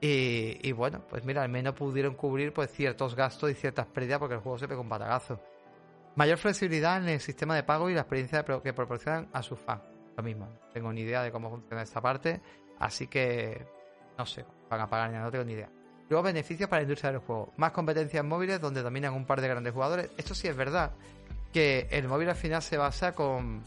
Y, 0.00 0.70
bueno, 0.72 1.02
pues 1.08 1.24
mira, 1.24 1.42
al 1.42 1.48
menos 1.48 1.74
pudieron 1.74 2.14
cubrir 2.14 2.52
pues 2.52 2.70
ciertos 2.70 3.14
gastos 3.14 3.50
y 3.50 3.54
ciertas 3.54 3.86
pérdidas 3.86 4.18
porque 4.18 4.34
el 4.34 4.40
juego 4.40 4.58
se 4.58 4.68
pegó 4.68 4.82
un 4.82 4.88
patagazo. 4.88 5.40
Mayor 6.16 6.36
flexibilidad 6.36 6.98
en 6.98 7.08
el 7.08 7.20
sistema 7.20 7.56
de 7.56 7.62
pago 7.62 7.88
y 7.88 7.94
la 7.94 8.02
experiencia 8.02 8.44
que 8.44 8.72
proporcionan 8.74 9.30
a 9.32 9.42
sus 9.42 9.58
fans. 9.58 9.82
Lo 10.14 10.22
mismo, 10.22 10.46
no 10.46 10.68
tengo 10.72 10.92
ni 10.92 11.00
idea 11.00 11.22
de 11.22 11.32
cómo 11.32 11.48
funciona 11.48 11.82
esta 11.82 12.02
parte, 12.02 12.40
así 12.78 13.06
que 13.06 13.66
no 14.18 14.26
sé, 14.26 14.44
van 14.68 14.80
a 14.82 14.88
pagar, 14.88 15.10
no 15.10 15.30
tengo 15.30 15.44
ni 15.44 15.54
idea. 15.54 15.70
Luego 16.08 16.22
beneficios 16.22 16.68
para 16.68 16.80
la 16.80 16.84
industria 16.84 17.12
del 17.12 17.20
juego. 17.20 17.52
Más 17.56 17.72
competencias 17.72 18.24
móviles 18.24 18.60
donde 18.60 18.82
dominan 18.82 19.14
un 19.14 19.24
par 19.24 19.40
de 19.40 19.48
grandes 19.48 19.72
jugadores. 19.72 20.10
Esto 20.16 20.34
sí 20.34 20.48
es 20.48 20.56
verdad, 20.56 20.92
que 21.52 21.88
el 21.90 22.08
móvil 22.08 22.28
al 22.28 22.36
final 22.36 22.62
se 22.62 22.76
basa 22.76 23.12
con... 23.12 23.62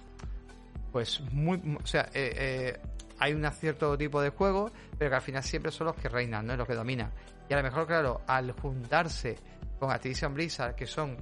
Pues 0.91 1.21
muy... 1.32 1.62
O 1.82 1.86
sea, 1.88 2.10
eh, 2.13 2.34
eh, 2.36 2.80
hay 3.19 3.34
un 3.34 3.50
cierto 3.52 3.97
tipo 3.97 4.21
de 4.21 4.30
juego, 4.30 4.71
pero 4.97 5.10
que 5.10 5.15
al 5.15 5.21
final 5.21 5.43
siempre 5.43 5.71
son 5.71 5.88
los 5.88 5.95
que 5.95 6.10
reinan, 6.10 6.45
¿no? 6.45 6.56
Los 6.56 6.67
que 6.67 6.76
dominan. 6.76 7.12
Y 7.50 7.54
a 7.54 7.58
lo 7.58 7.63
mejor, 7.63 7.88
claro, 7.88 8.21
al 8.28 8.52
juntarse 8.52 9.38
con 9.80 9.91
Activision 9.91 10.34
Blizzard, 10.34 10.76
que 10.76 10.86
son 10.86 11.17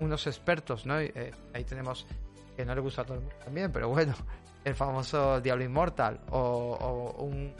unos 0.00 0.26
expertos, 0.26 0.86
¿no? 0.86 1.00
Eh, 1.00 1.30
ahí 1.54 1.64
tenemos 1.64 2.06
que 2.56 2.64
no 2.64 2.74
le 2.74 2.80
gusta 2.80 3.02
a 3.02 3.04
todo 3.04 3.14
el 3.18 3.20
mundo 3.20 3.36
también, 3.44 3.70
pero 3.70 3.88
bueno, 3.88 4.14
el 4.64 4.74
famoso 4.74 5.40
Diablo 5.40 5.62
Immortal 5.62 6.20
o, 6.30 6.76
o 7.18 7.22
un, 7.22 7.54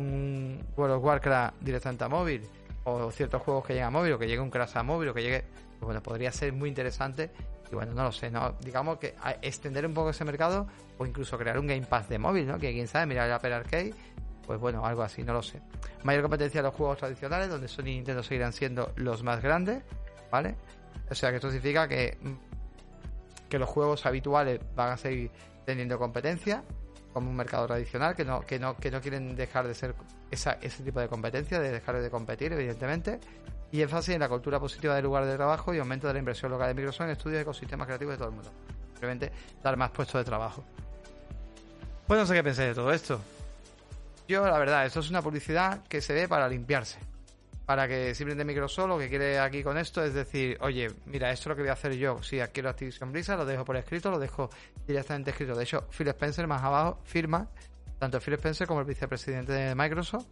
un, 0.00 0.64
World 0.76 0.96
of 0.96 1.04
Warcraft 1.04 1.60
directamente 1.60 2.04
a 2.04 2.08
móvil 2.08 2.42
o 2.84 3.10
ciertos 3.10 3.42
juegos 3.42 3.64
que 3.64 3.74
lleguen 3.74 3.88
a 3.88 3.90
móvil 3.90 4.12
o 4.14 4.18
que 4.18 4.26
llegue 4.26 4.40
un 4.40 4.50
Crash 4.50 4.76
a 4.76 4.82
móvil 4.82 5.10
o 5.10 5.14
que 5.14 5.22
llegue, 5.22 5.44
pues 5.78 5.82
bueno, 5.82 6.02
podría 6.02 6.32
ser 6.32 6.52
muy 6.52 6.68
interesante 6.68 7.30
y 7.70 7.74
bueno, 7.74 7.94
no 7.94 8.02
lo 8.02 8.12
sé, 8.12 8.30
no 8.30 8.56
digamos 8.60 8.98
que 8.98 9.14
extender 9.42 9.86
un 9.86 9.94
poco 9.94 10.10
ese 10.10 10.24
mercado 10.24 10.66
o 10.98 11.06
incluso 11.06 11.38
crear 11.38 11.58
un 11.58 11.66
Game 11.66 11.86
Pass 11.86 12.08
de 12.08 12.18
móvil, 12.18 12.46
¿no? 12.46 12.58
Que 12.58 12.72
quién 12.72 12.88
sabe, 12.88 13.06
mirar 13.06 13.26
el 13.26 13.32
Apple 13.34 13.54
Arcade 13.54 13.94
pues 14.50 14.58
bueno, 14.58 14.84
algo 14.84 15.02
así, 15.02 15.22
no 15.22 15.32
lo 15.32 15.42
sé. 15.44 15.60
Mayor 16.02 16.22
competencia 16.22 16.60
de 16.60 16.66
los 16.66 16.74
juegos 16.74 16.98
tradicionales, 16.98 17.48
donde 17.48 17.68
Sony 17.68 17.82
y 17.82 17.94
Nintendo 17.94 18.20
seguirán 18.24 18.52
siendo 18.52 18.92
los 18.96 19.22
más 19.22 19.40
grandes, 19.40 19.84
¿vale? 20.28 20.56
O 21.08 21.14
sea 21.14 21.30
que 21.30 21.36
esto 21.36 21.50
significa 21.50 21.86
que, 21.86 22.18
que 23.48 23.60
los 23.60 23.68
juegos 23.68 24.04
habituales 24.06 24.58
van 24.74 24.90
a 24.90 24.96
seguir 24.96 25.30
teniendo 25.64 26.00
competencia, 26.00 26.64
como 27.12 27.30
un 27.30 27.36
mercado 27.36 27.66
tradicional, 27.66 28.14
que 28.14 28.24
no, 28.24 28.40
que 28.40 28.58
no, 28.58 28.76
que 28.76 28.90
no 28.90 29.00
quieren 29.00 29.34
dejar 29.36 29.66
de 29.66 29.74
ser 29.74 29.94
esa, 30.30 30.52
ese 30.60 30.82
tipo 30.82 31.00
de 31.00 31.08
competencia, 31.08 31.60
de 31.60 31.72
dejar 31.72 32.00
de 32.00 32.10
competir, 32.10 32.52
evidentemente. 32.52 33.20
Y 33.72 33.82
énfasis 33.82 34.14
en 34.14 34.20
la 34.20 34.28
cultura 34.28 34.58
positiva 34.58 34.94
del 34.94 35.04
lugar 35.04 35.24
de 35.26 35.36
trabajo 35.36 35.72
y 35.72 35.78
aumento 35.78 36.06
de 36.06 36.14
la 36.14 36.18
inversión 36.18 36.50
local 36.50 36.68
de 36.68 36.74
Microsoft 36.74 37.02
en 37.02 37.10
estudios 37.10 37.36
de 37.36 37.42
ecosistemas 37.42 37.86
creativos 37.86 38.14
de 38.14 38.18
todo 38.18 38.28
el 38.28 38.34
mundo. 38.34 38.50
Simplemente 38.92 39.32
dar 39.62 39.76
más 39.76 39.90
puestos 39.90 40.20
de 40.20 40.24
trabajo. 40.24 40.64
Pues 42.06 42.18
no 42.18 42.26
sé 42.26 42.34
qué 42.34 42.42
pensáis 42.42 42.70
de 42.70 42.74
todo 42.74 42.92
esto. 42.92 43.20
Yo, 44.26 44.46
la 44.46 44.58
verdad, 44.58 44.86
esto 44.86 45.00
es 45.00 45.10
una 45.10 45.22
publicidad 45.22 45.82
que 45.88 46.00
se 46.00 46.12
ve 46.12 46.28
para 46.28 46.48
limpiarse 46.48 47.09
para 47.70 47.86
que 47.86 48.16
simplemente 48.16 48.44
Microsoft 48.44 48.88
lo 48.88 48.98
que 48.98 49.08
quiere 49.08 49.38
aquí 49.38 49.62
con 49.62 49.78
esto 49.78 50.02
es 50.02 50.12
decir, 50.12 50.58
oye, 50.60 50.88
mira, 51.06 51.30
esto 51.30 51.44
es 51.44 51.46
lo 51.50 51.54
que 51.54 51.62
voy 51.62 51.68
a 51.68 51.74
hacer 51.74 51.92
yo. 51.92 52.20
Si 52.20 52.40
adquiero 52.40 52.68
Activision 52.68 53.12
Blizzard, 53.12 53.38
lo 53.38 53.46
dejo 53.46 53.64
por 53.64 53.76
escrito, 53.76 54.10
lo 54.10 54.18
dejo 54.18 54.50
directamente 54.88 55.30
escrito. 55.30 55.54
De 55.54 55.62
hecho, 55.62 55.86
Phil 55.96 56.08
Spencer 56.08 56.48
más 56.48 56.64
abajo 56.64 56.98
firma, 57.04 57.48
tanto 58.00 58.20
Phil 58.20 58.34
Spencer 58.34 58.66
como 58.66 58.80
el 58.80 58.86
vicepresidente 58.86 59.52
de 59.52 59.76
Microsoft, 59.76 60.26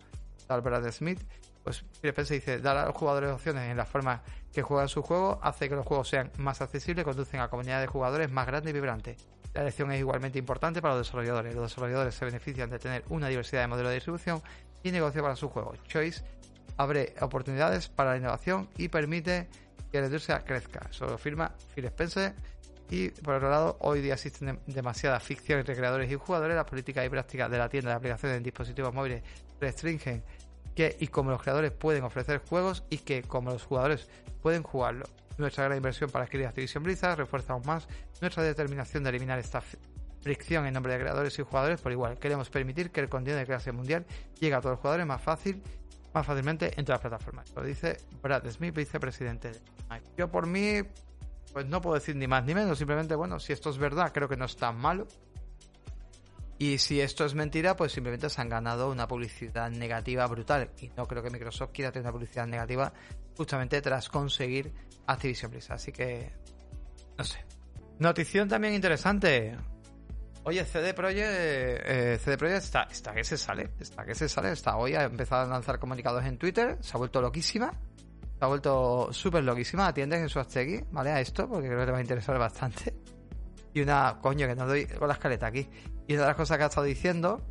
Albert 0.48 0.90
Smith, 0.90 1.20
pues 1.62 1.84
Phil 2.00 2.10
Spencer 2.10 2.40
dice, 2.40 2.58
dar 2.58 2.76
a 2.76 2.86
los 2.86 2.96
jugadores 2.96 3.30
opciones 3.30 3.70
en 3.70 3.76
la 3.76 3.86
forma 3.86 4.20
que 4.52 4.62
juegan 4.62 4.88
sus 4.88 5.04
juegos, 5.04 5.38
hace 5.40 5.68
que 5.68 5.76
los 5.76 5.86
juegos 5.86 6.08
sean 6.08 6.32
más 6.38 6.60
accesibles, 6.60 7.04
conducen 7.04 7.38
a 7.38 7.46
comunidades 7.46 7.82
de 7.82 7.86
jugadores 7.86 8.32
más 8.32 8.48
grandes 8.48 8.70
y 8.70 8.74
vibrantes. 8.74 9.28
La 9.54 9.60
elección 9.60 9.92
es 9.92 10.00
igualmente 10.00 10.40
importante 10.40 10.82
para 10.82 10.94
los 10.96 11.06
desarrolladores. 11.06 11.54
Los 11.54 11.70
desarrolladores 11.70 12.16
se 12.16 12.24
benefician 12.24 12.68
de 12.68 12.80
tener 12.80 13.04
una 13.10 13.28
diversidad 13.28 13.60
de 13.60 13.68
modelos 13.68 13.90
de 13.90 13.94
distribución 13.94 14.42
y 14.82 14.90
negocio 14.90 15.22
para 15.22 15.36
sus 15.36 15.52
juegos. 15.52 15.78
Choice 15.84 16.24
abre 16.78 17.14
oportunidades 17.20 17.88
para 17.88 18.12
la 18.12 18.16
innovación 18.16 18.68
y 18.78 18.88
permite 18.88 19.48
que 19.92 20.00
la 20.00 20.06
industria 20.06 20.40
crezca. 20.40 20.86
Eso 20.90 21.06
lo 21.06 21.18
firma 21.18 21.52
Phil 21.74 21.84
Spencer. 21.86 22.34
Y 22.90 23.10
por 23.10 23.34
otro 23.34 23.50
lado, 23.50 23.76
hoy 23.80 24.00
día 24.00 24.14
existen 24.14 24.58
demasiada 24.66 25.20
ficción 25.20 25.58
entre 25.58 25.76
creadores 25.76 26.10
y 26.10 26.14
jugadores. 26.14 26.56
Las 26.56 26.64
políticas 26.64 27.04
y 27.04 27.10
prácticas 27.10 27.50
de 27.50 27.58
la 27.58 27.68
tienda 27.68 27.90
de 27.90 27.96
aplicaciones 27.96 28.38
en 28.38 28.42
dispositivos 28.42 28.94
móviles 28.94 29.22
restringen 29.60 30.22
que 30.74 30.96
y 31.00 31.08
cómo 31.08 31.30
los 31.30 31.42
creadores 31.42 31.72
pueden 31.72 32.04
ofrecer 32.04 32.40
juegos 32.48 32.84
y 32.88 32.98
que 32.98 33.22
como 33.22 33.50
los 33.50 33.64
jugadores 33.64 34.08
pueden 34.40 34.62
jugarlo. 34.62 35.06
Nuestra 35.36 35.64
gran 35.64 35.76
inversión 35.76 36.10
para 36.10 36.24
adquirir 36.24 36.46
Activision 36.46 36.82
Blizzard 36.82 37.18
refuerza 37.18 37.52
aún 37.52 37.62
más 37.66 37.86
nuestra 38.20 38.42
determinación 38.42 39.02
de 39.02 39.10
eliminar 39.10 39.38
esta 39.38 39.62
fricción 40.20 40.66
en 40.66 40.74
nombre 40.74 40.92
de 40.92 41.00
creadores 41.00 41.38
y 41.38 41.42
jugadores 41.42 41.80
por 41.80 41.92
igual. 41.92 42.18
Queremos 42.18 42.48
permitir 42.50 42.90
que 42.90 43.00
el 43.00 43.08
contenido 43.08 43.38
de 43.38 43.46
clase 43.46 43.72
mundial 43.72 44.06
llegue 44.40 44.54
a 44.54 44.60
todos 44.60 44.74
los 44.74 44.80
jugadores 44.80 45.06
más 45.06 45.20
fácil 45.20 45.62
más 46.18 46.26
fácilmente 46.26 46.72
entre 46.76 46.92
las 46.92 47.00
plataformas. 47.00 47.52
Lo 47.54 47.62
dice 47.62 47.98
Brad 48.22 48.46
Smith, 48.50 48.74
vicepresidente 48.74 49.52
de. 49.52 49.60
Yo 50.16 50.30
por 50.30 50.46
mí, 50.46 50.80
pues 51.52 51.66
no 51.66 51.80
puedo 51.80 51.94
decir 51.94 52.16
ni 52.16 52.26
más 52.26 52.44
ni 52.44 52.54
menos, 52.54 52.78
simplemente, 52.78 53.14
bueno, 53.14 53.38
si 53.40 53.52
esto 53.52 53.70
es 53.70 53.78
verdad, 53.78 54.12
creo 54.12 54.28
que 54.28 54.36
no 54.36 54.44
es 54.44 54.56
tan 54.56 54.76
malo. 54.76 55.06
Y 56.60 56.78
si 56.78 57.00
esto 57.00 57.24
es 57.24 57.34
mentira, 57.34 57.76
pues 57.76 57.92
simplemente 57.92 58.28
se 58.28 58.40
han 58.40 58.48
ganado 58.48 58.90
una 58.90 59.06
publicidad 59.06 59.70
negativa 59.70 60.26
brutal. 60.26 60.70
Y 60.80 60.88
no 60.96 61.06
creo 61.06 61.22
que 61.22 61.30
Microsoft 61.30 61.70
quiera 61.72 61.92
tener 61.92 62.06
una 62.06 62.12
publicidad 62.12 62.48
negativa 62.48 62.92
justamente 63.36 63.80
tras 63.80 64.08
conseguir 64.08 64.72
Activision 65.06 65.52
Blizzard. 65.52 65.76
Así 65.76 65.92
que, 65.92 66.32
no 67.16 67.22
sé. 67.22 67.44
Notición 68.00 68.48
también 68.48 68.74
interesante. 68.74 69.56
Oye, 70.44 70.64
CD 70.64 70.94
Projekt, 70.94 71.28
eh, 71.28 72.18
CD 72.22 72.38
Projekt 72.38 72.64
está, 72.64 72.82
está 72.84 73.12
que 73.12 73.24
se 73.24 73.36
sale, 73.36 73.70
está 73.78 74.04
que 74.04 74.14
se 74.14 74.28
sale, 74.28 74.52
está 74.52 74.76
hoy 74.76 74.94
ha 74.94 75.04
empezado 75.04 75.42
a 75.42 75.46
lanzar 75.46 75.78
comunicados 75.78 76.24
en 76.24 76.38
Twitter, 76.38 76.78
se 76.80 76.96
ha 76.96 76.98
vuelto 76.98 77.20
loquísima, 77.20 77.72
se 78.38 78.44
ha 78.44 78.46
vuelto 78.46 79.12
súper 79.12 79.44
loquísima, 79.44 79.88
atiende 79.88 80.18
Jesús 80.18 80.38
Aztegui, 80.38 80.84
¿vale? 80.90 81.10
A 81.10 81.20
esto, 81.20 81.48
porque 81.48 81.66
creo 81.66 81.80
que 81.80 81.86
le 81.86 81.92
va 81.92 81.98
a 81.98 82.02
interesar 82.02 82.38
bastante. 82.38 82.94
Y 83.74 83.82
una, 83.82 84.18
coño, 84.20 84.46
que 84.46 84.54
no 84.54 84.66
doy 84.66 84.86
con 84.86 85.08
la 85.08 85.14
escaleta 85.14 85.48
aquí. 85.48 85.68
Y 86.06 86.14
una 86.14 86.22
de 86.22 86.28
las 86.28 86.36
cosas 86.36 86.56
que 86.56 86.64
ha 86.64 86.66
estado 86.68 86.86
diciendo, 86.86 87.42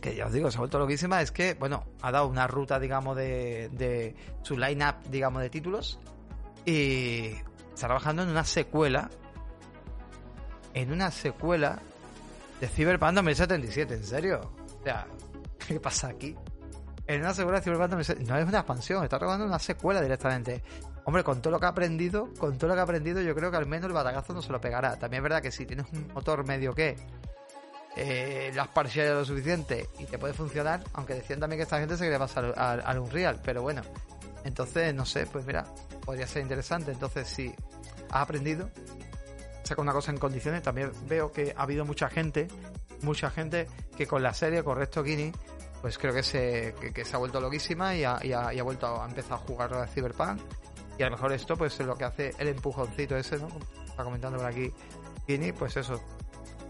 que 0.00 0.16
ya 0.16 0.26
os 0.26 0.32
digo, 0.32 0.50
se 0.50 0.56
ha 0.56 0.60
vuelto 0.60 0.78
loquísima, 0.78 1.22
es 1.22 1.30
que, 1.30 1.54
bueno, 1.54 1.84
ha 2.02 2.10
dado 2.10 2.26
una 2.26 2.46
ruta, 2.46 2.80
digamos, 2.80 3.16
de, 3.16 3.68
de 3.72 4.16
su 4.42 4.56
line-up, 4.56 4.96
digamos, 5.10 5.42
de 5.42 5.50
títulos. 5.50 6.00
Y 6.64 7.26
está 7.72 7.86
trabajando 7.86 8.22
en 8.22 8.30
una 8.30 8.44
secuela 8.44 9.08
en 10.74 10.92
una 10.92 11.10
secuela 11.10 11.78
de 12.60 12.68
Cyberpunk 12.68 13.14
2077, 13.14 13.94
¿en 13.94 14.04
serio? 14.04 14.52
O 14.80 14.84
sea, 14.84 15.06
¿qué 15.66 15.80
pasa 15.80 16.08
aquí? 16.08 16.36
En 17.06 17.20
una 17.20 17.32
secuela 17.32 17.58
de 17.58 17.64
Cyberpunk 17.64 17.90
2077, 17.90 18.30
no 18.30 18.38
es 18.38 18.48
una 18.48 18.58
expansión, 18.58 19.04
está 19.04 19.16
en 19.16 19.42
una 19.42 19.58
secuela 19.58 20.00
directamente. 20.00 20.62
Hombre, 21.04 21.24
con 21.24 21.40
todo 21.40 21.52
lo 21.52 21.60
que 21.60 21.66
ha 21.66 21.70
aprendido, 21.70 22.28
con 22.38 22.58
todo 22.58 22.68
lo 22.68 22.74
que 22.74 22.80
ha 22.80 22.84
aprendido, 22.84 23.22
yo 23.22 23.34
creo 23.34 23.50
que 23.50 23.56
al 23.56 23.66
menos 23.66 23.86
el 23.86 23.94
batacazo 23.94 24.34
no 24.34 24.42
se 24.42 24.52
lo 24.52 24.60
pegará. 24.60 24.98
También 24.98 25.20
es 25.20 25.22
verdad 25.22 25.40
que 25.40 25.50
si 25.50 25.64
tienes 25.64 25.86
un 25.92 26.06
motor 26.12 26.44
medio 26.44 26.74
que 26.74 26.96
eh, 27.96 28.52
las 28.54 28.68
parciales 28.68 29.14
lo 29.14 29.24
suficiente 29.24 29.88
y 29.98 30.04
te 30.04 30.18
puede 30.18 30.34
funcionar, 30.34 30.84
aunque 30.92 31.14
decían 31.14 31.40
también 31.40 31.58
que 31.58 31.62
esta 31.62 31.78
gente 31.78 31.96
se 31.96 32.04
quiere 32.04 32.18
pasar 32.18 32.52
al, 32.56 32.82
al 32.84 32.98
Unreal, 32.98 33.40
pero 33.42 33.62
bueno. 33.62 33.80
Entonces, 34.44 34.94
no 34.94 35.06
sé, 35.06 35.26
pues 35.26 35.46
mira, 35.46 35.64
podría 36.04 36.26
ser 36.26 36.42
interesante. 36.42 36.92
Entonces, 36.92 37.26
si 37.26 37.54
has 38.10 38.22
aprendido, 38.22 38.70
saca 39.68 39.82
una 39.82 39.92
cosa 39.92 40.10
en 40.10 40.18
condiciones, 40.18 40.62
también 40.62 40.90
veo 41.06 41.30
que 41.30 41.54
ha 41.56 41.62
habido 41.62 41.84
mucha 41.84 42.08
gente, 42.08 42.48
mucha 43.02 43.30
gente 43.30 43.66
que 43.96 44.06
con 44.06 44.22
la 44.22 44.32
serie, 44.32 44.64
correcto 44.64 45.02
Guinea, 45.02 45.32
pues 45.80 45.98
creo 45.98 46.12
que 46.12 46.22
se, 46.22 46.74
que, 46.94 47.04
se 47.04 47.14
ha 47.14 47.18
vuelto 47.18 47.40
loquísima 47.40 47.94
y 47.94 48.02
ha, 48.02 48.16
ha, 48.16 48.54
y 48.54 48.58
ha 48.58 48.62
vuelto 48.62 49.00
a 49.00 49.06
empezar 49.06 49.34
a 49.34 49.36
jugar 49.36 49.74
a 49.74 49.86
Cyberpunk. 49.86 50.40
Y 50.98 51.02
a 51.02 51.06
lo 51.06 51.12
mejor 51.12 51.32
esto 51.32 51.56
pues 51.56 51.78
es 51.78 51.86
lo 51.86 51.96
que 51.96 52.04
hace 52.04 52.34
el 52.38 52.48
empujoncito 52.48 53.16
ese, 53.16 53.38
¿no? 53.38 53.48
Está 53.86 54.02
comentando 54.02 54.38
por 54.38 54.46
aquí 54.46 54.72
Guinea, 55.26 55.54
pues 55.54 55.76
eso. 55.76 56.02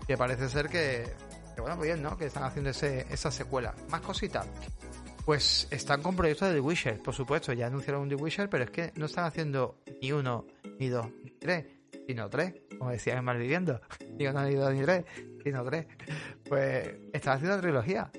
Que 0.06 0.16
parece 0.16 0.48
ser 0.48 0.68
que, 0.68 1.06
que 1.54 1.60
bueno, 1.60 1.80
bien, 1.80 2.02
¿no? 2.02 2.16
Que 2.16 2.26
están 2.26 2.42
haciendo 2.42 2.70
ese, 2.70 3.06
esa 3.10 3.30
secuela. 3.30 3.74
Más 3.90 4.00
cositas. 4.00 4.46
Pues 5.24 5.68
están 5.70 6.02
con 6.02 6.16
proyectos 6.16 6.48
de 6.48 6.54
The 6.54 6.60
Witcher, 6.60 7.02
por 7.02 7.14
supuesto, 7.14 7.52
ya 7.52 7.66
anunciaron 7.66 8.02
un 8.02 8.08
The 8.08 8.14
Witcher, 8.14 8.48
pero 8.48 8.64
es 8.64 8.70
que 8.70 8.92
no 8.96 9.06
están 9.06 9.26
haciendo 9.26 9.78
ni 10.00 10.10
uno, 10.10 10.46
ni 10.78 10.88
dos, 10.88 11.06
ni 11.22 11.30
tres, 11.32 11.66
sino 12.08 12.30
tres, 12.30 12.54
como 12.78 12.90
decía 12.90 13.18
en 13.18 13.24
Malviviendo. 13.24 13.82
Digo, 14.16 14.32
no 14.32 14.42
ni 14.42 14.54
dos 14.54 14.72
ni 14.72 14.80
tres, 14.80 15.04
sino 15.44 15.62
tres. 15.62 15.86
Pues 16.48 16.88
están 17.12 17.34
haciendo 17.34 17.52
una 17.52 17.60
trilogía. 17.60 18.10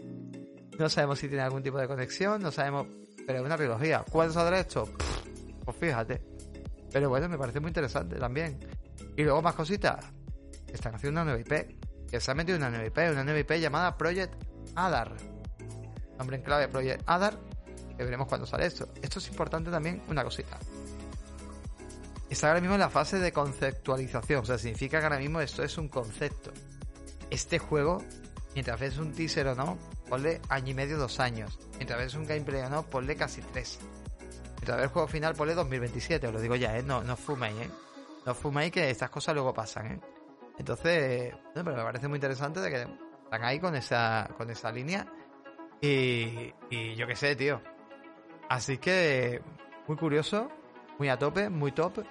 No 0.77 0.87
sabemos 0.89 1.17
si 1.17 1.27
tiene 1.27 1.41
algún 1.41 1.63
tipo 1.63 1.79
de 1.79 1.87
conexión, 1.87 2.39
no 2.39 2.51
sabemos, 2.51 2.85
pero 3.25 3.39
es 3.39 3.45
una 3.45 3.57
trilogía. 3.57 4.05
¿Cuándo 4.11 4.31
saldrá 4.31 4.59
esto? 4.59 4.87
Pues 5.65 5.75
fíjate. 5.75 6.21
Pero 6.93 7.09
bueno, 7.09 7.27
me 7.29 7.37
parece 7.39 7.59
muy 7.59 7.69
interesante 7.69 8.17
también. 8.17 8.59
Y 9.17 9.23
luego 9.23 9.41
más 9.41 9.55
cositas. 9.55 10.05
Están 10.71 10.93
haciendo 10.93 11.21
una 11.21 11.31
nueva 11.31 11.39
IP. 11.39 12.07
Que 12.11 12.19
se 12.19 12.29
ha 12.29 12.35
metido 12.35 12.59
una 12.59 12.69
nueva 12.69 12.85
IP, 12.85 12.97
una 13.11 13.23
nueva 13.23 13.39
IP 13.39 13.53
llamada 13.53 13.97
Project 13.97 14.35
Adar. 14.75 15.15
Nombre 16.19 16.37
en 16.37 16.43
clave 16.43 16.67
Project 16.67 17.01
Adar. 17.07 17.39
Que 17.97 18.03
veremos 18.03 18.27
cuándo 18.27 18.45
sale 18.45 18.67
esto. 18.67 18.87
Esto 19.01 19.17
es 19.17 19.27
importante 19.29 19.71
también, 19.71 20.03
una 20.07 20.23
cosita 20.23 20.59
está 22.29 22.47
ahora 22.47 22.61
mismo 22.61 22.75
en 22.75 22.81
la 22.81 22.89
fase 22.89 23.17
de 23.17 23.31
conceptualización. 23.31 24.41
O 24.41 24.45
sea, 24.45 24.57
significa 24.57 24.99
que 24.99 25.05
ahora 25.05 25.19
mismo 25.19 25.41
esto 25.41 25.63
es 25.63 25.77
un 25.77 25.89
concepto. 25.89 26.51
Este 27.29 27.59
juego, 27.59 28.03
mientras 28.53 28.79
ves 28.79 28.97
un 28.97 29.13
teaser 29.13 29.47
o 29.47 29.55
no, 29.55 29.77
ponle 30.09 30.41
año 30.49 30.71
y 30.71 30.73
medio, 30.73 30.97
dos 30.97 31.19
años. 31.19 31.59
Mientras 31.75 31.99
ves 31.99 32.13
un 32.15 32.25
gameplay 32.25 32.61
o 32.61 32.69
no, 32.69 32.83
ponle 32.83 33.15
casi 33.15 33.41
tres. 33.41 33.79
Mientras 34.57 34.77
ves 34.77 34.83
el 34.85 34.89
juego 34.89 35.07
final, 35.07 35.35
ponle 35.35 35.55
2027. 35.55 36.27
Os 36.27 36.33
lo 36.33 36.41
digo 36.41 36.55
ya, 36.55 36.77
¿eh? 36.77 36.83
No, 36.83 37.03
no 37.03 37.15
fuméis, 37.15 37.57
¿eh? 37.61 37.69
No 38.25 38.35
fuméis 38.35 38.71
que 38.71 38.89
estas 38.89 39.09
cosas 39.09 39.33
luego 39.33 39.53
pasan, 39.53 39.93
¿eh? 39.93 39.99
Entonces, 40.57 41.33
bueno, 41.53 41.63
pero 41.63 41.77
me 41.77 41.83
parece 41.83 42.07
muy 42.07 42.17
interesante 42.17 42.59
de 42.59 42.69
que 42.69 42.87
están 43.23 43.43
ahí 43.43 43.59
con 43.59 43.75
esa, 43.75 44.29
con 44.37 44.49
esa 44.49 44.71
línea. 44.71 45.07
Y, 45.81 46.53
y 46.69 46.95
yo 46.95 47.07
qué 47.07 47.15
sé, 47.15 47.35
tío. 47.35 47.61
Así 48.49 48.77
que, 48.77 49.41
muy 49.87 49.95
curioso, 49.95 50.49
muy 50.99 51.09
a 51.09 51.17
tope, 51.17 51.49
muy 51.49 51.71
top. 51.71 52.03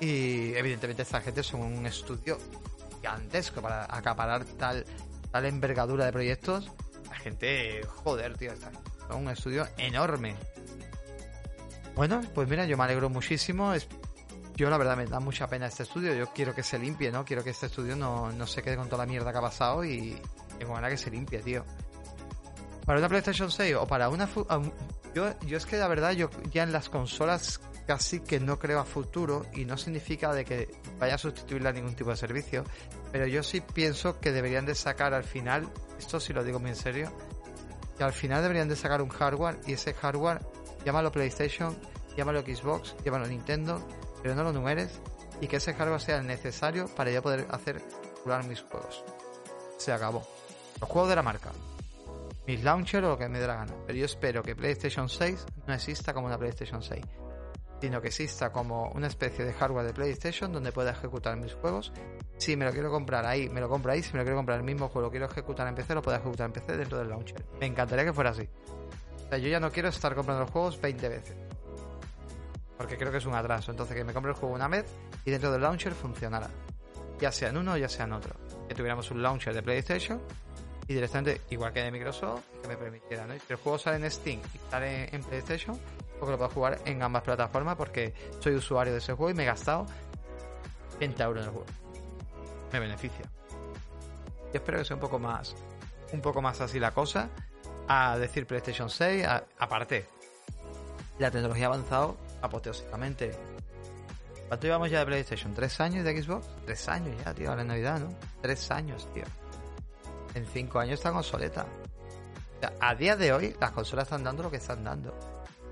Y 0.00 0.54
evidentemente 0.54 1.02
esta 1.02 1.20
gente 1.20 1.42
son 1.42 1.60
un 1.60 1.84
estudio 1.84 2.38
gigantesco 2.96 3.60
para 3.60 3.84
acaparar 3.84 4.44
tal, 4.44 4.86
tal 5.30 5.44
envergadura 5.44 6.06
de 6.06 6.12
proyectos. 6.12 6.70
La 7.10 7.16
gente, 7.16 7.82
joder, 7.86 8.36
tío, 8.36 8.52
está, 8.52 8.70
son 9.08 9.24
un 9.24 9.30
estudio 9.30 9.66
enorme. 9.76 10.36
Bueno, 11.96 12.22
pues 12.32 12.48
mira, 12.48 12.64
yo 12.64 12.76
me 12.76 12.84
alegro 12.84 13.10
muchísimo. 13.10 13.74
Es, 13.74 13.88
yo 14.54 14.70
la 14.70 14.78
verdad 14.78 14.96
me 14.96 15.06
da 15.06 15.18
mucha 15.18 15.48
pena 15.48 15.66
este 15.66 15.82
estudio. 15.82 16.14
Yo 16.14 16.32
quiero 16.32 16.54
que 16.54 16.62
se 16.62 16.78
limpie, 16.78 17.10
¿no? 17.10 17.24
Quiero 17.24 17.42
que 17.42 17.50
este 17.50 17.66
estudio 17.66 17.96
no, 17.96 18.30
no 18.30 18.46
se 18.46 18.62
quede 18.62 18.76
con 18.76 18.86
toda 18.86 19.04
la 19.04 19.10
mierda 19.10 19.32
que 19.32 19.38
ha 19.38 19.42
pasado 19.42 19.84
y 19.84 20.16
tengo 20.60 20.74
ganas 20.74 20.90
que 20.90 20.96
se 20.96 21.10
limpie, 21.10 21.40
tío. 21.40 21.64
Para 22.86 23.00
una 23.00 23.08
PlayStation 23.08 23.50
6 23.50 23.74
o 23.74 23.86
para 23.86 24.08
una... 24.08 24.28
Yo, 25.14 25.38
yo 25.40 25.56
es 25.56 25.66
que 25.66 25.76
la 25.76 25.88
verdad, 25.88 26.12
yo 26.12 26.30
ya 26.52 26.62
en 26.62 26.70
las 26.70 26.88
consolas 26.88 27.60
casi 27.88 28.20
que 28.20 28.38
no 28.38 28.58
creo 28.58 28.80
a 28.80 28.84
futuro 28.84 29.46
y 29.54 29.64
no 29.64 29.78
significa 29.78 30.34
de 30.34 30.44
que 30.44 30.68
vaya 30.98 31.14
a 31.14 31.18
sustituirle 31.18 31.70
a 31.70 31.72
ningún 31.72 31.94
tipo 31.94 32.10
de 32.10 32.18
servicio, 32.18 32.62
pero 33.10 33.26
yo 33.26 33.42
sí 33.42 33.62
pienso 33.62 34.20
que 34.20 34.30
deberían 34.30 34.66
de 34.66 34.74
sacar 34.74 35.14
al 35.14 35.24
final, 35.24 35.66
esto 35.98 36.20
sí 36.20 36.34
lo 36.34 36.44
digo 36.44 36.60
muy 36.60 36.68
en 36.68 36.76
serio, 36.76 37.10
que 37.96 38.04
al 38.04 38.12
final 38.12 38.42
deberían 38.42 38.68
de 38.68 38.76
sacar 38.76 39.00
un 39.00 39.08
hardware 39.08 39.58
y 39.66 39.72
ese 39.72 39.94
hardware 39.94 40.40
llámalo 40.84 41.10
PlayStation, 41.10 41.74
llámalo 42.14 42.42
Xbox, 42.42 42.94
llámalo 43.06 43.26
Nintendo, 43.26 43.82
pero 44.22 44.34
no 44.34 44.44
lo 44.44 44.52
numeres 44.52 45.00
y 45.40 45.46
que 45.46 45.56
ese 45.56 45.72
hardware 45.72 46.02
sea 46.02 46.20
necesario 46.20 46.88
para 46.94 47.10
yo 47.10 47.22
poder 47.22 47.46
hacer 47.50 47.80
jugar 48.22 48.44
mis 48.44 48.60
juegos. 48.60 49.02
Se 49.78 49.92
acabó. 49.92 50.28
Los 50.78 50.90
juegos 50.90 51.08
de 51.08 51.16
la 51.16 51.22
marca. 51.22 51.52
Mis 52.46 52.62
launcher 52.62 53.02
o 53.06 53.08
lo 53.08 53.18
que 53.18 53.30
me 53.30 53.38
dé 53.38 53.46
la 53.46 53.54
gana. 53.54 53.72
Pero 53.86 53.98
yo 53.98 54.04
espero 54.04 54.42
que 54.42 54.54
PlayStation 54.54 55.08
6 55.08 55.46
no 55.66 55.72
exista 55.72 56.12
como 56.12 56.26
una 56.26 56.36
PlayStation 56.36 56.82
6 56.82 57.02
sino 57.80 58.00
que 58.00 58.08
exista 58.08 58.50
como 58.50 58.90
una 58.90 59.06
especie 59.06 59.44
de 59.44 59.52
hardware 59.52 59.86
de 59.86 59.92
PlayStation 59.92 60.52
donde 60.52 60.72
pueda 60.72 60.90
ejecutar 60.90 61.36
mis 61.36 61.54
juegos. 61.54 61.92
Si 62.38 62.56
me 62.56 62.64
lo 62.64 62.72
quiero 62.72 62.90
comprar 62.90 63.26
ahí, 63.26 63.48
me 63.48 63.60
lo 63.60 63.68
compro 63.68 63.92
ahí. 63.92 64.02
Si 64.02 64.12
me 64.12 64.18
lo 64.18 64.24
quiero 64.24 64.36
comprar 64.36 64.58
el 64.58 64.64
mismo 64.64 64.88
juego, 64.88 65.06
lo 65.06 65.10
quiero 65.10 65.26
ejecutar 65.26 65.66
en 65.68 65.74
PC, 65.74 65.94
lo 65.94 66.02
puedo 66.02 66.16
ejecutar 66.16 66.46
en 66.46 66.52
PC 66.52 66.76
dentro 66.76 66.98
del 66.98 67.08
launcher. 67.08 67.44
Me 67.60 67.66
encantaría 67.66 68.04
que 68.04 68.12
fuera 68.12 68.30
así. 68.30 68.48
O 69.26 69.28
sea, 69.28 69.38
yo 69.38 69.48
ya 69.48 69.60
no 69.60 69.70
quiero 69.70 69.88
estar 69.88 70.14
comprando 70.14 70.42
los 70.42 70.50
juegos 70.50 70.80
20 70.80 71.08
veces. 71.08 71.36
Porque 72.76 72.96
creo 72.96 73.10
que 73.10 73.18
es 73.18 73.26
un 73.26 73.34
atraso. 73.34 73.70
Entonces 73.70 73.96
que 73.96 74.04
me 74.04 74.12
compre 74.12 74.32
el 74.32 74.38
juego 74.38 74.54
una 74.54 74.68
vez 74.68 74.86
y 75.24 75.30
dentro 75.30 75.52
del 75.52 75.62
launcher 75.62 75.92
funcionara. 75.92 76.48
Ya 77.20 77.32
sea 77.32 77.50
en 77.50 77.58
uno 77.58 77.72
o 77.72 77.76
ya 77.76 77.88
sea 77.88 78.04
en 78.04 78.12
otro. 78.12 78.34
Que 78.68 78.74
tuviéramos 78.74 79.10
un 79.10 79.22
launcher 79.22 79.52
de 79.52 79.62
PlayStation 79.62 80.20
y 80.88 80.94
directamente, 80.94 81.42
igual 81.50 81.72
que 81.72 81.82
de 81.82 81.90
Microsoft, 81.92 82.42
que 82.62 82.68
me 82.68 82.76
permitiera, 82.76 83.26
¿no? 83.26 83.34
Si 83.34 83.40
el 83.50 83.56
juego 83.56 83.78
sale 83.78 83.98
en 83.98 84.10
Steam 84.10 84.40
y 84.54 84.70
sale 84.70 85.14
en 85.14 85.22
PlayStation, 85.22 85.78
porque 86.18 86.32
lo 86.32 86.38
puedo 86.38 86.50
jugar 86.50 86.78
en 86.84 87.02
ambas 87.02 87.22
plataformas 87.22 87.76
porque 87.76 88.14
soy 88.40 88.54
usuario 88.54 88.92
de 88.92 88.98
ese 88.98 89.12
juego 89.12 89.30
y 89.30 89.34
me 89.34 89.44
he 89.44 89.46
gastado 89.46 89.86
20 90.98 91.22
euros 91.22 91.42
en 91.42 91.48
el 91.48 91.54
juego. 91.54 91.66
Me 92.72 92.80
beneficia. 92.80 93.24
Y 94.52 94.56
espero 94.56 94.78
que 94.78 94.84
sea 94.84 94.96
un 94.96 95.00
poco 95.00 95.18
más, 95.18 95.54
un 96.12 96.20
poco 96.20 96.42
más 96.42 96.60
así 96.60 96.78
la 96.78 96.92
cosa. 96.92 97.28
A 97.90 98.18
decir 98.18 98.46
PlayStation 98.46 98.90
6, 98.90 99.26
aparte, 99.58 100.06
la 101.18 101.30
tecnología 101.30 101.66
ha 101.66 101.68
avanzado 101.68 102.18
apoteósicamente. 102.42 103.34
¿Cuánto 104.48 104.66
llevamos 104.66 104.90
ya 104.90 105.00
de 105.00 105.06
PlayStation? 105.06 105.54
¿Tres 105.54 105.80
años 105.80 106.04
de 106.04 106.22
Xbox? 106.22 106.46
Tres 106.66 106.88
años 106.88 107.16
ya, 107.24 107.32
tío, 107.32 107.52
a 107.52 107.56
la 107.56 107.64
Navidad, 107.64 108.00
¿no? 108.00 108.14
Tres 108.42 108.70
años, 108.70 109.10
tío. 109.12 109.24
En 110.34 110.46
cinco 110.46 110.78
años 110.78 111.00
está 111.00 111.10
sea, 112.60 112.72
a 112.80 112.94
día 112.94 113.16
de 113.16 113.32
hoy, 113.32 113.54
las 113.60 113.70
consolas 113.72 114.04
están 114.04 114.24
dando 114.24 114.42
lo 114.42 114.50
que 114.50 114.56
están 114.58 114.84
dando. 114.84 115.14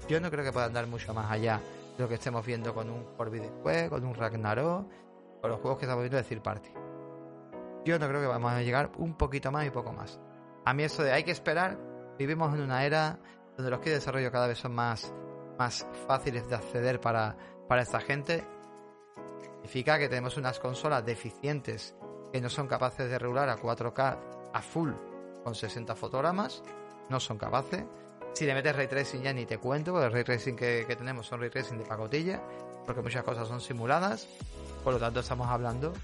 Yo 0.09 0.21
no 0.21 0.31
creo 0.31 0.45
que 0.45 0.53
puedan 0.53 0.73
dar 0.73 0.87
mucho 0.87 1.13
más 1.13 1.31
allá 1.31 1.61
de 1.97 2.03
lo 2.03 2.09
que 2.09 2.15
estemos 2.15 2.45
viendo 2.47 2.73
con 2.73 2.89
un 2.89 3.05
Forbidden 3.17 3.61
West, 3.65 3.91
con 3.91 4.05
un 4.05 4.15
Ragnarok, 4.15 4.87
con 5.41 5.51
los 5.51 5.61
juegos 5.61 5.79
que 5.79 5.87
estamos 5.87 6.03
viendo 6.03 6.17
de 6.17 6.23
Third 6.23 6.43
Party. 6.43 6.71
Yo 7.85 7.99
no 7.99 8.09
creo 8.09 8.21
que 8.21 8.27
vamos 8.27 8.53
a 8.53 8.63
llegar 8.63 8.91
un 8.99 9.15
poquito 9.15 9.51
más 9.51 9.67
y 9.67 9.71
poco 9.71 9.93
más. 9.93 10.21
A 10.65 10.75
mí 10.75 10.85
eso 10.85 11.03
de 11.03 11.13
hay 11.13 11.25
que 11.25 11.33
esperar, 11.33 11.79
vivimos 12.19 12.55
en 12.55 12.63
una 12.63 12.85
era 12.85 13.19
donde 13.57 13.71
los 13.71 13.81
que 13.81 13.91
de 13.91 13.97
desarrollo 13.97 14.31
cada 14.31 14.47
vez 14.47 14.59
son 14.59 14.75
más, 14.75 15.13
más 15.59 15.87
fáciles 16.07 16.49
de 16.49 16.55
acceder 16.55 17.01
para, 17.01 17.37
para 17.69 17.83
esta 17.83 18.01
gente. 18.01 18.45
Significa 19.53 19.99
que 19.99 20.09
tenemos 20.09 20.37
unas 20.37 20.61
consolas 20.61 21.05
deficientes 21.05 21.97
que 22.33 22.41
no 22.41 22.49
son 22.49 22.69
capaces 22.69 23.11
de 23.11 23.19
regular 23.19 23.49
a 23.49 23.57
4K 23.57 24.19
a 24.53 24.63
full 24.63 24.91
con 25.43 25.55
60 25.55 25.97
fotogramas. 25.97 26.63
No 27.09 27.19
son 27.21 27.39
capaces 27.39 27.85
si 28.37 28.45
le 28.45 28.53
metes 28.53 28.77
ray 28.77 28.87
tracing 28.87 29.23
ya 29.23 29.33
ni 29.33 29.47
te 29.47 29.57
cuento, 29.57 29.93
porque 29.93 30.09
el 30.09 30.13
ray 30.13 30.23
tracing 30.23 30.57
que, 30.57 30.85
tenemos 30.87 31.27
son 31.27 31.41
ray 31.41 31.49
tracing 31.49 31.79
de 31.79 31.85
pacotilla, 31.85 32.43
porque 32.85 33.01
muchas 33.01 33.25
cosas 33.25 33.49
son 33.49 33.63
simuladas. 33.63 34.29
Por 34.85 34.93
lo 34.93 35.01
tanto, 35.01 35.21
estamos 35.21 35.49
hablando 35.49 35.95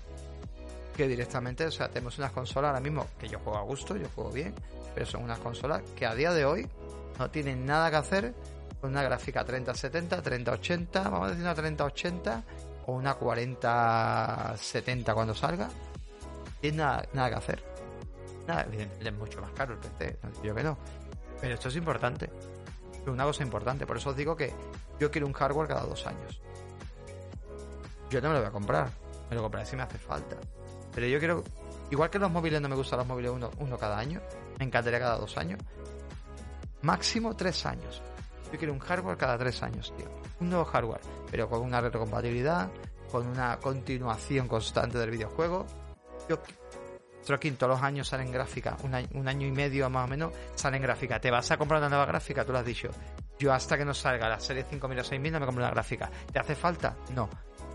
que 0.96 1.06
directamente, 1.06 1.66
o 1.66 1.70
sea, 1.70 1.90
tenemos 1.90 2.16
unas 2.16 2.32
consolas 2.32 2.70
ahora 2.70 2.80
mismo 2.80 3.06
que 3.20 3.28
yo 3.28 3.38
juego 3.38 3.58
a 3.58 3.62
gusto, 3.62 3.98
yo 3.98 4.08
juego 4.14 4.30
bien, 4.30 4.54
pero 4.94 5.04
son 5.04 5.24
unas 5.24 5.40
consolas 5.40 5.82
que 5.94 6.06
a 6.06 6.14
día 6.14 6.32
de 6.32 6.46
hoy 6.46 6.66
no 7.18 7.30
tienen 7.30 7.66
nada 7.66 7.90
que 7.90 7.96
hacer 7.96 8.34
con 8.80 8.92
una 8.92 9.02
gráfica 9.02 9.44
3070, 9.44 10.22
3080, 10.22 11.02
vamos 11.02 11.26
a 11.26 11.28
decir 11.28 11.44
una 11.44 11.54
3080 11.54 12.42
o 12.86 12.94
una 12.94 13.12
4070 13.14 15.12
cuando 15.12 15.34
salga. 15.34 15.68
Tiene 16.62 16.78
nada, 16.78 17.04
nada 17.12 17.28
que 17.28 17.36
hacer. 17.36 17.62
Nada, 18.48 18.66
es 18.72 19.12
mucho 19.12 19.42
más 19.42 19.50
caro 19.50 19.74
el 19.74 19.80
PC, 19.80 20.16
yo 20.42 20.54
que 20.54 20.62
no. 20.62 20.78
Pero 21.42 21.54
esto 21.54 21.68
es 21.68 21.76
importante. 21.76 22.30
Es 23.02 23.08
una 23.08 23.24
cosa 23.24 23.42
importante. 23.42 23.84
Por 23.84 23.96
eso 23.96 24.10
os 24.10 24.16
digo 24.16 24.36
que 24.36 24.54
yo 25.00 25.10
quiero 25.10 25.26
un 25.26 25.32
hardware 25.32 25.66
cada 25.66 25.82
dos 25.82 26.06
años. 26.06 26.40
Yo 28.08 28.20
no 28.20 28.28
me 28.28 28.34
lo 28.34 28.40
voy 28.40 28.48
a 28.48 28.52
comprar. 28.52 28.90
Me 29.28 29.34
lo 29.34 29.42
compraré 29.42 29.66
si 29.66 29.74
me 29.74 29.82
hace 29.82 29.98
falta. 29.98 30.36
Pero 30.94 31.08
yo 31.08 31.18
quiero. 31.18 31.42
Igual 31.90 32.10
que 32.10 32.20
los 32.20 32.30
móviles 32.30 32.60
no 32.60 32.68
me 32.68 32.76
gustan 32.76 33.00
los 33.00 33.08
móviles 33.08 33.32
uno, 33.32 33.50
uno 33.58 33.76
cada 33.76 33.98
año. 33.98 34.20
Me 34.60 34.64
encantaría 34.64 35.00
cada 35.00 35.18
dos 35.18 35.36
años. 35.36 35.58
Máximo 36.82 37.34
tres 37.34 37.66
años. 37.66 38.00
Yo 38.52 38.58
quiero 38.58 38.72
un 38.72 38.78
hardware 38.78 39.16
cada 39.16 39.36
tres 39.36 39.60
años, 39.64 39.92
tío. 39.96 40.06
Un 40.38 40.50
nuevo 40.50 40.64
hardware. 40.64 41.00
Pero 41.28 41.48
con 41.48 41.62
una 41.62 41.80
retrocompatibilidad. 41.80 42.70
Con 43.10 43.26
una 43.26 43.58
continuación 43.58 44.46
constante 44.46 44.96
del 44.96 45.10
videojuego. 45.10 45.66
Yo 46.28 46.38
Stroking 47.22 47.56
todos 47.56 47.74
los 47.74 47.82
años 47.82 48.08
salen 48.08 48.32
gráfica, 48.32 48.76
un 48.82 48.94
año, 48.94 49.08
un 49.14 49.28
año, 49.28 49.46
y 49.46 49.52
medio 49.52 49.88
más 49.88 50.06
o 50.06 50.08
menos 50.08 50.32
salen 50.54 50.82
gráfica. 50.82 51.20
¿Te 51.20 51.30
vas 51.30 51.50
a 51.50 51.56
comprar 51.56 51.78
una 51.78 51.88
nueva 51.88 52.06
gráfica? 52.06 52.44
Tú 52.44 52.52
lo 52.52 52.58
has 52.58 52.64
dicho. 52.64 52.88
Yo 53.38 53.52
hasta 53.52 53.78
que 53.78 53.84
no 53.84 53.94
salga 53.94 54.28
la 54.28 54.40
serie 54.40 54.64
5000 54.64 54.98
o 54.98 55.04
6000 55.04 55.32
no 55.32 55.40
me 55.40 55.46
compro 55.46 55.64
una 55.64 55.72
gráfica. 55.72 56.10
¿Te 56.32 56.38
hace 56.38 56.54
falta? 56.54 56.96
No. 57.14 57.28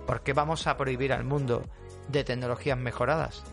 ¿Por 0.05 0.21
qué 0.21 0.33
vamos 0.33 0.67
a 0.67 0.75
prohibir 0.77 1.13
al 1.13 1.23
mundo 1.23 1.63
de 2.09 2.23
tecnologías 2.23 2.77
mejoradas? 2.77 3.43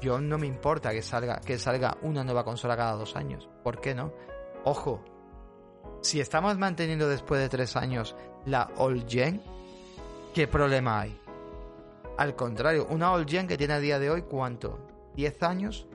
Yo 0.00 0.20
no 0.20 0.36
me 0.36 0.46
importa 0.46 0.90
que 0.90 1.02
salga, 1.02 1.40
que 1.40 1.58
salga 1.58 1.96
una 2.02 2.24
nueva 2.24 2.44
consola 2.44 2.76
cada 2.76 2.92
dos 2.92 3.16
años. 3.16 3.48
¿Por 3.62 3.80
qué 3.80 3.94
no? 3.94 4.12
Ojo, 4.64 5.02
si 6.02 6.20
estamos 6.20 6.58
manteniendo 6.58 7.08
después 7.08 7.40
de 7.40 7.48
tres 7.48 7.76
años 7.76 8.14
la 8.44 8.70
All 8.76 9.06
Gen, 9.08 9.42
¿qué 10.34 10.46
problema 10.46 11.00
hay? 11.00 11.23
Al 12.16 12.36
contrario, 12.36 12.86
una 12.90 13.10
All 13.12 13.26
Gen 13.26 13.48
que 13.48 13.56
tiene 13.56 13.74
a 13.74 13.80
día 13.80 13.98
de 13.98 14.08
hoy, 14.08 14.22
¿cuánto? 14.22 14.86
¿10 15.16 15.42
años? 15.42 15.88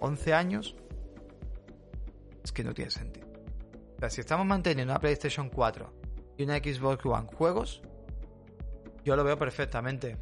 ¿11 0.00 0.32
años? 0.32 0.76
Es 2.42 2.50
que 2.50 2.64
no 2.64 2.72
tiene 2.72 2.90
sentido. 2.90 3.26
O 3.96 4.00
sea, 4.00 4.08
si 4.08 4.22
estamos 4.22 4.46
manteniendo 4.46 4.92
una 4.92 4.98
PlayStation 4.98 5.50
4 5.50 5.92
y 6.38 6.44
una 6.44 6.56
Xbox 6.56 7.04
One 7.04 7.28
juegos, 7.34 7.82
yo 9.04 9.16
lo 9.16 9.22
veo 9.22 9.36
perfectamente. 9.36 10.16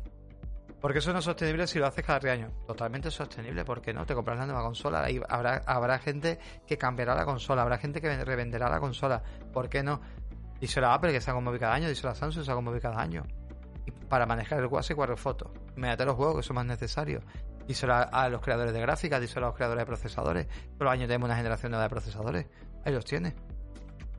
Porque 0.81 0.99
eso 0.99 1.13
no 1.13 1.21
es 1.21 1.25
sostenible 1.25 1.69
si 1.69 1.79
lo 1.79 1.87
haces 1.87 2.05
cada 2.05 2.19
tres 2.19 2.33
años. 2.33 2.53
Totalmente 2.67 3.13
sostenible, 3.13 3.65
¿por 3.65 3.81
qué 3.81 3.93
no? 3.93 4.05
Te 4.07 4.15
compras 4.15 4.39
la 4.39 4.47
nueva 4.47 4.63
consola 4.63 5.09
y 5.09 5.21
habrá, 5.29 5.63
habrá 5.67 6.01
gente 6.01 6.41
que 6.67 6.77
cambiará 6.77 7.15
la 7.15 7.25
consola, 7.25 7.63
habrá 7.63 7.79
gente 7.79 8.01
que 8.01 8.25
revenderá 8.25 8.69
la 8.69 8.81
consola. 8.81 9.23
¿Por 9.53 9.69
qué 9.69 9.85
no? 9.85 10.01
Díselo 10.61 10.89
a 10.89 10.95
Apple 10.95 11.13
que 11.13 11.21
saca 11.21 11.39
un 11.39 11.45
móvil 11.45 11.61
cada 11.61 11.75
año, 11.75 11.89
díselo 11.89 12.11
a 12.11 12.15
Samsung 12.17 12.43
que 12.43 12.47
saca 12.47 12.59
un 12.59 12.65
móvil 12.65 12.81
cada 12.81 13.01
año 13.01 13.25
para 13.91 14.27
manejar 14.27 14.61
el 14.61 14.67
WhatsApp 14.67 14.93
y 14.93 14.95
cuatro 14.95 15.17
fotos. 15.17 15.51
Métete 15.77 16.05
los 16.05 16.17
juegos 16.17 16.37
que 16.37 16.43
son 16.43 16.57
más 16.57 16.67
necesarios. 16.67 17.23
Díselo 17.67 17.95
a, 17.95 18.03
a, 18.03 18.29
los 18.29 18.41
creadores 18.41 18.73
de 18.73 18.81
gráficas, 18.81 19.21
díselo 19.21 19.47
a 19.47 19.49
los 19.51 19.57
creadores 19.57 19.83
de 19.83 19.87
procesadores. 19.87 20.47
Todos 20.49 20.81
los 20.81 20.93
años 20.93 21.07
tenemos 21.07 21.27
una 21.27 21.37
generación 21.37 21.71
nueva 21.71 21.85
de 21.85 21.91
procesadores. 21.91 22.47
Ahí 22.85 22.93
los 22.93 23.05
tiene. 23.05 23.35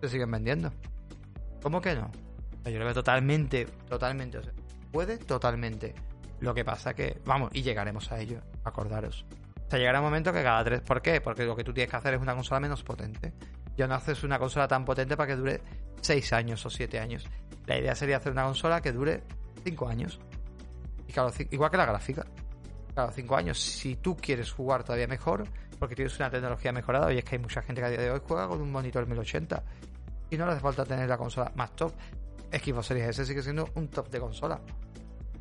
Se 0.02 0.10
siguen 0.10 0.32
vendiendo. 0.32 0.72
¿Cómo 1.62 1.82
que 1.82 1.96
no? 1.96 2.12
Yo 2.66 2.78
lo 2.78 2.86
veo 2.86 2.94
totalmente, 2.94 3.66
totalmente. 3.88 4.38
O 4.38 4.44
sea, 4.44 4.54
puede 4.92 5.18
totalmente. 5.18 5.96
Lo 6.40 6.54
que 6.54 6.64
pasa 6.64 6.94
que, 6.94 7.20
vamos, 7.26 7.50
y 7.54 7.64
llegaremos 7.64 8.12
a 8.12 8.20
ello, 8.20 8.42
acordaros. 8.64 9.26
O 9.68 9.70
sea, 9.70 9.80
llegará 9.80 10.00
un 10.00 10.06
momento 10.06 10.32
que 10.32 10.42
cada 10.42 10.64
tres. 10.64 10.82
¿Por 10.82 11.02
qué? 11.02 11.22
Porque 11.22 11.46
lo 11.46 11.56
que 11.56 11.64
tú 11.64 11.74
tienes 11.74 11.92
que 11.92 11.98
hacer 11.98 12.14
es 12.14 12.22
una 12.22 12.34
consola 12.34 12.60
menos 12.60 12.84
potente. 12.84 13.34
Ya 13.76 13.88
no 13.88 13.96
haces 13.96 14.24
una 14.24 14.40
consola 14.40 14.68
tan 14.68 14.86
potente 14.86 15.16
para 15.16 15.28
que 15.28 15.36
dure 15.36 15.62
6 16.02 16.34
años 16.34 16.66
o 16.66 16.70
7 16.70 17.00
años. 17.00 17.26
La 17.66 17.78
idea 17.78 17.96
sería 17.96 18.18
hacer 18.18 18.32
una 18.32 18.44
consola 18.44 18.82
que 18.82 18.92
dure 18.92 19.24
5 19.60 19.88
años. 19.88 20.20
Y 21.08 21.12
claro, 21.12 21.32
igual 21.52 21.72
que 21.72 21.78
la 21.78 21.86
gráfica. 21.86 22.26
Claro, 22.94 23.12
5 23.12 23.36
años. 23.36 23.60
Si 23.60 23.96
tú 23.96 24.16
quieres 24.16 24.52
jugar 24.52 24.84
todavía 24.84 25.08
mejor, 25.08 25.44
porque 25.80 25.96
tienes 25.96 26.18
una 26.20 26.30
tecnología 26.30 26.72
mejorada, 26.72 27.12
y 27.14 27.18
es 27.18 27.24
que 27.24 27.36
hay 27.36 27.42
mucha 27.42 27.62
gente 27.62 27.82
que 27.82 27.88
a 27.88 27.90
día 27.90 28.02
de 28.02 28.12
hoy 28.12 28.22
juega 28.28 28.48
con 28.48 28.62
un 28.62 28.72
monitor 28.72 29.08
1080. 29.08 29.64
Y 30.32 30.38
no 30.38 30.46
le 30.46 30.52
hace 30.52 30.62
falta 30.62 30.86
tener 30.86 31.10
la 31.10 31.18
consola 31.18 31.52
más 31.56 31.76
top. 31.76 31.94
Xbox 32.52 32.88
Series 32.88 33.10
S 33.10 33.26
sigue 33.26 33.42
siendo 33.42 33.70
un 33.76 33.88
top 33.88 34.10
de 34.10 34.20
consola. 34.20 34.60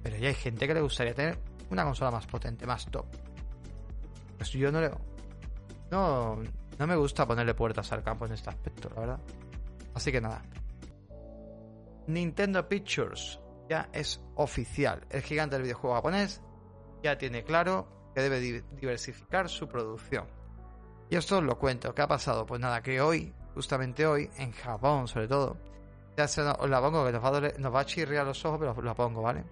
Pero 0.02 0.16
ya 0.16 0.28
hay 0.28 0.34
gente 0.34 0.66
que 0.66 0.74
le 0.74 0.80
gustaría 0.80 1.14
tener 1.14 1.38
una 1.70 1.84
consola 1.84 2.10
más 2.10 2.26
potente, 2.26 2.66
más 2.66 2.86
top. 2.86 3.06
Pues 4.36 4.50
yo 4.52 4.70
no 4.70 4.80
le. 4.80 4.90
No, 5.90 6.38
no 6.78 6.86
me 6.86 6.96
gusta 6.96 7.26
ponerle 7.26 7.54
puertas 7.54 7.90
al 7.92 8.02
campo 8.02 8.26
en 8.26 8.32
este 8.32 8.50
aspecto, 8.50 8.88
la 8.94 9.00
verdad. 9.00 9.20
Así 9.94 10.12
que 10.12 10.20
nada. 10.20 10.42
Nintendo 12.06 12.66
Pictures 12.66 13.40
ya 13.68 13.88
es 13.92 14.20
oficial. 14.34 15.06
El 15.10 15.22
gigante 15.22 15.56
del 15.56 15.62
videojuego 15.64 15.96
japonés 15.96 16.40
ya 17.02 17.16
tiene 17.18 17.44
claro 17.44 17.86
que 18.14 18.22
debe 18.22 18.40
diversificar 18.40 19.48
su 19.48 19.68
producción. 19.68 20.26
Y 21.10 21.16
esto 21.16 21.38
os 21.38 21.44
lo 21.44 21.58
cuento. 21.58 21.94
¿Qué 21.94 22.02
ha 22.02 22.08
pasado? 22.08 22.44
Pues 22.44 22.60
nada, 22.60 22.82
que 22.82 23.00
hoy, 23.00 23.32
justamente 23.54 24.06
hoy, 24.06 24.30
en 24.36 24.52
Japón 24.52 25.08
sobre 25.08 25.28
todo, 25.28 25.56
se, 26.26 26.42
os 26.42 26.68
la 26.68 26.80
pongo 26.80 27.06
que 27.06 27.12
nos 27.12 27.22
va, 27.22 27.28
a 27.28 27.30
doler, 27.30 28.26
los 28.26 28.44
ojos, 28.44 28.58
pero 28.58 28.82
la 28.82 28.94
pongo, 28.94 29.22
¿vale? 29.22 29.44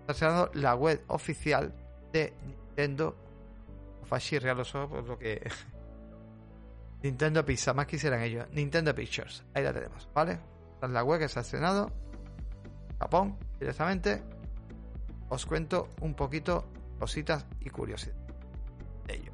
Está 0.00 0.12
estrenando 0.12 0.50
la 0.54 0.74
web 0.74 1.02
oficial 1.08 1.72
de 2.12 2.34
Nintendo. 2.44 3.16
Os 4.02 4.12
va 4.12 4.18
a 4.18 4.20
chirriar 4.20 4.56
los 4.56 4.74
ojos 4.74 4.90
por 4.90 5.04
lo 5.04 5.18
que. 5.18 5.40
Nintendo 7.02 7.44
Pizza, 7.44 7.72
más 7.72 7.86
quisieran 7.86 8.20
ellos. 8.20 8.46
Nintendo 8.52 8.94
Pictures, 8.94 9.42
ahí 9.54 9.62
la 9.62 9.72
tenemos, 9.72 10.06
¿vale? 10.12 10.38
Esta 10.74 10.86
es 10.86 10.92
la 10.92 11.02
web 11.02 11.20
que 11.20 11.28
se 11.28 11.38
ha 11.38 11.42
estrenado. 11.42 11.90
Japón, 13.00 13.38
directamente. 13.58 14.22
Os 15.30 15.46
cuento 15.46 15.88
un 16.00 16.14
poquito 16.14 16.70
cositas 16.98 17.46
y 17.60 17.70
curiosidades 17.70 18.20
de 19.06 19.14
ello. 19.14 19.32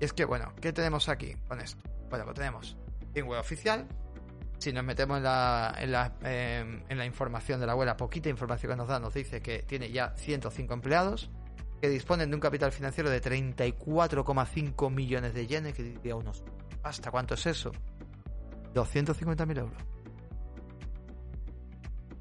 Y 0.00 0.04
es 0.04 0.12
que, 0.12 0.24
bueno, 0.24 0.52
¿qué 0.60 0.72
tenemos 0.72 1.08
aquí 1.08 1.34
con 1.46 1.60
esto? 1.60 1.88
Bueno, 2.08 2.24
pues 2.24 2.34
tenemos 2.34 2.76
en 3.14 3.26
web 3.26 3.40
oficial. 3.40 3.86
Si 4.58 4.72
nos 4.72 4.84
metemos 4.84 5.18
en 5.18 5.24
la, 5.24 5.74
en 5.78 5.92
la, 5.92 6.12
eh, 6.22 6.82
en 6.88 6.98
la 6.98 7.04
información 7.04 7.60
de 7.60 7.66
la 7.66 7.74
web, 7.74 7.86
la 7.86 7.96
poquita 7.96 8.28
información 8.28 8.72
que 8.72 8.76
nos 8.76 8.88
da, 8.88 8.98
nos 9.00 9.12
dice 9.12 9.42
que 9.42 9.64
tiene 9.64 9.90
ya 9.90 10.14
105 10.16 10.72
empleados, 10.72 11.30
que 11.80 11.88
disponen 11.88 12.30
de 12.30 12.36
un 12.36 12.40
capital 12.40 12.72
financiero 12.72 13.10
de 13.10 13.20
34,5 13.20 14.90
millones 14.90 15.34
de 15.34 15.46
yenes, 15.46 15.74
que 15.74 15.82
diría 15.82 16.16
unos. 16.16 16.44
¿Hasta 16.84 17.10
cuánto 17.10 17.34
es 17.34 17.44
eso? 17.46 17.72
250.000 18.72 19.58
euros. 19.58 19.91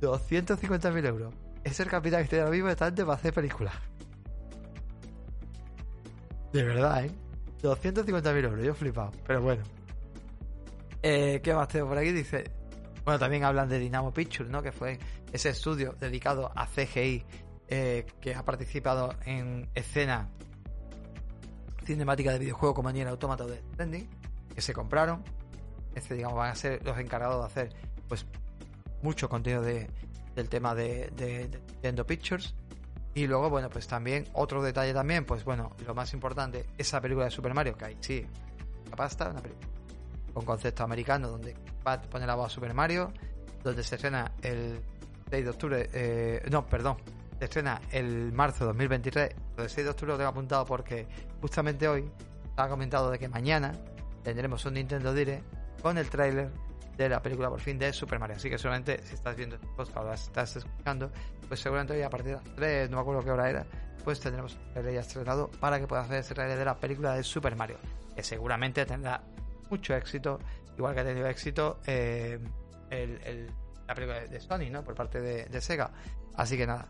250.000 0.02 1.06
euros. 1.06 1.34
Es 1.64 1.80
el 1.80 1.88
capital 1.88 2.24
que 2.24 2.30
tiene 2.30 2.44
ahora 2.44 2.56
mismo 2.56 2.70
de 2.70 2.76
para 2.76 3.14
hacer 3.14 3.34
películas. 3.34 3.74
De 6.52 6.64
verdad, 6.64 7.06
¿eh? 7.06 7.12
250.000 7.62 8.44
euros, 8.44 8.66
yo 8.66 8.74
flipado, 8.74 9.12
pero 9.26 9.42
bueno. 9.42 9.64
Eh, 11.04 11.40
¿Qué 11.44 11.54
más 11.54 11.68
tengo 11.68 11.88
por 11.88 11.98
aquí? 11.98 12.12
Dice. 12.12 12.52
Bueno, 13.06 13.20
también 13.20 13.44
hablan 13.44 13.70
de 13.70 13.80
Dynamo 13.80 14.14
Pictures, 14.14 14.52
¿no? 14.52 14.62
Que 14.62 14.72
fue 14.72 15.00
ese 15.32 15.50
estudio 15.50 15.96
dedicado 16.00 16.52
a 16.56 16.68
CGI 16.68 17.24
eh, 17.68 18.06
que 18.20 18.36
ha 18.36 18.44
participado 18.44 19.16
en 19.26 19.70
escena 19.74 20.30
cinemática 21.86 22.32
de 22.32 22.40
videojuego 22.40 22.76
como 22.76 22.92
Nier 22.92 23.08
Automata 23.08 23.46
de 23.46 23.58
Trending, 23.76 24.08
que 24.54 24.62
se 24.62 24.74
compraron. 24.74 25.24
Este, 25.96 26.16
digamos, 26.16 26.38
van 26.38 26.52
a 26.52 26.56
ser 26.56 26.84
los 26.86 26.98
encargados 27.00 27.40
de 27.40 27.46
hacer, 27.46 27.76
pues, 28.08 28.26
mucho 29.04 29.30
contenido 29.30 29.62
de, 29.62 29.90
del 30.36 30.50
tema 30.50 30.76
de, 30.76 31.12
de, 31.16 31.50
Nintendo 31.50 32.06
Pictures. 32.06 32.56
Y 33.14 33.28
luego, 33.28 33.50
bueno, 33.50 33.70
pues 33.70 33.88
también, 33.88 34.26
otro 34.34 34.64
detalle 34.64 34.94
también, 34.94 35.26
pues 35.26 35.44
bueno, 35.44 35.76
lo 35.86 35.94
más 35.94 36.14
importante, 36.14 36.66
esa 36.78 37.02
película 37.02 37.26
de 37.26 37.32
Super 37.32 37.54
Mario, 37.54 37.76
que 37.76 37.86
hay, 37.86 37.98
sí, 38.00 38.26
la 38.90 38.96
pasta, 38.96 39.30
una 39.30 39.42
película 39.42 39.68
con 40.34 40.46
concepto 40.46 40.84
americano, 40.84 41.30
donde 41.30 41.56
va 41.86 41.94
a 41.94 42.02
poner 42.02 42.28
la 42.28 42.36
voz 42.36 42.48
a 42.48 42.50
Super 42.50 42.74
Mario, 42.74 43.12
donde 43.64 43.84
se 43.84 43.96
estrena 43.96 44.32
el 44.42 44.80
6 45.30 45.44
de 45.44 45.50
octubre, 45.50 45.90
eh, 45.94 46.48
no, 46.50 46.66
perdón, 46.66 46.98
se 47.38 47.46
estrena 47.46 47.82
el 47.92 48.32
marzo 48.32 48.66
de 48.66 48.68
2023, 48.68 49.36
el 49.58 49.70
6 49.70 49.86
de 49.86 49.92
octubre 49.92 50.14
lo 50.14 50.18
tengo 50.18 50.30
apuntado 50.30 50.66
porque 50.66 51.08
justamente 51.42 51.88
hoy 51.88 52.10
ha 52.56 52.68
comentado 52.68 53.12
de 53.12 53.20
que 53.20 53.28
mañana 53.28 53.74
tendremos 54.24 54.64
un 54.66 54.76
Nintendo 54.76 55.14
Direct 55.14 55.44
con 55.82 55.98
el 55.98 56.10
tráiler 56.10 56.52
de 56.98 57.10
la 57.10 57.22
película 57.22 57.50
por 57.50 57.60
fin 57.60 57.78
de 57.78 57.92
Super 57.94 58.20
Mario. 58.20 58.36
Así 58.36 58.50
que 58.50 58.58
seguramente 58.58 59.02
si 59.04 59.16
estás 59.16 59.36
viendo 59.36 59.56
este 59.56 59.68
post 59.76 59.96
o 59.96 60.14
estás 60.14 60.56
escuchando, 60.56 61.12
pues 61.48 61.60
seguramente 61.60 61.94
hoy 61.94 62.02
a 62.02 62.10
partir 62.10 62.38
de 62.38 62.44
las 62.44 62.56
3, 62.56 62.90
no 62.90 62.98
me 62.98 63.02
acuerdo 63.02 63.24
qué 63.24 63.32
hora 63.32 63.50
era, 63.50 63.66
pues 64.04 64.20
tendremos 64.20 64.58
el 64.76 64.94
ya 64.94 65.02
estrenado 65.02 65.50
para 65.60 65.80
que 65.80 65.88
puedas 65.88 66.06
hacer 66.06 66.20
ese 66.20 66.34
trailer 66.34 66.58
de 66.58 66.66
la 66.66 66.76
película 66.76 67.14
de 67.14 67.24
Super 67.24 67.56
Mario, 67.56 67.78
que 68.16 68.24
seguramente 68.24 68.86
tendrá 68.86 69.22
mucho 69.70 69.96
éxito, 69.96 70.40
igual 70.78 70.94
que 70.94 71.00
ha 71.02 71.06
tenido 71.06 71.28
éxito 71.28 71.80
eh, 71.86 72.40
el, 72.90 73.22
el, 73.24 73.52
la 73.88 73.96
película 73.96 74.20
de 74.22 74.40
Sony, 74.40 74.70
¿no? 74.72 74.84
Por 74.84 74.96
parte 74.96 75.22
de, 75.22 75.62
Sega. 75.62 75.92
Así 76.36 76.58
que 76.58 76.66
nada. 76.66 76.88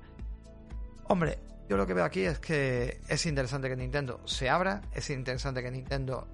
Hombre, 1.06 1.40
yo 1.68 1.78
lo 1.78 1.88
que 1.88 1.94
veo 1.94 2.06
aquí 2.06 2.22
es 2.22 2.40
que 2.40 3.02
es 3.08 3.26
interesante 3.26 3.70
que 3.70 3.76
Nintendo 3.76 4.22
se 4.26 4.50
abra, 4.50 4.82
es 4.94 5.10
interesante 5.10 5.64
que 5.64 5.72
Nintendo 5.72 6.28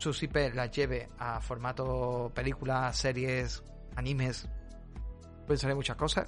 sus 0.00 0.22
IP 0.22 0.54
las 0.54 0.70
lleve 0.70 1.10
a 1.18 1.40
formato 1.40 2.32
películas, 2.34 2.96
series, 2.96 3.62
animes. 3.96 4.48
Pueden 5.46 5.58
salir 5.58 5.76
muchas 5.76 5.96
cosas. 5.96 6.26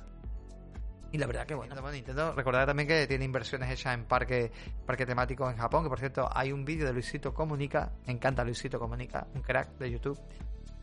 Y 1.10 1.18
la 1.18 1.26
verdad 1.26 1.46
que 1.46 1.54
bueno, 1.54 1.74
Nintendo, 1.90 2.32
recordad 2.32 2.66
también 2.66 2.88
que 2.88 3.06
tiene 3.06 3.24
inversiones 3.24 3.70
hechas 3.70 3.94
en 3.94 4.04
parque, 4.04 4.50
parque 4.86 5.04
temático 5.04 5.48
en 5.50 5.56
Japón, 5.56 5.84
que 5.84 5.88
por 5.88 5.98
cierto 5.98 6.28
hay 6.32 6.52
un 6.52 6.64
vídeo 6.64 6.86
de 6.86 6.92
Luisito 6.92 7.34
Comunica, 7.34 7.92
me 8.06 8.14
encanta 8.14 8.44
Luisito 8.44 8.78
Comunica, 8.78 9.26
un 9.34 9.42
crack 9.42 9.76
de 9.78 9.90
YouTube, 9.90 10.18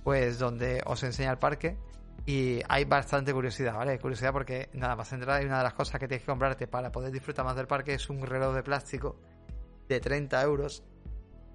pues 0.04 0.38
donde 0.38 0.82
os 0.86 1.02
enseña 1.04 1.32
el 1.32 1.40
parque 1.40 1.78
y 2.26 2.60
hay 2.70 2.86
bastante 2.86 3.34
curiosidad, 3.34 3.76
¿vale? 3.76 3.98
Curiosidad 4.00 4.32
porque 4.32 4.70
nada 4.74 4.96
más 4.96 5.12
entrar 5.14 5.42
y 5.42 5.46
una 5.46 5.60
de 5.60 5.64
las 5.64 5.74
cosas 5.74 6.00
que 6.00 6.08
tienes 6.08 6.24
que 6.24 6.32
comprarte 6.32 6.68
para 6.68 6.92
poder 6.92 7.12
disfrutar 7.12 7.46
más 7.46 7.56
del 7.56 7.66
parque 7.68 7.94
es 7.96 8.10
un 8.10 8.22
reloj 8.22 8.54
de 8.54 8.62
plástico 8.64 9.16
de 9.88 10.00
30 10.00 10.42
euros. 10.44 10.84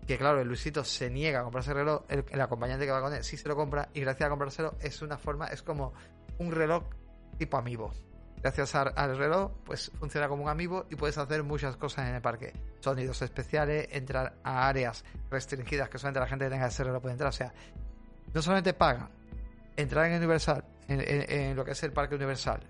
Que 0.07 0.19
claro, 0.19 0.41
el 0.41 0.49
Luisito 0.49 0.85
se 0.85 1.11
niega 1.11 1.41
a 1.41 1.43
comprarse 1.45 1.71
el 1.71 1.77
reloj, 1.77 2.03
el, 2.09 2.41
acompañante 2.41 2.85
que 2.85 2.93
va 2.93 3.01
con 3.01 3.15
él 3.15 3.25
sí 3.25 3.37
se 3.37 3.49
lo 3.49 3.57
compra 3.57 3.89
y 3.95 4.01
gracias 4.01 4.27
a 4.27 4.31
comprárselo 4.31 4.75
es 4.81 5.01
una 5.01 5.17
forma, 5.17 5.47
es 5.47 5.63
como 5.63 5.95
un 6.39 6.53
reloj 6.53 6.85
tipo 7.39 7.57
amiibo 7.57 7.91
gracias 8.45 8.75
al 8.75 9.17
reloj, 9.17 9.53
pues 9.65 9.91
funciona 9.99 10.29
como 10.29 10.43
un 10.43 10.51
amiibo 10.51 10.85
y 10.91 10.97
puedes 10.97 11.17
hacer 11.17 11.43
muchas 11.43 11.77
cosas 11.77 12.11
en 12.11 12.17
el 12.17 12.21
parque. 12.21 12.53
Sonidos 12.81 13.23
especiales, 13.23 13.89
entrar 13.91 14.35
a 14.45 14.69
áreas 14.69 15.03
restringidas 15.31 15.89
que 15.89 15.99
solamente 15.99 16.21
la 16.21 16.27
gente 16.27 16.45
que 16.45 16.51
tenga 16.51 16.67
ese 16.67 16.85
reloj 16.85 17.01
puede 17.01 17.15
entrar. 17.15 17.31
O 17.31 17.33
sea, 17.33 17.55
no 18.35 18.43
solamente 18.43 18.75
pagan 18.75 19.09
entrar 19.77 20.05
en 20.11 20.19
Universal, 20.19 20.63
en, 20.89 21.57
lo 21.57 21.65
que 21.65 21.71
es 21.71 21.83
el 21.85 21.93
parque 21.93 22.17
Universal, 22.17 22.61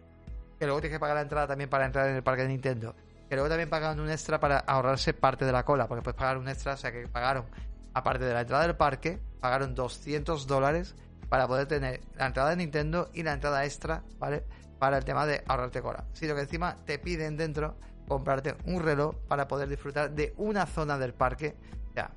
que 0.60 0.64
luego 0.64 0.80
tienes 0.80 0.94
que 0.94 1.00
pagar 1.00 1.16
la 1.16 1.22
entrada 1.22 1.48
también 1.48 1.68
para 1.68 1.86
entrar 1.86 2.08
en 2.08 2.14
el 2.14 2.22
parque 2.22 2.42
de 2.42 2.48
Nintendo, 2.50 2.94
que 3.28 3.34
luego 3.34 3.48
también 3.48 3.70
pagan 3.70 4.00
un 4.00 4.10
extra 4.10 4.40
para 4.40 4.58
ahorrarse 4.58 5.14
parte 5.14 5.44
de 5.44 5.52
la 5.52 5.64
cola, 5.64 5.88
porque 5.88 6.02
puedes 6.02 6.18
pagar 6.18 6.38
un 6.38 6.48
extra, 6.48 6.74
o 6.74 6.76
sea 6.76 6.92
que 6.92 7.08
pagaron, 7.08 7.46
aparte 7.92 8.24
de 8.24 8.34
la 8.34 8.42
entrada 8.42 8.66
del 8.66 8.76
parque, 8.76 9.20
pagaron 9.40 9.74
200 9.74 10.46
dólares 10.46 10.94
para 11.28 11.48
poder 11.48 11.66
tener 11.66 12.00
la 12.16 12.26
entrada 12.26 12.50
de 12.50 12.56
Nintendo 12.56 13.10
y 13.12 13.22
la 13.22 13.32
entrada 13.32 13.64
extra, 13.64 14.02
¿vale? 14.18 14.44
para 14.78 14.98
el 14.98 15.04
tema 15.04 15.24
de 15.24 15.42
ahorrarte 15.46 15.80
cola, 15.80 16.04
sino 16.12 16.34
que 16.34 16.42
encima 16.42 16.76
te 16.84 16.98
piden 16.98 17.36
dentro 17.36 17.78
comprarte 18.06 18.54
un 18.66 18.82
reloj 18.82 19.14
para 19.28 19.48
poder 19.48 19.68
disfrutar 19.68 20.10
de 20.10 20.34
una 20.36 20.66
zona 20.66 20.98
del 20.98 21.14
parque. 21.14 21.56
Ya. 21.94 22.10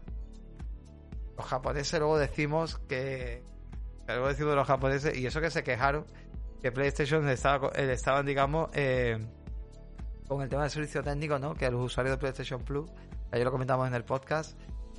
Los 1.37 1.45
japoneses 1.45 1.99
luego 1.99 2.17
decimos 2.17 2.77
que. 2.89 3.43
Luego 4.07 4.27
decimos 4.27 4.55
los 4.55 4.67
japoneses, 4.67 5.17
y 5.17 5.25
eso 5.25 5.41
que 5.41 5.49
se 5.49 5.63
quejaron, 5.63 6.05
que 6.61 6.71
PlayStation 6.71 7.27
estaba, 7.29 7.69
eh, 7.75 7.91
estaban, 7.91 8.25
digamos, 8.25 8.69
eh, 8.73 9.17
con 10.27 10.41
el 10.41 10.49
tema 10.49 10.63
del 10.63 10.71
servicio 10.71 11.03
técnico, 11.03 11.39
¿no? 11.39 11.53
Que 11.53 11.69
los 11.71 11.81
usuarios 11.81 12.15
de 12.15 12.19
PlayStation 12.19 12.61
Plus, 12.63 12.89
ayer 13.31 13.45
lo 13.45 13.51
comentamos 13.51 13.87
en 13.87 13.93
el 13.93 14.03
podcast, 14.03 14.57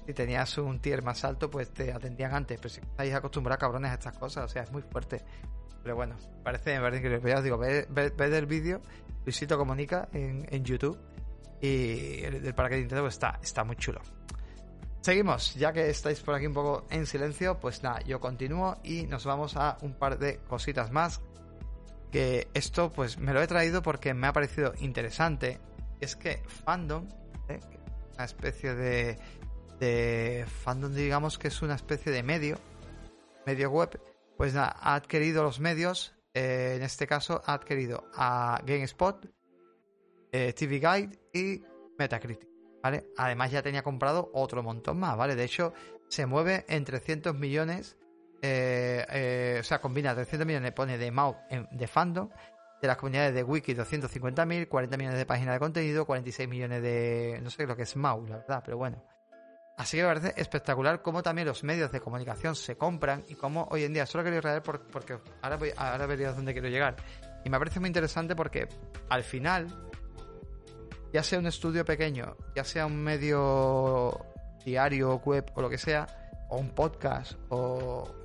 si 0.08 0.14
tenías 0.14 0.56
un 0.56 0.80
tier 0.80 1.02
más 1.02 1.22
alto, 1.22 1.50
pues 1.50 1.70
te 1.70 1.92
atendían 1.92 2.34
antes. 2.34 2.58
Pero 2.58 2.70
si 2.70 2.80
estáis 2.80 3.12
acostumbrados, 3.12 3.60
cabrones, 3.60 3.90
a 3.90 3.94
estas 3.94 4.16
cosas, 4.16 4.46
o 4.46 4.48
sea, 4.48 4.62
es 4.62 4.72
muy 4.72 4.80
fuerte. 4.80 5.22
Pero 5.82 5.96
bueno, 5.96 6.16
parece, 6.42 6.80
me 6.80 6.86
increíble. 6.88 7.20
Pero 7.20 7.28
ya 7.28 7.38
os 7.38 7.44
digo, 7.44 7.58
ved, 7.58 8.34
el 8.34 8.46
vídeo, 8.46 8.80
Luisito 9.26 9.58
Comunica 9.58 10.08
en, 10.14 10.46
en 10.48 10.64
YouTube. 10.64 10.98
Y 11.60 12.24
el 12.24 12.42
del 12.42 12.54
parque 12.54 12.76
de 12.76 12.80
Nintendo 12.80 13.02
pues, 13.02 13.16
está, 13.16 13.38
está 13.42 13.64
muy 13.64 13.76
chulo. 13.76 14.00
Seguimos, 15.02 15.54
ya 15.56 15.74
que 15.74 15.90
estáis 15.90 16.20
por 16.20 16.34
aquí 16.34 16.46
un 16.46 16.54
poco 16.54 16.86
en 16.88 17.04
silencio, 17.04 17.58
pues 17.60 17.82
nada, 17.82 18.00
yo 18.00 18.18
continúo 18.18 18.78
y 18.82 19.02
nos 19.02 19.26
vamos 19.26 19.56
a 19.58 19.76
un 19.82 19.92
par 19.92 20.18
de 20.18 20.38
cositas 20.48 20.90
más. 20.90 21.20
Que 22.10 22.48
esto 22.54 22.90
pues 22.90 23.18
me 23.18 23.32
lo 23.32 23.42
he 23.42 23.46
traído 23.46 23.82
porque 23.82 24.14
me 24.14 24.26
ha 24.26 24.32
parecido 24.32 24.72
interesante. 24.78 25.60
Es 26.00 26.16
que 26.16 26.42
Fandom, 26.46 27.08
¿eh? 27.48 27.60
una 28.18 28.24
especie 28.24 28.74
de, 28.74 30.46
fandom, 30.64 30.92
digamos 30.92 31.38
que 31.38 31.48
es 31.48 31.62
una 31.62 31.76
especie 31.76 32.10
de 32.10 32.22
medio, 32.22 32.58
medio 33.46 33.70
web, 33.70 34.00
pues 34.36 34.54
nada, 34.54 34.76
ha 34.80 34.96
adquirido 34.96 35.42
los 35.44 35.60
medios, 35.60 36.14
eh, 36.34 36.74
en 36.76 36.82
este 36.82 37.06
caso 37.06 37.40
ha 37.46 37.54
adquirido 37.54 38.10
a 38.14 38.60
GameSpot, 38.66 39.24
eh, 40.32 40.52
TV 40.52 40.80
Guide 40.80 41.18
y 41.32 41.64
Metacritic, 41.96 42.48
¿vale? 42.82 43.06
Además 43.16 43.52
ya 43.52 43.62
tenía 43.62 43.82
comprado 43.82 44.30
otro 44.34 44.62
montón 44.64 44.98
más, 44.98 45.16
¿vale? 45.16 45.36
De 45.36 45.44
hecho, 45.44 45.72
se 46.08 46.26
mueve 46.26 46.64
en 46.68 46.84
300 46.84 47.36
millones, 47.36 47.96
eh, 48.42 49.58
o 49.60 49.64
sea, 49.64 49.80
combina 49.80 50.14
300 50.14 50.46
millones, 50.46 50.72
pone 50.72 50.98
de 50.98 51.10
MAU 51.10 51.36
de 51.70 51.86
fandom, 51.86 52.28
de 52.80 52.88
las 52.88 52.96
comunidades 52.96 53.34
de 53.34 53.42
Wiki 53.42 53.74
250.000, 53.74 54.68
40 54.68 54.96
millones 54.96 55.18
de 55.18 55.26
páginas 55.26 55.54
de 55.54 55.58
contenido, 55.58 56.06
46 56.06 56.48
millones 56.48 56.82
de... 56.82 57.40
no 57.42 57.50
sé 57.50 57.66
lo 57.66 57.76
que 57.76 57.82
es 57.82 57.96
MAU, 57.96 58.26
la 58.26 58.36
verdad, 58.38 58.62
pero 58.64 58.76
bueno. 58.76 59.02
Así 59.76 59.96
que 59.96 60.02
me 60.02 60.08
parece 60.08 60.34
espectacular 60.36 61.02
cómo 61.02 61.22
también 61.22 61.46
los 61.46 61.62
medios 61.62 61.92
de 61.92 62.00
comunicación 62.00 62.56
se 62.56 62.76
compran 62.76 63.24
y 63.28 63.36
cómo 63.36 63.68
hoy 63.70 63.84
en 63.84 63.92
día, 63.92 64.06
solo 64.06 64.24
quería 64.24 64.40
traer 64.40 64.60
porque 64.60 65.18
ahora, 65.40 65.56
voy, 65.56 65.72
ahora 65.76 66.04
vería 66.06 66.32
dónde 66.32 66.52
quiero 66.52 66.68
llegar. 66.68 66.96
Y 67.44 67.50
me 67.50 67.58
parece 67.58 67.78
muy 67.78 67.86
interesante 67.86 68.34
porque 68.34 68.68
al 69.08 69.22
final, 69.22 69.68
ya 71.12 71.22
sea 71.22 71.38
un 71.38 71.46
estudio 71.46 71.84
pequeño, 71.84 72.36
ya 72.56 72.64
sea 72.64 72.86
un 72.86 72.96
medio 72.96 74.26
diario, 74.64 75.16
web 75.24 75.48
o 75.54 75.62
lo 75.62 75.70
que 75.70 75.78
sea, 75.78 76.08
o 76.48 76.58
un 76.58 76.70
podcast, 76.70 77.34
o 77.48 78.17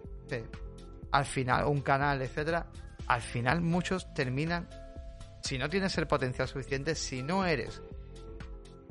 al 1.11 1.25
final, 1.25 1.65
un 1.65 1.81
canal, 1.81 2.21
etcétera, 2.21 2.67
al 3.07 3.21
final 3.21 3.61
muchos 3.61 4.13
terminan, 4.13 4.67
si 5.41 5.57
no 5.57 5.69
tienes 5.69 5.97
el 5.97 6.07
potencial 6.07 6.47
suficiente, 6.47 6.95
si 6.95 7.21
no 7.21 7.45
eres 7.45 7.81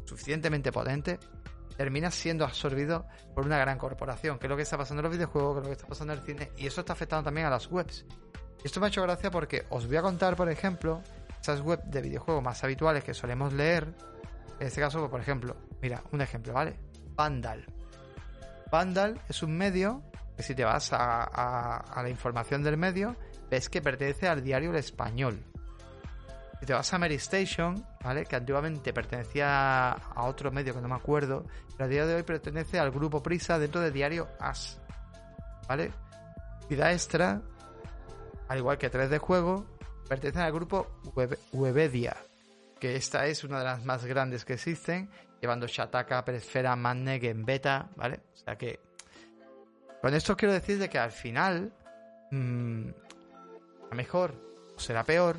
suficientemente 0.05 0.70
potente, 0.70 1.18
terminas 1.76 2.14
siendo 2.14 2.45
absorbido 2.45 3.07
por 3.35 3.45
una 3.45 3.59
gran 3.59 3.78
corporación, 3.78 4.39
que 4.39 4.47
es 4.47 4.51
lo 4.51 4.57
que 4.57 4.62
está 4.62 4.76
pasando 4.76 5.01
en 5.01 5.05
los 5.05 5.16
videojuegos, 5.16 5.55
que 5.55 5.59
es 5.59 5.64
lo 5.64 5.68
que 5.68 5.76
está 5.76 5.89
pasando 5.89 6.12
en 6.12 6.18
el 6.18 6.24
cine, 6.24 6.53
y 6.57 6.66
eso 6.66 6.80
está 6.80 6.93
afectando 6.93 7.24
también 7.24 7.47
a 7.47 7.51
las 7.51 7.70
webs. 7.70 8.05
Y 8.62 8.66
esto 8.66 8.78
me 8.78 8.87
ha 8.87 8.89
hecho 8.89 9.03
gracia 9.03 9.30
porque 9.30 9.64
os 9.70 9.87
voy 9.87 9.97
a 9.97 10.03
contar, 10.03 10.37
por 10.37 10.49
ejemplo, 10.49 11.03
esas 11.41 11.61
webs 11.61 11.91
de 11.91 12.03
videojuegos 12.03 12.43
más 12.43 12.62
habituales 12.62 13.03
que 13.03 13.14
solemos 13.14 13.53
leer. 13.53 13.93
En 14.61 14.66
este 14.68 14.80
caso, 14.80 15.11
por 15.11 15.20
ejemplo, 15.20 15.57
mira, 15.80 16.03
un 16.12 16.20
ejemplo, 16.20 16.53
¿vale? 16.53 16.78
Vandal. 17.16 17.66
Vandal 18.70 19.20
es 19.28 19.43
un 19.43 19.57
medio 19.57 20.03
que 20.37 20.43
si 20.43 20.55
te 20.55 20.64
vas 20.64 20.91
a, 20.93 21.83
la 22.03 22.09
información 22.09 22.62
del 22.62 22.76
medio, 22.76 23.16
ves 23.51 23.68
que 23.68 23.83
pertenece 23.83 24.28
al 24.28 24.43
diario 24.43 24.70
El 24.70 24.76
Español. 24.76 25.43
Si 26.61 26.66
te 26.66 26.72
vas 26.72 26.93
a 26.93 26.99
Mary 26.99 27.16
Station, 27.16 27.85
¿vale? 28.03 28.24
Que 28.24 28.37
antiguamente 28.37 28.93
pertenecía 28.93 29.91
a 29.91 30.24
otro 30.24 30.53
medio 30.53 30.72
que 30.74 30.80
no 30.80 30.89
me 30.89 30.95
acuerdo, 30.95 31.45
pero 31.72 31.85
a 31.85 31.89
día 31.89 32.07
de 32.07 32.14
hoy 32.14 32.22
pertenece 32.22 32.78
al 32.78 32.91
grupo 32.91 33.22
Prisa 33.22 33.59
dentro 33.59 33.80
del 33.80 33.93
diario 33.93 34.28
As, 34.39 34.80
¿vale? 35.68 35.93
Vida 36.68 36.93
Extra, 36.93 37.43
al 38.49 38.59
igual 38.59 38.78
que 38.78 38.91
3 38.91 39.11
de 39.11 39.18
juego, 39.18 39.66
pertenece 40.09 40.41
al 40.41 40.53
grupo 40.53 41.01
Webedia, 41.53 42.16
que 42.78 42.97
esta 42.97 43.26
es 43.26 43.43
una 43.45 43.59
de 43.59 43.64
las 43.64 43.85
más 43.85 44.05
grandes 44.05 44.45
que 44.45 44.55
existen, 44.55 45.11
llevando 45.41 45.66
Shataka, 45.66 46.24
Peresfera, 46.24 46.76
Manne, 46.76 47.18
Beta, 47.35 47.91
¿vale? 47.97 48.20
O 48.33 48.37
sea 48.37 48.57
que 48.57 48.78
con 50.03 50.14
esto 50.14 50.36
quiero 50.36 50.53
decir 50.53 50.78
de 50.78 50.90
que 50.90 50.98
al 50.98 51.12
final, 51.12 51.72
mmm, 52.32 52.88
a 53.90 53.94
mejor 53.94 54.34
o 54.76 54.80
será 54.80 55.05
peor, 55.05 55.36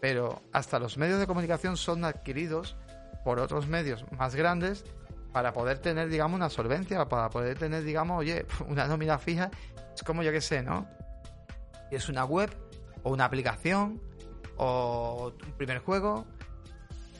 pero 0.00 0.42
hasta 0.52 0.78
los 0.78 0.96
medios 0.96 1.20
de 1.20 1.26
comunicación 1.26 1.76
son 1.76 2.04
adquiridos 2.04 2.76
por 3.24 3.40
otros 3.40 3.66
medios 3.66 4.04
más 4.12 4.34
grandes 4.34 4.84
para 5.32 5.52
poder 5.52 5.80
tener, 5.80 6.08
digamos, 6.08 6.36
una 6.36 6.48
solvencia, 6.48 7.06
para 7.08 7.28
poder 7.28 7.58
tener, 7.58 7.84
digamos, 7.84 8.18
oye, 8.18 8.46
una 8.68 8.86
nómina 8.86 9.18
fija. 9.18 9.50
Es 9.94 10.02
como 10.02 10.22
yo 10.22 10.32
que 10.32 10.40
sé, 10.40 10.62
¿no? 10.62 10.88
Es 11.90 12.08
una 12.08 12.24
web 12.24 12.50
o 13.02 13.10
una 13.10 13.26
aplicación 13.26 14.00
o 14.56 15.34
un 15.44 15.52
primer 15.52 15.80
juego, 15.80 16.24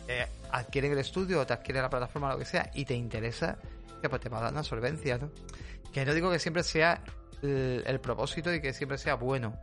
eh, 0.08 0.26
adquieren 0.50 0.92
el 0.92 0.98
estudio 0.98 1.40
o 1.40 1.46
te 1.46 1.52
adquiere 1.52 1.82
la 1.82 1.90
plataforma 1.90 2.32
lo 2.32 2.38
que 2.38 2.46
sea 2.46 2.70
y 2.72 2.86
te 2.86 2.94
interesa, 2.94 3.58
que 4.00 4.08
pues 4.08 4.22
te 4.22 4.30
va 4.30 4.38
a 4.38 4.42
dar 4.42 4.52
una 4.52 4.62
solvencia, 4.62 5.18
¿no? 5.18 5.30
Que 5.96 6.04
no 6.04 6.12
digo 6.12 6.30
que 6.30 6.38
siempre 6.38 6.62
sea 6.62 7.02
el 7.40 8.00
propósito 8.02 8.52
y 8.52 8.60
que 8.60 8.74
siempre 8.74 8.98
sea 8.98 9.14
bueno, 9.14 9.58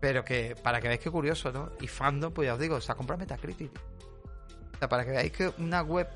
pero 0.00 0.24
que 0.24 0.56
para 0.62 0.80
que 0.80 0.88
veáis 0.88 1.02
que 1.02 1.10
curioso, 1.10 1.52
¿no? 1.52 1.70
Y 1.82 1.86
fandom, 1.86 2.32
pues 2.32 2.46
ya 2.46 2.54
os 2.54 2.58
digo, 2.58 2.80
se 2.80 2.90
ha 2.90 2.94
comprado 2.94 3.18
Metacritic. 3.20 3.72
O 4.74 4.78
sea, 4.78 4.88
para 4.88 5.04
que 5.04 5.10
veáis 5.10 5.32
que 5.32 5.52
una 5.58 5.82
web 5.82 6.08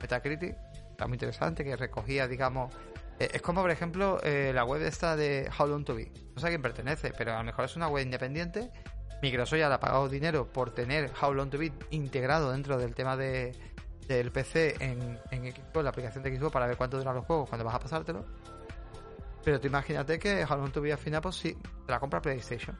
Metacritic 0.00 0.56
está 0.90 1.06
muy 1.06 1.14
interesante, 1.14 1.62
que 1.62 1.76
recogía, 1.76 2.26
digamos. 2.26 2.74
Eh, 3.20 3.28
es 3.34 3.42
como, 3.42 3.62
por 3.62 3.70
ejemplo, 3.70 4.18
eh, 4.24 4.50
la 4.52 4.64
web 4.64 4.82
esta 4.82 5.14
de 5.14 5.48
How 5.56 5.68
Long 5.68 5.84
to 5.84 5.94
Be. 5.94 6.10
No 6.34 6.40
sé 6.40 6.48
a 6.48 6.50
quién 6.50 6.62
pertenece, 6.62 7.12
pero 7.16 7.32
a 7.32 7.38
lo 7.38 7.44
mejor 7.44 7.66
es 7.66 7.76
una 7.76 7.86
web 7.86 8.04
independiente. 8.04 8.72
Microsoft 9.22 9.60
ya 9.60 9.68
le 9.68 9.76
ha 9.76 9.78
pagado 9.78 10.08
dinero 10.08 10.48
por 10.52 10.74
tener 10.74 11.12
How 11.22 11.32
Long 11.32 11.50
to 11.50 11.58
Be 11.58 11.72
integrado 11.90 12.50
dentro 12.50 12.76
del 12.76 12.96
tema 12.96 13.16
de, 13.16 13.54
del 14.08 14.32
PC 14.32 14.74
en, 14.80 15.16
en 15.30 15.52
Xbox, 15.52 15.84
la 15.84 15.90
aplicación 15.90 16.24
de 16.24 16.36
Xbox, 16.36 16.52
para 16.52 16.66
ver 16.66 16.76
cuánto 16.76 16.98
duran 16.98 17.14
los 17.14 17.24
juegos 17.24 17.48
cuando 17.48 17.64
vas 17.64 17.76
a 17.76 17.78
pasártelo. 17.78 18.55
Pero 19.46 19.60
tú 19.60 19.68
imagínate 19.68 20.18
que 20.18 20.44
Be 20.44 20.92
al 20.92 20.98
final, 20.98 21.20
pues 21.22 21.36
sí, 21.36 21.56
te 21.86 21.92
la 21.92 22.00
compra 22.00 22.20
PlayStation 22.20 22.76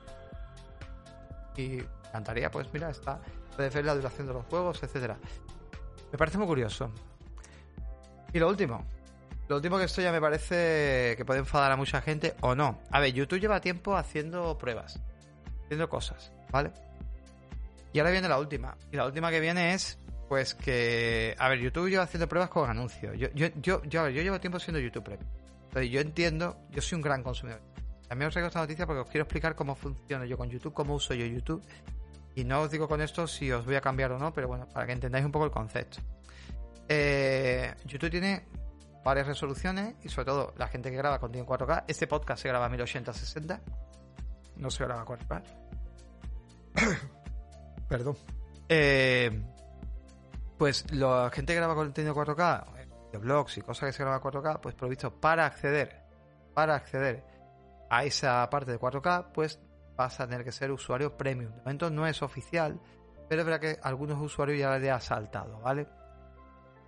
y 1.57 1.79
encantaría, 2.09 2.51
pues 2.51 2.67
mira, 2.73 2.91
está 2.91 3.21
puedes 3.55 3.73
ver 3.73 3.85
la 3.85 3.95
duración 3.95 4.27
de 4.27 4.33
los 4.33 4.45
juegos, 4.47 4.83
etcétera. 4.83 5.17
Me 6.11 6.19
parece 6.19 6.39
muy 6.39 6.47
curioso. 6.49 6.91
Y 8.33 8.41
lo 8.41 8.49
último. 8.49 8.85
Lo 9.47 9.55
último 9.55 9.79
que 9.79 9.85
esto 9.85 10.03
ya 10.03 10.11
me 10.11 10.21
parece 10.21 11.15
que 11.17 11.25
puede 11.25 11.39
enfadar 11.39 11.71
a 11.71 11.77
mucha 11.77 12.01
gente 12.01 12.35
o 12.41 12.57
no. 12.57 12.81
A 12.91 12.99
ver, 12.99 13.13
YouTube 13.13 13.39
lleva 13.39 13.61
tiempo 13.61 13.97
haciendo 13.97 14.59
pruebas, 14.59 15.01
haciendo 15.67 15.89
cosas, 15.89 16.33
¿vale? 16.51 16.73
Y 17.93 18.01
ahora 18.01 18.11
viene 18.11 18.29
la 18.29 18.41
última. 18.41 18.77
Y 18.91 18.97
la 18.97 19.07
última 19.07 19.31
que 19.31 19.39
viene 19.39 19.73
es, 19.73 20.01
pues 20.29 20.57
que... 20.57 21.37
A 21.39 21.49
ver, 21.49 21.61
YouTube 21.61 21.91
lleva 21.91 22.03
haciendo 22.03 22.29
pruebas 22.29 22.51
con 22.51 22.69
anuncios. 22.69 23.17
Yo, 23.17 23.29
yo, 23.37 23.47
yo, 23.63 23.85
yo, 23.85 24.09
yo 24.09 24.23
llevo 24.23 24.41
tiempo 24.41 24.59
siendo 24.59 24.81
YouTube 24.81 25.05
Premium. 25.05 25.31
Entonces 25.77 25.93
yo 25.93 26.01
entiendo, 26.01 26.57
yo 26.71 26.81
soy 26.81 26.97
un 26.97 27.03
gran 27.03 27.23
consumidor. 27.23 27.61
También 28.09 28.29
os 28.29 28.33
traigo 28.33 28.49
esta 28.49 28.61
noticia 28.61 28.87
porque 28.87 29.01
os 29.01 29.11
quiero 29.11 29.25
explicar 29.25 29.55
cómo 29.55 29.75
funciona 29.75 30.25
yo 30.25 30.39
con 30.39 30.49
YouTube, 30.49 30.73
cómo 30.73 30.95
uso 30.95 31.13
yo 31.13 31.27
YouTube. 31.27 31.63
Y 32.35 32.45
no 32.45 32.63
os 32.63 32.71
digo 32.71 32.89
con 32.89 33.03
esto 33.03 33.27
si 33.27 33.53
os 33.53 33.67
voy 33.67 33.75
a 33.75 33.83
cambiar 33.83 34.11
o 34.13 34.19
no, 34.19 34.33
pero 34.33 34.49
bueno, 34.49 34.67
para 34.71 34.87
que 34.87 34.93
entendáis 34.93 35.27
un 35.27 35.33
poco 35.33 35.45
el 35.45 35.51
concepto. 35.51 35.99
Eh, 36.89 37.75
YouTube 37.85 38.09
tiene 38.09 38.47
varias 39.05 39.27
resoluciones 39.27 39.97
y 40.03 40.09
sobre 40.09 40.25
todo 40.25 40.55
la 40.57 40.67
gente 40.69 40.91
que 40.91 40.97
graba 40.97 41.19
contenido 41.19 41.45
en 41.45 41.61
4K. 41.61 41.85
Este 41.89 42.07
podcast 42.07 42.41
se 42.41 42.49
graba 42.49 42.65
a 42.65 42.71
1080-60. 42.71 43.61
No 44.57 44.71
se 44.71 44.83
graba 44.83 45.03
a 45.03 45.05
4K. 45.05 45.43
Perdón. 47.91 48.17
Eh, 48.71 49.43
pues 50.57 50.91
la 50.91 51.31
gente 51.35 51.53
que 51.53 51.59
graba 51.59 51.75
contenido 51.75 52.15
4K, 52.15 52.76
de 52.76 52.76
blogs 53.13 53.59
y 53.59 53.63
cosas 53.63 53.89
que 53.89 53.93
se 53.93 54.03
graba 54.03 54.17
a 54.17 54.23
4K, 54.23 54.61
pues 54.61 54.75
por 54.75 54.85
lo 54.85 54.89
visto, 54.91 55.21
para 55.21 55.47
acceder, 55.47 56.05
para 56.55 56.75
acceder 56.75 57.25
a 57.91 58.05
esa 58.05 58.49
parte 58.51 58.73
de 58.73 58.79
4K, 58.79 59.33
pues 59.33 59.61
vas 59.97 60.21
a 60.21 60.27
tener 60.27 60.45
que 60.45 60.53
ser 60.53 60.71
usuario 60.71 61.17
premium. 61.17 61.53
De 61.53 61.59
momento 61.59 61.91
no 61.91 62.07
es 62.07 62.23
oficial, 62.23 62.81
pero 63.29 63.43
es 63.43 63.47
verdad 63.47 63.61
que 63.61 63.79
algunos 63.83 64.21
usuarios 64.21 64.59
ya 64.59 64.79
le 64.79 64.91
ha 64.91 65.01
saltado, 65.01 65.61
¿vale? 65.61 65.89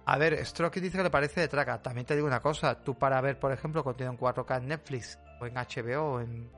A 0.07 0.17
ver, 0.17 0.45
Stroke 0.45 0.81
dice 0.81 0.97
que 0.97 1.05
le 1.05 1.11
parece 1.11 1.43
de 1.43 1.49
traca. 1.49 1.83
También 1.83 2.07
te 2.07 2.15
digo 2.15 2.27
una 2.27 2.41
cosa, 2.41 2.83
tú 2.83 2.99
para 2.99 3.21
ver, 3.21 3.39
por 3.39 3.53
ejemplo, 3.53 3.85
contenido 3.85 4.13
en 4.13 4.19
4K 4.19 4.59
en 4.59 4.69
Netflix 4.69 5.19
o 5.41 5.47
en 5.47 5.55
HBO 5.55 6.15
o 6.15 6.21
en 6.21 6.51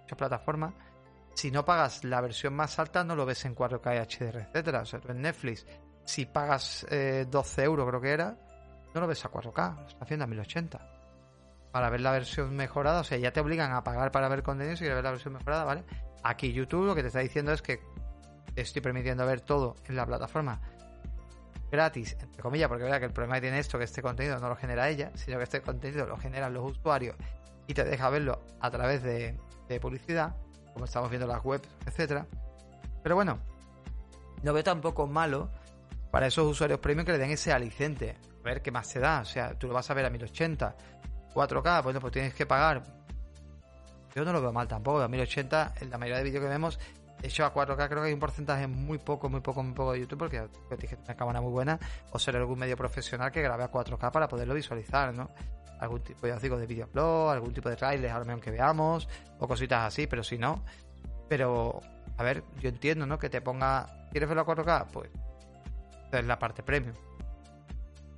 muchas 0.00 0.18
plataformas, 0.18 0.74
si 1.34 1.50
no 1.50 1.64
pagas 1.64 2.02
la 2.02 2.20
versión 2.20 2.54
más 2.54 2.78
alta 2.78 3.04
no 3.04 3.14
lo 3.14 3.26
ves 3.26 3.44
en 3.44 3.54
4K 3.54 3.94
y 3.94 3.98
HDR, 3.98 4.38
etcétera. 4.38 4.80
O 4.80 4.86
sea, 4.86 5.00
en 5.06 5.22
Netflix, 5.22 5.66
si 6.04 6.26
pagas 6.26 6.86
eh, 6.90 7.26
12 7.30 7.62
euros 7.62 7.86
creo 7.86 8.00
que 8.00 8.10
era, 8.10 8.36
no 8.96 9.02
lo 9.02 9.08
ves 9.08 9.22
a 9.26 9.30
4K, 9.30 9.76
lo 9.76 9.86
está 9.86 10.04
haciendo 10.04 10.24
a 10.24 10.26
1080. 10.26 10.80
Para 11.70 11.90
ver 11.90 12.00
la 12.00 12.12
versión 12.12 12.56
mejorada, 12.56 13.00
o 13.00 13.04
sea, 13.04 13.18
ya 13.18 13.30
te 13.30 13.40
obligan 13.40 13.72
a 13.72 13.84
pagar 13.84 14.10
para 14.10 14.28
ver 14.28 14.42
contenido 14.42 14.74
si 14.74 14.80
quieres 14.80 14.96
ver 14.96 15.04
la 15.04 15.10
versión 15.10 15.34
mejorada, 15.34 15.64
¿vale? 15.64 15.84
Aquí 16.22 16.50
YouTube 16.50 16.86
lo 16.86 16.94
que 16.94 17.02
te 17.02 17.08
está 17.08 17.20
diciendo 17.20 17.52
es 17.52 17.60
que 17.60 17.80
estoy 18.56 18.80
permitiendo 18.80 19.26
ver 19.26 19.42
todo 19.42 19.76
en 19.84 19.96
la 19.96 20.06
plataforma 20.06 20.62
gratis, 21.70 22.16
entre 22.18 22.42
comillas, 22.42 22.68
porque 22.68 22.84
verdad 22.84 23.00
que 23.00 23.04
el 23.04 23.12
problema 23.12 23.34
que 23.34 23.42
tiene 23.42 23.58
esto 23.58 23.76
que 23.76 23.84
este 23.84 24.00
contenido 24.00 24.38
no 24.38 24.48
lo 24.48 24.56
genera 24.56 24.88
ella, 24.88 25.12
sino 25.14 25.36
que 25.36 25.44
este 25.44 25.60
contenido 25.60 26.06
lo 26.06 26.16
generan 26.16 26.54
los 26.54 26.70
usuarios 26.70 27.16
y 27.66 27.74
te 27.74 27.84
deja 27.84 28.08
verlo 28.08 28.40
a 28.60 28.70
través 28.70 29.02
de, 29.02 29.38
de 29.68 29.80
publicidad, 29.80 30.34
como 30.72 30.86
estamos 30.86 31.10
viendo 31.10 31.26
las 31.26 31.44
webs, 31.44 31.68
etcétera. 31.84 32.26
Pero 33.02 33.14
bueno, 33.14 33.40
no 34.42 34.54
veo 34.54 34.64
tampoco 34.64 35.06
malo 35.06 35.50
para 36.10 36.28
esos 36.28 36.50
usuarios 36.50 36.80
premium 36.80 37.04
que 37.04 37.12
le 37.12 37.18
den 37.18 37.32
ese 37.32 37.52
aliciente. 37.52 38.16
Ver 38.46 38.62
qué 38.62 38.70
más 38.70 38.86
se 38.86 39.00
da. 39.00 39.22
O 39.22 39.24
sea, 39.24 39.58
tú 39.58 39.66
lo 39.66 39.74
vas 39.74 39.90
a 39.90 39.94
ver 39.94 40.06
a 40.06 40.10
1080, 40.10 40.76
4K, 41.34 41.82
bueno, 41.82 41.98
pues 41.98 42.12
tienes 42.12 42.32
que 42.32 42.46
pagar. 42.46 42.80
Yo 44.14 44.24
no 44.24 44.32
lo 44.32 44.40
veo 44.40 44.52
mal 44.52 44.68
tampoco. 44.68 45.00
A 45.00 45.08
1080, 45.08 45.74
en 45.80 45.90
la 45.90 45.98
mayoría 45.98 46.18
de 46.18 46.24
vídeos 46.24 46.44
que 46.44 46.48
vemos, 46.48 46.78
hecho 47.24 47.44
a 47.44 47.52
4K 47.52 47.88
creo 47.88 48.02
que 48.02 48.06
hay 48.06 48.14
un 48.14 48.20
porcentaje 48.20 48.68
muy 48.68 48.98
poco, 48.98 49.28
muy 49.28 49.40
poco, 49.40 49.64
muy 49.64 49.74
poco 49.74 49.92
de 49.92 50.00
YouTube, 50.00 50.20
porque 50.20 50.48
dije 50.78 50.96
una 51.04 51.16
cámara 51.16 51.40
muy 51.40 51.50
buena, 51.50 51.76
o 52.12 52.20
ser 52.20 52.36
algún 52.36 52.56
medio 52.56 52.76
profesional 52.76 53.32
que 53.32 53.42
grabe 53.42 53.64
a 53.64 53.70
4K 53.72 54.12
para 54.12 54.28
poderlo 54.28 54.54
visualizar, 54.54 55.12
¿no? 55.12 55.28
Algún 55.80 56.02
tipo, 56.04 56.28
ya 56.28 56.38
digo, 56.38 56.56
de 56.56 56.66
videoblog, 56.66 57.30
algún 57.30 57.52
tipo 57.52 57.68
de 57.68 57.74
trailer, 57.74 58.12
a 58.12 58.20
lo 58.20 58.26
mejor 58.26 58.40
que 58.40 58.52
veamos, 58.52 59.08
o 59.40 59.48
cositas 59.48 59.88
así, 59.88 60.06
pero 60.06 60.22
si 60.22 60.38
no. 60.38 60.62
Pero, 61.28 61.80
a 62.16 62.22
ver, 62.22 62.44
yo 62.60 62.68
entiendo, 62.68 63.06
¿no? 63.06 63.18
Que 63.18 63.28
te 63.28 63.40
ponga. 63.40 64.08
¿Quieres 64.12 64.28
verlo 64.28 64.42
a 64.42 64.46
4K? 64.46 64.86
Pues. 64.92 65.10
Es 66.12 66.24
la 66.24 66.38
parte 66.38 66.62
premium. 66.62 66.94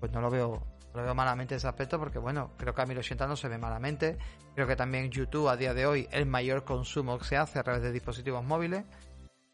Pues 0.00 0.12
no 0.12 0.20
lo 0.20 0.30
veo. 0.30 0.62
Lo 0.94 1.02
veo 1.02 1.14
malamente 1.14 1.54
ese 1.54 1.68
aspecto 1.68 1.98
porque, 1.98 2.18
bueno, 2.18 2.52
creo 2.56 2.74
que 2.74 2.82
a 2.82 2.86
1080 2.86 3.26
no 3.26 3.36
se 3.36 3.48
ve 3.48 3.58
malamente. 3.58 4.18
Creo 4.54 4.66
que 4.66 4.74
también 4.74 5.10
YouTube 5.10 5.48
a 5.48 5.56
día 5.56 5.74
de 5.74 5.86
hoy 5.86 6.08
el 6.10 6.26
mayor 6.26 6.64
consumo 6.64 7.18
que 7.18 7.24
se 7.24 7.36
hace 7.36 7.58
a 7.58 7.62
través 7.62 7.82
de 7.82 7.92
dispositivos 7.92 8.42
móviles. 8.44 8.84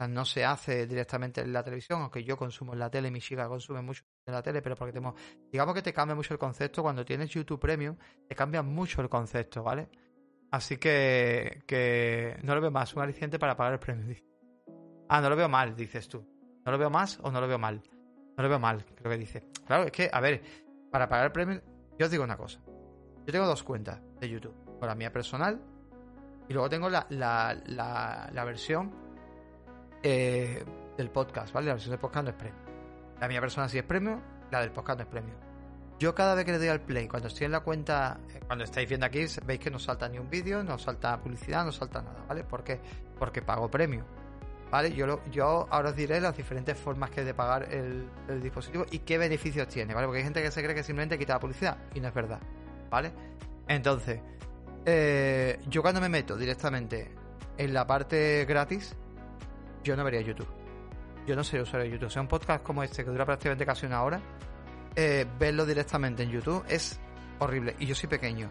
No 0.08 0.24
se 0.24 0.44
hace 0.44 0.86
directamente 0.86 1.40
en 1.40 1.52
la 1.52 1.62
televisión, 1.62 2.02
aunque 2.02 2.24
yo 2.24 2.36
consumo 2.36 2.72
en 2.72 2.78
la 2.78 2.90
tele, 2.90 3.10
mi 3.10 3.20
chica 3.20 3.48
consume 3.48 3.80
mucho 3.80 4.04
en 4.26 4.34
la 4.34 4.42
tele, 4.42 4.60
pero 4.60 4.76
porque 4.76 4.92
tenemos, 4.92 5.14
digamos 5.50 5.74
que 5.74 5.82
te 5.82 5.92
cambia 5.92 6.14
mucho 6.14 6.34
el 6.34 6.38
concepto. 6.38 6.82
Cuando 6.82 7.04
tienes 7.04 7.30
YouTube 7.30 7.60
Premium, 7.60 7.96
te 8.28 8.34
cambia 8.34 8.62
mucho 8.62 9.00
el 9.00 9.08
concepto, 9.08 9.62
¿vale? 9.62 9.88
Así 10.50 10.76
que, 10.76 11.62
que 11.66 12.38
no 12.42 12.54
lo 12.54 12.60
veo 12.60 12.70
más, 12.70 12.94
un 12.94 13.02
aliciente 13.02 13.38
para 13.38 13.56
pagar 13.56 13.74
el 13.74 13.78
premium. 13.78 14.14
Ah, 15.06 15.20
no 15.20 15.28
lo 15.28 15.36
veo 15.36 15.50
mal, 15.50 15.76
dices 15.76 16.08
tú. 16.08 16.26
¿No 16.64 16.72
lo 16.72 16.78
veo 16.78 16.88
más 16.88 17.20
o 17.22 17.30
no 17.30 17.38
lo 17.38 17.46
veo 17.46 17.58
mal? 17.58 17.82
No 18.36 18.42
lo 18.42 18.48
veo 18.48 18.58
mal, 18.58 18.84
creo 18.84 19.10
que 19.10 19.18
dice. 19.18 19.44
Claro, 19.66 19.84
es 19.84 19.92
que, 19.92 20.10
a 20.12 20.20
ver, 20.20 20.42
para 20.90 21.08
pagar 21.08 21.26
el 21.26 21.32
premium, 21.32 21.60
yo 21.98 22.06
os 22.06 22.10
digo 22.10 22.24
una 22.24 22.36
cosa. 22.36 22.60
Yo 23.26 23.32
tengo 23.32 23.46
dos 23.46 23.62
cuentas 23.62 24.00
de 24.20 24.28
YouTube. 24.28 24.54
Con 24.78 24.88
la 24.88 24.94
mía 24.94 25.12
personal 25.12 25.60
y 26.48 26.52
luego 26.52 26.68
tengo 26.68 26.90
la, 26.90 27.06
la, 27.10 27.56
la, 28.32 28.44
versión 28.44 28.92
eh, 30.02 30.62
del 30.96 31.10
podcast, 31.10 31.52
¿vale? 31.54 31.68
La 31.68 31.74
versión 31.74 31.92
del 31.92 32.00
podcast 32.00 32.24
no 32.24 32.30
es 32.30 32.36
premium. 32.36 32.64
La 33.20 33.28
mía 33.28 33.40
personal 33.40 33.70
sí 33.70 33.78
es 33.78 33.84
premium, 33.84 34.20
la 34.50 34.60
del 34.60 34.70
podcast 34.70 34.98
no 34.98 35.04
es 35.04 35.08
premium. 35.08 35.36
Yo 35.98 36.14
cada 36.14 36.34
vez 36.34 36.44
que 36.44 36.52
le 36.52 36.58
doy 36.58 36.68
al 36.68 36.80
play, 36.80 37.08
cuando 37.08 37.28
estoy 37.28 37.46
en 37.46 37.52
la 37.52 37.60
cuenta, 37.60 38.20
eh, 38.28 38.40
cuando 38.46 38.64
estáis 38.64 38.88
viendo 38.88 39.06
aquí, 39.06 39.24
veis 39.46 39.60
que 39.60 39.70
no 39.70 39.78
salta 39.78 40.08
ni 40.08 40.18
un 40.18 40.28
vídeo, 40.28 40.62
no 40.62 40.76
salta 40.76 41.18
publicidad, 41.18 41.64
no 41.64 41.72
salta 41.72 42.02
nada, 42.02 42.24
¿vale? 42.28 42.44
¿Por 42.44 42.62
qué? 42.62 42.80
Porque 43.18 43.40
pago 43.40 43.70
premium. 43.70 44.04
¿Vale? 44.70 44.92
Yo, 44.92 45.06
lo- 45.06 45.24
yo 45.30 45.68
ahora 45.70 45.90
os 45.90 45.96
diré 45.96 46.20
las 46.20 46.36
diferentes 46.36 46.76
formas 46.76 47.10
que 47.10 47.20
hay 47.20 47.26
de 47.26 47.34
pagar 47.34 47.72
el, 47.72 48.08
el 48.28 48.42
dispositivo 48.42 48.84
y 48.90 49.00
qué 49.00 49.18
beneficios 49.18 49.68
tiene, 49.68 49.94
¿vale? 49.94 50.06
Porque 50.06 50.18
hay 50.18 50.24
gente 50.24 50.42
que 50.42 50.50
se 50.50 50.62
cree 50.62 50.74
que 50.74 50.82
simplemente 50.82 51.16
quita 51.18 51.34
la 51.34 51.40
publicidad 51.40 51.76
y 51.94 52.00
no 52.00 52.08
es 52.08 52.14
verdad, 52.14 52.40
¿vale? 52.90 53.12
Entonces, 53.68 54.20
eh, 54.84 55.60
yo 55.68 55.80
cuando 55.80 56.00
me 56.00 56.08
meto 56.08 56.36
directamente 56.36 57.10
en 57.56 57.72
la 57.72 57.86
parte 57.86 58.44
gratis, 58.46 58.96
yo 59.84 59.96
no 59.96 60.02
vería 60.02 60.20
YouTube. 60.22 60.48
Yo 61.26 61.36
no 61.36 61.44
sería 61.44 61.62
usuario 61.62 61.84
de 61.84 61.92
YouTube. 61.92 62.08
O 62.08 62.10
sea, 62.10 62.22
un 62.22 62.28
podcast 62.28 62.62
como 62.64 62.82
este 62.82 63.04
que 63.04 63.10
dura 63.10 63.24
prácticamente 63.24 63.64
casi 63.64 63.86
una 63.86 64.02
hora, 64.02 64.20
eh, 64.96 65.24
verlo 65.38 65.64
directamente 65.64 66.24
en 66.24 66.30
YouTube 66.30 66.64
es 66.68 66.98
horrible. 67.38 67.76
Y 67.78 67.86
yo 67.86 67.94
soy 67.94 68.08
pequeño. 68.08 68.50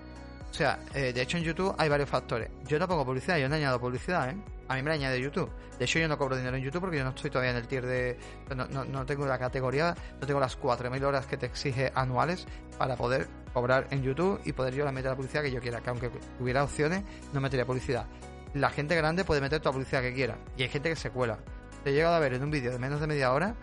O 0.54 0.56
sea, 0.56 0.78
eh, 0.94 1.12
de 1.12 1.20
hecho 1.20 1.38
en 1.38 1.44
YouTube 1.44 1.74
hay 1.80 1.90
varios 1.90 2.08
factores. 2.08 2.48
Yo 2.68 2.78
no 2.78 2.88
pongo 2.88 3.04
publicidad, 3.04 3.40
yo 3.40 3.50
no 3.50 3.56
añado 3.56 3.80
publicidad, 3.80 4.30
¿eh? 4.30 4.38
A 4.68 4.76
mí 4.76 4.84
me 4.84 4.90
la 4.90 4.94
añade 4.94 5.20
YouTube. 5.20 5.50
De 5.80 5.86
hecho 5.86 5.98
yo 5.98 6.08
no 6.08 6.16
cobro 6.16 6.38
dinero 6.38 6.56
en 6.56 6.62
YouTube 6.62 6.82
porque 6.82 6.98
yo 6.98 7.04
no 7.04 7.10
estoy 7.10 7.32
todavía 7.32 7.50
en 7.50 7.58
el 7.58 7.68
tier 7.68 7.88
de... 7.88 8.20
No, 8.56 8.68
no, 8.68 8.86
no 8.86 9.04
tengo 9.04 9.26
la 9.26 9.40
categoría, 9.40 9.96
no 10.22 10.28
tengo 10.28 10.40
las 10.40 10.60
4.000 10.60 11.04
horas 11.06 11.26
que 11.26 11.38
te 11.38 11.48
exige 11.48 11.92
anuales 11.96 12.46
para 12.78 12.96
poder 12.96 13.28
cobrar 13.52 13.88
en 13.90 14.04
YouTube 14.04 14.42
y 14.46 14.54
poder 14.54 14.76
yo 14.76 14.86
la 14.86 14.92
meter 14.92 15.10
la 15.10 15.16
publicidad 15.16 15.42
que 15.42 15.50
yo 15.50 15.60
quiera. 15.60 15.82
Que 15.82 15.90
aunque 15.90 16.12
hubiera 16.40 16.64
opciones, 16.64 17.04
no 17.34 17.42
metería 17.42 17.66
publicidad. 17.66 18.06
La 18.54 18.70
gente 18.70 18.96
grande 18.96 19.26
puede 19.26 19.42
meter 19.42 19.60
toda 19.60 19.72
la 19.72 19.78
publicidad 19.80 20.04
que 20.04 20.14
quiera. 20.14 20.38
Y 20.56 20.62
hay 20.62 20.70
gente 20.70 20.88
que 20.88 20.96
se 20.96 21.10
cuela. 21.10 21.40
Te 21.84 21.90
he 21.90 21.94
llegado 21.94 22.14
a 22.14 22.20
ver 22.20 22.36
en 22.36 22.44
un 22.44 22.52
vídeo 22.52 22.72
de 22.72 22.78
menos 22.78 23.02
de 23.02 23.08
media 23.08 23.34
hora 23.34 23.56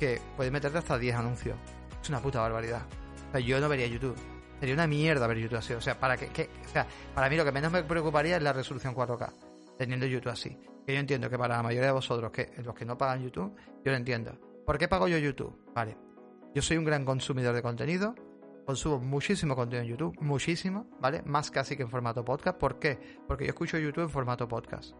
que 0.00 0.18
puede 0.34 0.50
meterte 0.50 0.78
hasta 0.78 0.96
10 0.96 1.14
anuncios. 1.14 1.58
Es 2.02 2.08
una 2.08 2.20
puta 2.20 2.40
barbaridad. 2.40 2.80
O 3.28 3.32
sea, 3.32 3.40
yo 3.40 3.60
no 3.60 3.68
vería 3.68 3.86
YouTube. 3.86 4.16
Sería 4.60 4.74
una 4.74 4.86
mierda 4.86 5.26
ver 5.26 5.38
YouTube 5.38 5.58
así. 5.58 5.72
O 5.74 5.80
sea, 5.80 5.98
para 5.98 6.16
que, 6.16 6.28
que- 6.28 6.50
o 6.64 6.68
sea, 6.68 6.86
para 7.14 7.28
mí 7.28 7.36
lo 7.36 7.44
que 7.44 7.52
menos 7.52 7.70
me 7.72 7.82
preocuparía 7.84 8.36
es 8.36 8.42
la 8.42 8.52
resolución 8.52 8.94
4K, 8.94 9.32
teniendo 9.76 10.06
YouTube 10.06 10.30
así. 10.32 10.56
Que 10.86 10.94
yo 10.94 11.00
entiendo 11.00 11.28
que 11.30 11.38
para 11.38 11.56
la 11.56 11.62
mayoría 11.62 11.88
de 11.88 11.92
vosotros, 11.92 12.30
que 12.32 12.52
los 12.64 12.74
que 12.74 12.84
no 12.84 12.96
pagan 12.98 13.22
YouTube, 13.22 13.54
yo 13.84 13.90
lo 13.92 13.96
entiendo. 13.96 14.38
¿Por 14.66 14.78
qué 14.78 14.88
pago 14.88 15.06
yo 15.08 15.18
YouTube? 15.18 15.56
Vale. 15.74 15.96
Yo 16.54 16.62
soy 16.62 16.76
un 16.76 16.84
gran 16.84 17.04
consumidor 17.04 17.54
de 17.54 17.62
contenido. 17.62 18.14
Consumo 18.66 18.98
muchísimo 18.98 19.54
contenido 19.56 19.82
en 19.84 19.90
YouTube, 19.90 20.16
muchísimo, 20.20 20.90
¿vale? 21.00 21.22
Más 21.22 21.50
casi 21.50 21.74
que 21.76 21.82
en 21.84 21.88
formato 21.88 22.22
podcast. 22.24 22.58
¿Por 22.58 22.78
qué? 22.78 22.98
Porque 23.26 23.44
yo 23.44 23.50
escucho 23.50 23.78
YouTube 23.78 24.04
en 24.04 24.10
formato 24.10 24.46
podcast. 24.46 24.94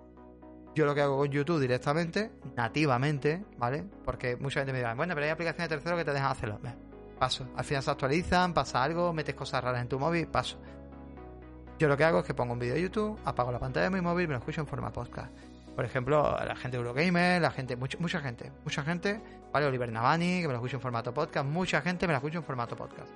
Yo 0.74 0.86
lo 0.86 0.94
que 0.94 1.02
hago 1.02 1.18
con 1.18 1.28
YouTube 1.28 1.60
directamente, 1.60 2.30
nativamente, 2.56 3.44
¿vale? 3.58 3.84
Porque 4.04 4.36
mucha 4.36 4.60
gente 4.60 4.72
me 4.72 4.78
dirá, 4.78 4.94
bueno, 4.94 5.14
pero 5.14 5.26
hay 5.26 5.32
aplicaciones 5.32 5.68
de 5.68 5.76
tercero 5.76 5.96
que 5.98 6.04
te 6.04 6.12
dejan 6.12 6.30
hacerlo. 6.30 6.60
Paso. 7.18 7.48
Al 7.56 7.64
final 7.64 7.82
se 7.82 7.90
actualizan, 7.90 8.54
pasa 8.54 8.82
algo, 8.82 9.12
metes 9.12 9.34
cosas 9.34 9.62
raras 9.62 9.82
en 9.82 9.88
tu 9.88 9.98
móvil, 9.98 10.28
paso. 10.28 10.58
Yo 11.78 11.88
lo 11.88 11.96
que 11.96 12.04
hago 12.04 12.20
es 12.20 12.24
que 12.24 12.34
pongo 12.34 12.52
un 12.52 12.58
vídeo 12.58 12.74
de 12.74 12.82
YouTube, 12.82 13.18
apago 13.24 13.52
la 13.52 13.58
pantalla 13.58 13.84
de 13.84 13.90
mi 13.90 14.00
móvil 14.00 14.24
y 14.24 14.28
me 14.28 14.34
lo 14.34 14.38
escucho 14.38 14.60
en 14.60 14.66
forma 14.66 14.90
podcast. 14.92 15.32
Por 15.76 15.84
ejemplo, 15.84 16.36
la 16.44 16.56
gente 16.56 16.76
de 16.76 16.82
Eurogamer, 16.82 17.40
la 17.40 17.52
gente, 17.52 17.76
mucha, 17.76 17.98
mucha 18.00 18.20
gente, 18.20 18.50
mucha 18.64 18.82
gente, 18.82 19.20
¿vale? 19.52 19.66
Oliver 19.66 19.92
Navani, 19.92 20.40
que 20.40 20.48
me 20.48 20.52
lo 20.52 20.58
escucho 20.58 20.76
en 20.76 20.82
formato 20.82 21.14
podcast, 21.14 21.46
mucha 21.46 21.80
gente 21.80 22.08
me 22.08 22.12
lo 22.12 22.16
escucho 22.16 22.38
en 22.38 22.44
formato 22.44 22.74
podcast. 22.74 23.08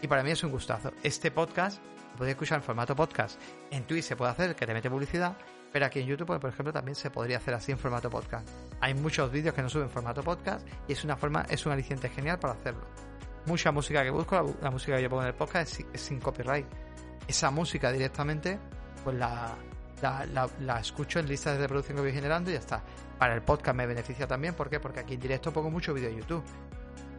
Y 0.00 0.06
para 0.06 0.22
mí 0.22 0.30
es 0.30 0.42
un 0.42 0.50
gustazo. 0.50 0.90
Este 1.02 1.30
podcast 1.30 1.82
lo 2.12 2.18
podéis 2.18 2.34
escuchar 2.34 2.58
en 2.58 2.62
formato 2.62 2.96
podcast. 2.96 3.38
En 3.70 3.84
Twitch 3.84 4.04
se 4.04 4.16
puede 4.16 4.30
hacer, 4.30 4.56
que 4.56 4.66
te 4.66 4.72
mete 4.72 4.88
publicidad, 4.88 5.36
pero 5.70 5.84
aquí 5.84 6.00
en 6.00 6.06
YouTube, 6.06 6.40
por 6.40 6.48
ejemplo, 6.48 6.72
también 6.72 6.94
se 6.94 7.10
podría 7.10 7.36
hacer 7.36 7.52
así 7.52 7.72
en 7.72 7.78
formato 7.78 8.08
podcast. 8.08 8.48
Hay 8.80 8.94
muchos 8.94 9.30
vídeos 9.30 9.54
que 9.54 9.60
no 9.60 9.68
suben 9.68 9.88
en 9.88 9.90
formato 9.90 10.22
podcast 10.22 10.66
y 10.88 10.92
es 10.92 11.04
una 11.04 11.16
forma, 11.16 11.44
es 11.50 11.66
un 11.66 11.72
aliciente 11.72 12.08
genial 12.08 12.38
para 12.38 12.54
hacerlo. 12.54 12.86
Mucha 13.48 13.72
música 13.72 14.04
que 14.04 14.10
busco, 14.10 14.54
la, 14.62 14.70
música 14.70 14.96
que 14.96 15.02
yo 15.02 15.10
pongo 15.10 15.22
en 15.22 15.28
el 15.28 15.34
podcast 15.34 15.72
es, 15.72 15.86
es 15.92 16.00
sin 16.00 16.20
copyright. 16.20 16.66
Esa 17.26 17.50
música 17.50 17.90
directamente, 17.90 18.58
pues 19.02 19.16
la, 19.16 19.56
la, 20.02 20.80
escucho 20.80 21.18
en 21.18 21.28
listas 21.28 21.56
de 21.56 21.62
reproducción 21.62 21.96
que 21.96 22.02
voy 22.02 22.12
generando 22.12 22.50
y 22.50 22.54
ya 22.54 22.60
está. 22.60 22.82
Para 23.18 23.34
el 23.34 23.42
podcast 23.42 23.76
me 23.76 23.86
beneficia 23.86 24.26
también, 24.26 24.54
¿por 24.54 24.70
qué? 24.70 24.78
Porque 24.80 25.00
aquí 25.00 25.14
en 25.14 25.20
directo 25.20 25.52
pongo 25.52 25.70
mucho 25.70 25.92
vídeo 25.92 26.10
de 26.10 26.16
YouTube. 26.16 26.44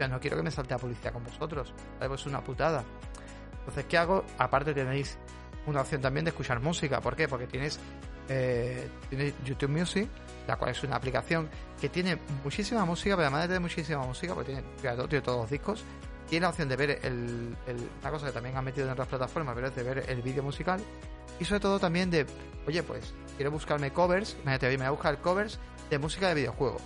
O 0.02 0.08
no 0.08 0.20
quiero 0.20 0.38
que 0.38 0.44
me 0.44 0.52
salte 0.52 0.74
la 0.74 0.78
publicidad 0.78 1.12
con 1.12 1.24
vosotros. 1.24 1.74
¿vale? 1.98 2.08
Pues 2.08 2.22
es 2.22 2.28
una 2.28 2.42
putada. 2.42 2.84
Entonces, 3.60 3.86
¿qué 3.86 3.98
hago? 3.98 4.24
Aparte 4.38 4.74
tenéis 4.74 5.18
una 5.66 5.82
opción 5.82 6.02
también 6.02 6.24
de 6.24 6.30
escuchar 6.30 6.62
música. 6.62 7.02
¿Por 7.02 7.16
qué? 7.18 7.28
Porque 7.28 7.48
tienes, 7.48 7.80
eh, 8.30 8.88
YouTube 9.44 9.70
Music, 9.70 10.08
la 10.48 10.56
cual 10.56 10.72
es 10.72 10.84
una 10.84 10.96
aplicación 10.96 11.50
que 11.82 11.90
tiene 11.90 12.18
muchísima 12.44 12.86
música, 12.86 13.16
pero 13.16 13.28
además 13.28 13.42
de 13.42 13.48
tener 13.48 13.62
muchísima 13.62 14.06
música, 14.06 14.34
porque 14.34 14.54
tiene, 14.54 14.68
tiene 15.08 15.22
todos 15.22 15.42
los 15.42 15.50
discos, 15.50 15.84
tiene 16.30 16.44
la 16.44 16.50
opción 16.50 16.70
de 16.70 16.76
ver 16.76 17.00
el, 17.04 17.56
una 18.02 18.12
cosa 18.12 18.28
que 18.28 18.32
también 18.32 18.56
han 18.56 18.64
metido 18.64 18.86
en 18.86 18.94
otras 18.94 19.08
plataformas, 19.08 19.56
pero 19.56 19.68
es 19.68 19.76
de 19.76 19.84
ver 19.84 20.06
el 20.08 20.22
vídeo 20.22 20.44
musical. 20.44 20.80
Y 21.40 21.46
sobre 21.46 21.60
todo 21.60 21.80
también 21.80 22.12
de, 22.12 22.26
oye, 22.68 22.84
pues 22.84 23.14
quiero 23.36 23.52
buscarme 23.52 23.92
covers, 23.92 24.38
me 24.46 24.58
voy 24.58 24.82
a 24.82 24.92
buscar 24.92 25.20
covers 25.22 25.60
de 25.90 25.98
música 25.98 26.30
de 26.30 26.36
videojuegos. 26.36 26.82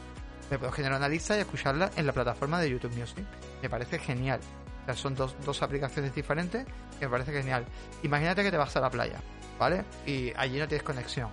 Me 0.50 0.58
puedo 0.58 0.72
generar 0.72 0.98
una 0.98 1.10
lista 1.10 1.36
y 1.38 1.42
escucharla 1.42 1.92
en 1.96 2.06
la 2.06 2.14
plataforma 2.14 2.60
de 2.62 2.70
YouTube 2.70 2.96
Music. 2.96 3.26
Me 3.62 3.70
parece 3.70 4.00
genial. 4.00 4.40
O 4.84 4.86
sea, 4.86 4.96
son 4.96 5.16
dos, 5.16 5.36
dos 5.46 5.62
aplicaciones 5.62 6.14
diferentes 6.14 6.66
que 7.00 7.06
me 7.06 7.12
parece 7.12 7.32
genial. 7.32 7.66
Imagínate 8.04 8.44
que 8.44 8.52
te 8.52 8.58
vas 8.58 8.76
a 8.76 8.82
la 8.82 8.90
playa, 8.90 9.20
¿vale? 9.60 9.84
Y 10.06 10.32
allí 10.36 10.60
no 10.60 10.68
tienes 10.68 10.84
conexión. 10.84 11.30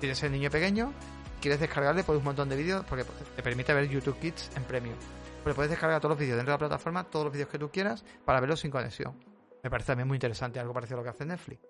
Tienes 0.00 0.22
el 0.22 0.32
niño 0.32 0.50
pequeño, 0.50 0.92
quieres 1.40 1.60
descargarle 1.60 2.04
por 2.04 2.16
un 2.16 2.24
montón 2.24 2.48
de 2.48 2.56
vídeos 2.56 2.84
porque 2.88 3.04
te 3.36 3.42
permite 3.42 3.74
ver 3.74 3.88
YouTube 3.88 4.18
Kids 4.18 4.50
en 4.56 4.64
premium. 4.64 4.96
Pero 5.42 5.54
puedes 5.56 5.70
descargar 5.70 6.00
todos 6.00 6.10
los 6.10 6.18
vídeos 6.18 6.36
dentro 6.36 6.52
de 6.52 6.54
la 6.54 6.58
plataforma, 6.58 7.04
todos 7.04 7.26
los 7.26 7.32
vídeos 7.32 7.48
que 7.48 7.58
tú 7.58 7.70
quieras, 7.70 8.04
para 8.24 8.40
verlos 8.40 8.60
sin 8.60 8.70
conexión. 8.70 9.18
Me 9.62 9.70
parece 9.70 9.88
también 9.88 10.08
muy 10.08 10.16
interesante, 10.16 10.60
algo 10.60 10.72
parecido 10.72 10.98
a 10.98 11.00
lo 11.00 11.04
que 11.04 11.10
hace 11.10 11.24
Netflix. 11.24 11.60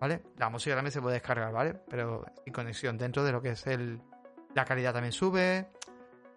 ¿Vale? 0.00 0.22
La 0.36 0.48
música 0.48 0.76
también 0.76 0.92
se 0.92 1.02
puede 1.02 1.14
descargar, 1.14 1.52
¿vale? 1.52 1.74
Pero 1.88 2.24
sin 2.44 2.52
conexión, 2.52 2.96
dentro 2.96 3.24
de 3.24 3.32
lo 3.32 3.42
que 3.42 3.50
es 3.50 3.66
el. 3.66 4.00
La 4.54 4.64
calidad 4.64 4.92
también 4.92 5.12
sube. 5.12 5.68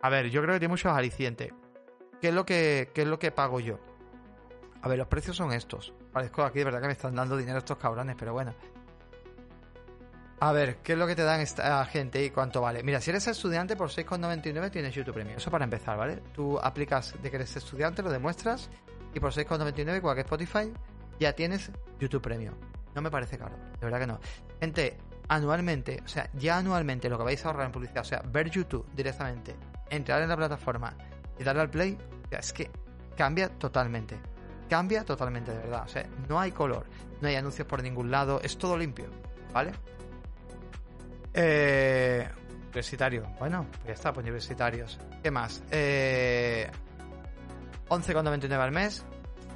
A 0.01 0.09
ver, 0.09 0.29
yo 0.29 0.41
creo 0.41 0.55
que 0.55 0.59
tiene 0.59 0.71
muchos 0.71 0.91
alicientes. 0.91 1.53
¿Qué 2.19 2.29
es 2.29 2.33
lo 2.33 2.45
que, 2.45 2.89
qué 2.93 3.03
es 3.03 3.07
lo 3.07 3.19
que 3.19 3.31
pago 3.31 3.59
yo? 3.59 3.79
A 4.81 4.87
ver, 4.87 4.97
los 4.97 5.07
precios 5.07 5.35
son 5.35 5.53
estos. 5.53 5.93
Parezco 6.11 6.43
aquí, 6.43 6.59
de 6.59 6.65
verdad 6.65 6.81
que 6.81 6.87
me 6.87 6.93
están 6.93 7.15
dando 7.15 7.37
dinero 7.37 7.59
estos 7.59 7.77
cabrones, 7.77 8.15
pero 8.17 8.33
bueno. 8.33 8.53
A 10.43 10.51
ver, 10.53 10.77
¿qué 10.77 10.93
es 10.93 10.97
lo 10.97 11.05
que 11.05 11.15
te 11.15 11.21
dan 11.21 11.39
esta 11.39 11.85
gente 11.85 12.25
y 12.25 12.31
cuánto 12.31 12.61
vale? 12.61 12.81
Mira, 12.81 12.99
si 12.99 13.11
eres 13.11 13.27
estudiante, 13.27 13.75
por 13.75 13.89
6,99 13.89 14.71
tienes 14.71 14.95
YouTube 14.95 15.13
Premium. 15.13 15.37
Eso 15.37 15.51
para 15.51 15.65
empezar, 15.65 15.95
¿vale? 15.99 16.15
Tú 16.33 16.57
aplicas 16.57 17.13
de 17.21 17.29
que 17.29 17.35
eres 17.35 17.55
estudiante, 17.55 18.01
lo 18.01 18.09
demuestras, 18.09 18.67
y 19.13 19.19
por 19.19 19.31
6,99, 19.33 19.97
igual 19.97 20.15
que 20.15 20.21
Spotify, 20.21 20.73
ya 21.19 21.33
tienes 21.33 21.69
YouTube 21.99 22.23
Premium. 22.23 22.55
No 22.95 23.03
me 23.03 23.11
parece 23.11 23.37
caro, 23.37 23.55
de 23.55 23.85
verdad 23.85 23.99
que 23.99 24.07
no. 24.07 24.19
Gente, 24.59 24.97
anualmente, 25.27 26.01
o 26.03 26.07
sea, 26.07 26.27
ya 26.33 26.57
anualmente 26.57 27.07
lo 27.07 27.19
que 27.19 27.23
vais 27.23 27.45
a 27.45 27.49
ahorrar 27.49 27.67
en 27.67 27.71
publicidad, 27.71 28.01
o 28.01 28.07
sea, 28.07 28.23
ver 28.25 28.49
YouTube 28.49 28.87
directamente, 28.95 29.55
entrar 29.91 30.23
en 30.23 30.29
la 30.29 30.37
plataforma 30.37 30.95
y 31.37 31.43
darle 31.43 31.61
al 31.61 31.69
play, 31.69 31.95
o 32.25 32.29
sea, 32.29 32.39
es 32.39 32.51
que 32.51 32.71
cambia 33.15 33.47
totalmente. 33.47 34.19
Cambia 34.67 35.05
totalmente, 35.05 35.51
de 35.51 35.59
verdad. 35.59 35.83
O 35.85 35.87
sea, 35.87 36.03
no 36.27 36.39
hay 36.39 36.51
color, 36.51 36.87
no 37.21 37.27
hay 37.27 37.35
anuncios 37.35 37.67
por 37.67 37.83
ningún 37.83 38.09
lado, 38.09 38.41
es 38.41 38.57
todo 38.57 38.75
limpio, 38.75 39.05
¿vale? 39.53 39.73
Eh, 41.33 42.27
universitario, 42.65 43.27
bueno, 43.39 43.65
pues 43.71 43.87
ya 43.87 43.93
está, 43.93 44.13
pues 44.13 44.23
universitarios. 44.23 44.99
¿Qué 45.23 45.31
más? 45.31 45.63
Eh, 45.71 46.69
11,99 47.89 48.51
al 48.59 48.71
mes. 48.71 49.05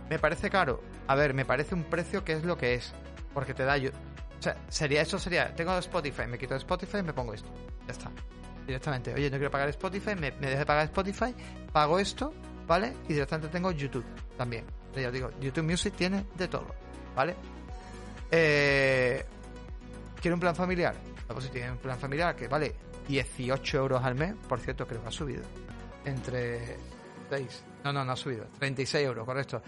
Me 0.10 0.20
parece 0.20 0.50
caro. 0.50 0.82
A 1.08 1.16
ver, 1.16 1.34
me 1.34 1.46
parece 1.46 1.76
un 1.76 1.84
precio 1.84 2.24
que 2.24 2.34
es 2.34 2.44
lo 2.44 2.58
que 2.58 2.76
es. 2.76 2.94
Porque 3.34 3.54
te 3.54 3.64
da. 3.64 3.76
O 3.76 4.42
sea, 4.42 4.56
sería, 4.68 5.02
eso 5.02 5.18
sería. 5.18 5.54
Tengo 5.56 5.78
Spotify, 5.78 6.28
me 6.28 6.38
quito 6.38 6.56
Spotify 6.56 7.00
y 7.00 7.04
me 7.04 7.14
pongo 7.14 7.34
esto. 7.34 7.50
Ya 7.86 7.92
está. 7.92 8.12
Directamente. 8.66 9.14
Oye, 9.14 9.30
no 9.30 9.38
quiero 9.38 9.52
pagar 9.52 9.70
Spotify, 9.70 10.16
me, 10.16 10.32
me 10.32 10.48
dejo 10.48 10.60
de 10.60 10.66
pagar 10.66 10.86
Spotify, 10.86 11.36
pago 11.72 12.00
esto, 12.00 12.34
¿vale? 12.66 12.94
Y 13.08 13.14
directamente 13.14 13.50
tengo 13.50 13.72
YouTube 13.72 14.06
también. 14.38 14.66
Ya 14.96 15.08
os 15.08 15.14
digo, 15.14 15.30
YouTube 15.40 15.66
Music 15.66 15.94
tiene 15.96 16.26
de 16.36 16.48
todo, 16.48 16.68
¿vale? 17.16 17.36
Eh, 18.32 19.24
¿Quiero 20.22 20.36
un 20.36 20.40
plan 20.40 20.56
familiar? 20.56 20.96
Pues 21.28 21.46
si 21.46 21.52
tiene 21.52 21.72
un 21.72 21.78
plan 21.78 21.98
familiar 21.98 22.36
que 22.36 22.48
vale 22.48 22.76
18 23.08 23.78
euros 23.78 24.04
al 24.04 24.16
mes, 24.16 24.36
por 24.48 24.60
cierto, 24.60 24.88
creo 24.88 25.02
que 25.02 25.08
ha 25.08 25.12
subido. 25.12 25.44
Entre 26.06 26.78
6. 27.30 27.64
No, 27.84 27.94
no, 27.94 28.06
no 28.06 28.12
ha 28.12 28.16
subido. 28.16 28.48
36 28.60 29.06
euros, 29.06 29.26
correcto. 29.26 29.62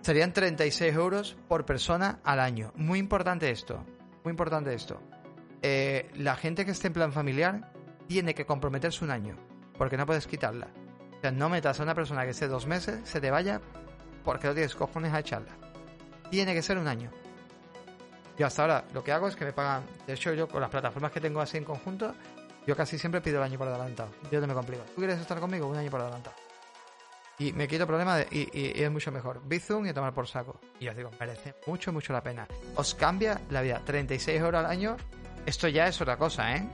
Serían 0.00 0.32
36 0.32 0.94
euros 0.94 1.36
por 1.48 1.64
persona 1.64 2.20
al 2.24 2.40
año. 2.40 2.72
Muy 2.76 2.98
importante 2.98 3.50
esto. 3.50 3.84
Muy 4.22 4.32
importante 4.32 4.74
esto. 4.74 5.00
Eh, 5.62 6.10
la 6.16 6.36
gente 6.36 6.66
que 6.66 6.72
esté 6.72 6.88
en 6.88 6.92
plan 6.92 7.12
familiar 7.12 7.72
tiene 8.06 8.34
que 8.34 8.44
comprometerse 8.44 9.04
un 9.04 9.10
año. 9.10 9.36
Porque 9.78 9.96
no 9.96 10.04
puedes 10.04 10.26
quitarla. 10.26 10.68
O 11.16 11.20
sea, 11.22 11.30
no 11.30 11.48
metas 11.48 11.80
a 11.80 11.82
una 11.82 11.94
persona 11.94 12.24
que 12.24 12.30
esté 12.30 12.48
dos 12.48 12.66
meses, 12.66 13.00
se 13.08 13.20
te 13.20 13.30
vaya 13.30 13.62
porque 14.24 14.46
no 14.46 14.54
tienes 14.54 14.74
cojones 14.74 15.12
a 15.12 15.20
echarla. 15.20 15.52
Tiene 16.30 16.54
que 16.54 16.62
ser 16.62 16.78
un 16.78 16.88
año. 16.88 17.10
Yo 18.38 18.46
hasta 18.46 18.62
ahora 18.62 18.84
lo 18.92 19.02
que 19.04 19.12
hago 19.12 19.28
es 19.28 19.36
que 19.36 19.44
me 19.44 19.52
pagan. 19.52 19.84
De 20.06 20.14
hecho, 20.14 20.32
yo 20.34 20.48
con 20.48 20.60
las 20.60 20.70
plataformas 20.70 21.12
que 21.12 21.20
tengo 21.20 21.40
así 21.40 21.56
en 21.56 21.64
conjunto, 21.64 22.14
yo 22.66 22.76
casi 22.76 22.98
siempre 22.98 23.20
pido 23.20 23.38
el 23.38 23.44
año 23.44 23.58
por 23.58 23.68
adelantado. 23.68 24.10
Yo 24.30 24.40
no 24.40 24.46
me 24.46 24.54
complico. 24.54 24.82
¿Tú 24.84 24.96
quieres 24.96 25.20
estar 25.20 25.38
conmigo? 25.38 25.66
Un 25.68 25.76
año 25.76 25.90
por 25.90 26.00
adelantado. 26.00 26.34
Y 27.38 27.52
me 27.52 27.66
quito 27.66 27.86
problemas 27.86 28.18
de- 28.18 28.28
y, 28.52 28.82
es 28.82 28.90
mucho 28.90 29.10
mejor. 29.10 29.40
Bizum 29.44 29.86
y 29.86 29.92
tomar 29.92 30.14
por 30.14 30.26
saco. 30.28 30.60
Y 30.78 30.88
os 30.88 30.96
digo, 30.96 31.10
merece 31.18 31.54
mucho, 31.66 31.92
mucho 31.92 32.12
la 32.12 32.22
pena. 32.22 32.46
Os 32.76 32.94
cambia 32.94 33.40
la 33.50 33.60
vida. 33.60 33.80
36 33.84 34.40
euros 34.40 34.60
al 34.64 34.66
año. 34.70 34.96
Esto 35.44 35.68
ya 35.68 35.86
es 35.88 36.00
otra 36.00 36.16
cosa, 36.16 36.54
¿eh? 36.56 36.66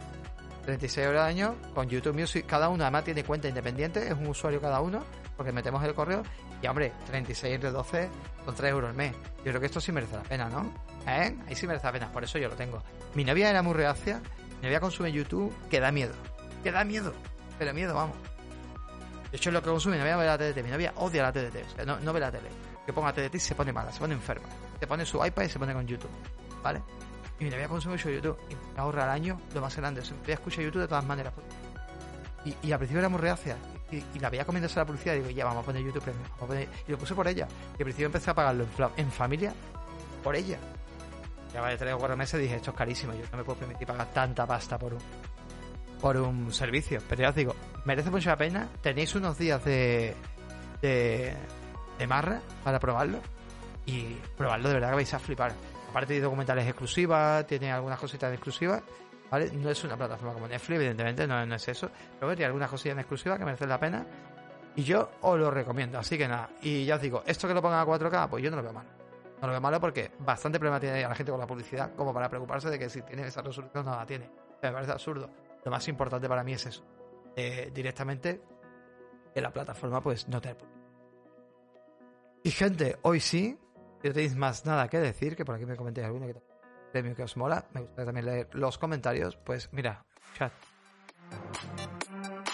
36 0.66 1.06
euros 1.06 1.22
al 1.22 1.28
año 1.28 1.56
con 1.74 1.88
YouTube 1.88 2.14
Music. 2.18 2.44
Cada 2.46 2.68
uno 2.68 2.84
además 2.84 3.04
tiene 3.04 3.24
cuenta 3.24 3.48
independiente. 3.48 4.06
Es 4.06 4.12
un 4.12 4.26
usuario 4.26 4.61
cada 4.61 4.80
uno. 4.80 5.02
Porque 5.36 5.50
metemos 5.52 5.82
el 5.84 5.94
correo. 5.94 6.22
Y 6.62 6.66
hombre, 6.66 6.92
36 7.06 7.54
entre 7.54 7.70
12 7.70 8.08
son 8.44 8.54
3 8.54 8.70
euros 8.70 8.90
al 8.90 8.96
mes. 8.96 9.12
Yo 9.38 9.44
creo 9.44 9.61
que 9.61 9.66
esto 9.66 9.80
sí 9.80 9.90
merece 9.92 10.14
la 10.16 10.22
pena, 10.22 10.50
¿no? 10.50 10.70
¿Eh? 11.07 11.36
Ahí 11.48 11.55
sí 11.55 11.66
merece 11.66 11.86
la 11.86 11.92
pena. 11.92 12.12
Por 12.12 12.24
eso 12.24 12.38
yo 12.38 12.48
lo 12.48 12.57
tengo. 12.57 12.82
Mi 13.14 13.24
novia 13.24 13.51
era 13.51 13.62
muy 13.62 13.74
reacia. 13.74 14.20
Mi 14.61 14.66
novia 14.66 14.80
consume 14.80 15.11
YouTube 15.12 15.53
que 15.68 15.80
da 15.80 15.90
miedo. 15.90 16.12
Que 16.62 16.70
da 16.70 16.84
miedo. 16.84 17.12
Pero 17.59 17.72
miedo, 17.74 17.94
vamos. 17.94 18.16
De 19.30 19.36
hecho, 19.36 19.51
lo 19.51 19.62
que 19.62 19.70
consume 19.70 19.94
mi 19.96 20.01
novia 20.01 20.16
ve 20.16 20.26
la 20.26 20.38
TDT. 20.38 20.62
Mi 20.64 20.70
novia 20.70 20.92
odia 20.96 21.22
la 21.22 21.32
TDT. 21.32 21.57
O 21.72 21.76
sea, 21.76 21.84
no, 21.84 22.01
no 22.01 22.12
ve 22.12 22.20
la 22.20 22.30
tele. 22.30 22.48
Que 22.84 22.92
ponga 22.92 23.12
TDT 23.12 23.34
y 23.36 23.40
se 23.40 23.55
pone 23.55 23.72
mala, 23.72 23.92
se 23.92 23.98
pone 24.01 24.14
enferma. 24.14 24.48
Se 24.78 24.86
pone 24.86 25.05
su 25.07 25.24
iPad 25.24 25.42
y 25.44 25.48
se 25.48 25.59
pone 25.59 25.72
con 25.72 25.86
YouTube. 25.86 26.11
¿Vale? 26.62 26.82
Y 27.38 27.44
mi 27.44 27.51
novia 27.51 27.68
consume 27.68 27.94
mucho 27.94 28.11
YouTube. 28.11 28.36
Y 28.51 28.55
me 28.55 28.80
ahorra 28.80 29.05
al 29.05 29.11
año 29.11 29.40
lo 29.55 29.61
más 29.61 29.74
grande. 29.76 30.01
O 30.01 30.05
sea, 30.05 30.16
ella 30.24 30.34
escucha 30.34 30.61
YouTube 30.62 30.82
de 30.82 30.88
todas 30.88 31.05
maneras. 31.05 31.32
Y, 32.44 32.72
al 32.72 32.78
principio 32.78 33.01
era 33.01 33.09
muy 33.09 33.20
reacia. 33.20 33.57
Y, 33.90 34.03
y 34.14 34.18
la 34.18 34.30
veía 34.30 34.44
comiéndose 34.44 34.76
la 34.78 34.84
publicidad. 34.86 35.14
Y 35.14 35.18
digo, 35.18 35.30
ya, 35.30 35.44
vamos 35.44 35.62
a 35.62 35.66
poner 35.66 35.82
YouTube 35.82 36.03
Premium. 36.03 36.24
vamos 36.38 36.42
a 36.42 36.46
poner- 36.46 36.68
Y 36.86 36.90
lo 36.92 36.98
puse 36.98 37.14
por 37.14 37.28
ella. 37.28 37.46
Y 37.78 37.82
al 37.82 37.84
principio 37.84 38.07
empecé 38.07 38.30
a 38.30 38.34
pagarlo 38.34 38.64
en, 38.96 39.05
en 39.05 39.12
familia 39.12 39.53
por 40.22 40.34
ella. 40.36 40.59
Ya 41.53 41.61
vale 41.61 41.76
tres 41.76 41.94
o 41.94 41.98
cuatro 41.98 42.16
meses 42.16 42.40
dije, 42.40 42.57
esto 42.57 42.70
es 42.70 42.76
carísimo. 42.76 43.12
Yo 43.14 43.24
no 43.30 43.38
me 43.38 43.44
puedo 43.44 43.59
permitir 43.59 43.86
pagar 43.86 44.07
tanta 44.12 44.46
pasta 44.46 44.78
por 44.78 44.94
un, 44.94 45.01
por 46.01 46.16
un 46.16 46.53
servicio. 46.53 47.01
Pero 47.09 47.22
ya 47.22 47.30
os 47.30 47.34
digo, 47.34 47.55
merece 47.84 48.11
mucho 48.11 48.30
la 48.30 48.36
pena. 48.36 48.68
Tenéis 48.80 49.14
unos 49.14 49.36
días 49.36 49.64
de, 49.64 50.14
de, 50.80 51.34
de 51.98 52.07
marra 52.07 52.40
para 52.62 52.78
probarlo. 52.78 53.18
Y 53.86 54.14
probarlo 54.36 54.68
de 54.68 54.74
verdad 54.74 54.90
que 54.90 54.96
vais 54.96 55.14
a 55.14 55.18
flipar. 55.18 55.53
Aparte 55.90 56.14
de 56.14 56.20
documentales 56.20 56.66
exclusivas, 56.66 57.46
tiene 57.46 57.72
algunas 57.72 57.98
cositas 57.98 58.32
exclusivas. 58.32 58.82
¿Vale? 59.30 59.51
No 59.53 59.70
es 59.70 59.82
una 59.84 59.96
plataforma 59.96 60.34
como 60.34 60.48
Netflix, 60.48 60.76
evidentemente, 60.76 61.26
no, 61.26 61.44
no 61.46 61.55
es 61.55 61.68
eso. 61.68 61.90
Pero 62.18 62.32
tiene 62.32 62.46
algunas 62.46 62.68
cosillas 62.68 62.94
en 62.94 63.01
exclusiva 63.01 63.38
que 63.38 63.44
merecen 63.44 63.68
la 63.68 63.78
pena. 63.78 64.05
Y 64.76 64.82
yo 64.82 65.11
os 65.20 65.38
lo 65.38 65.51
recomiendo, 65.51 65.98
así 65.98 66.16
que 66.16 66.28
nada. 66.28 66.51
Y 66.62 66.84
ya 66.84 66.96
os 66.96 67.03
digo, 67.03 67.22
esto 67.26 67.46
que 67.46 67.55
lo 67.55 67.62
pongan 67.62 67.80
a 67.80 67.86
4K, 67.86 68.28
pues 68.28 68.42
yo 68.42 68.51
no 68.51 68.57
lo 68.57 68.62
veo 68.62 68.72
mal. 68.72 68.99
No 69.41 69.47
lo 69.47 69.53
veo 69.53 69.61
malo 69.61 69.80
porque 69.80 70.12
bastante 70.18 70.59
problema 70.59 70.78
tiene 70.78 71.03
la 71.03 71.14
gente 71.14 71.32
con 71.32 71.41
la 71.41 71.47
publicidad 71.47 71.95
como 71.95 72.12
para 72.12 72.28
preocuparse 72.28 72.68
de 72.68 72.78
que 72.78 72.91
si 72.91 73.03
tiene 73.03 73.26
esa 73.26 73.43
resolución 73.43 73.84
no 73.84 73.97
la 73.97 74.07
tiene. 74.07 74.30
Me 74.62 74.70
parece 74.70 74.93
absurdo. 74.93 75.30
Lo 75.64 75.70
más 75.70 75.86
importante 75.88 76.28
para 76.28 76.45
mí 76.45 76.53
es 76.53 76.66
eso. 76.66 76.84
Eh, 77.36 77.70
directamente 77.72 78.43
que 79.32 79.41
la 79.41 79.53
plataforma 79.53 80.03
pues 80.03 80.28
no 80.28 80.41
te... 80.41 80.55
Y 82.43 82.51
gente, 82.51 82.99
hoy 83.03 83.20
sí, 83.20 83.59
si 84.03 84.09
no 84.09 84.14
tenéis 84.14 84.34
más 84.34 84.64
nada 84.64 84.88
que 84.88 84.99
decir, 84.99 85.36
que 85.36 85.45
por 85.45 85.55
aquí 85.55 85.66
me 85.66 85.76
comentéis 85.76 86.07
alguno 86.07 86.26
que 86.26 86.36
premio 86.93 87.14
que 87.14 87.22
os 87.22 87.36
mola, 87.36 87.66
me 87.72 87.80
gustaría 87.80 88.07
también 88.07 88.26
leer 88.26 88.49
los 88.53 88.78
comentarios, 88.78 89.36
pues 89.36 89.68
mira, 89.72 90.05
chat. 90.36 90.53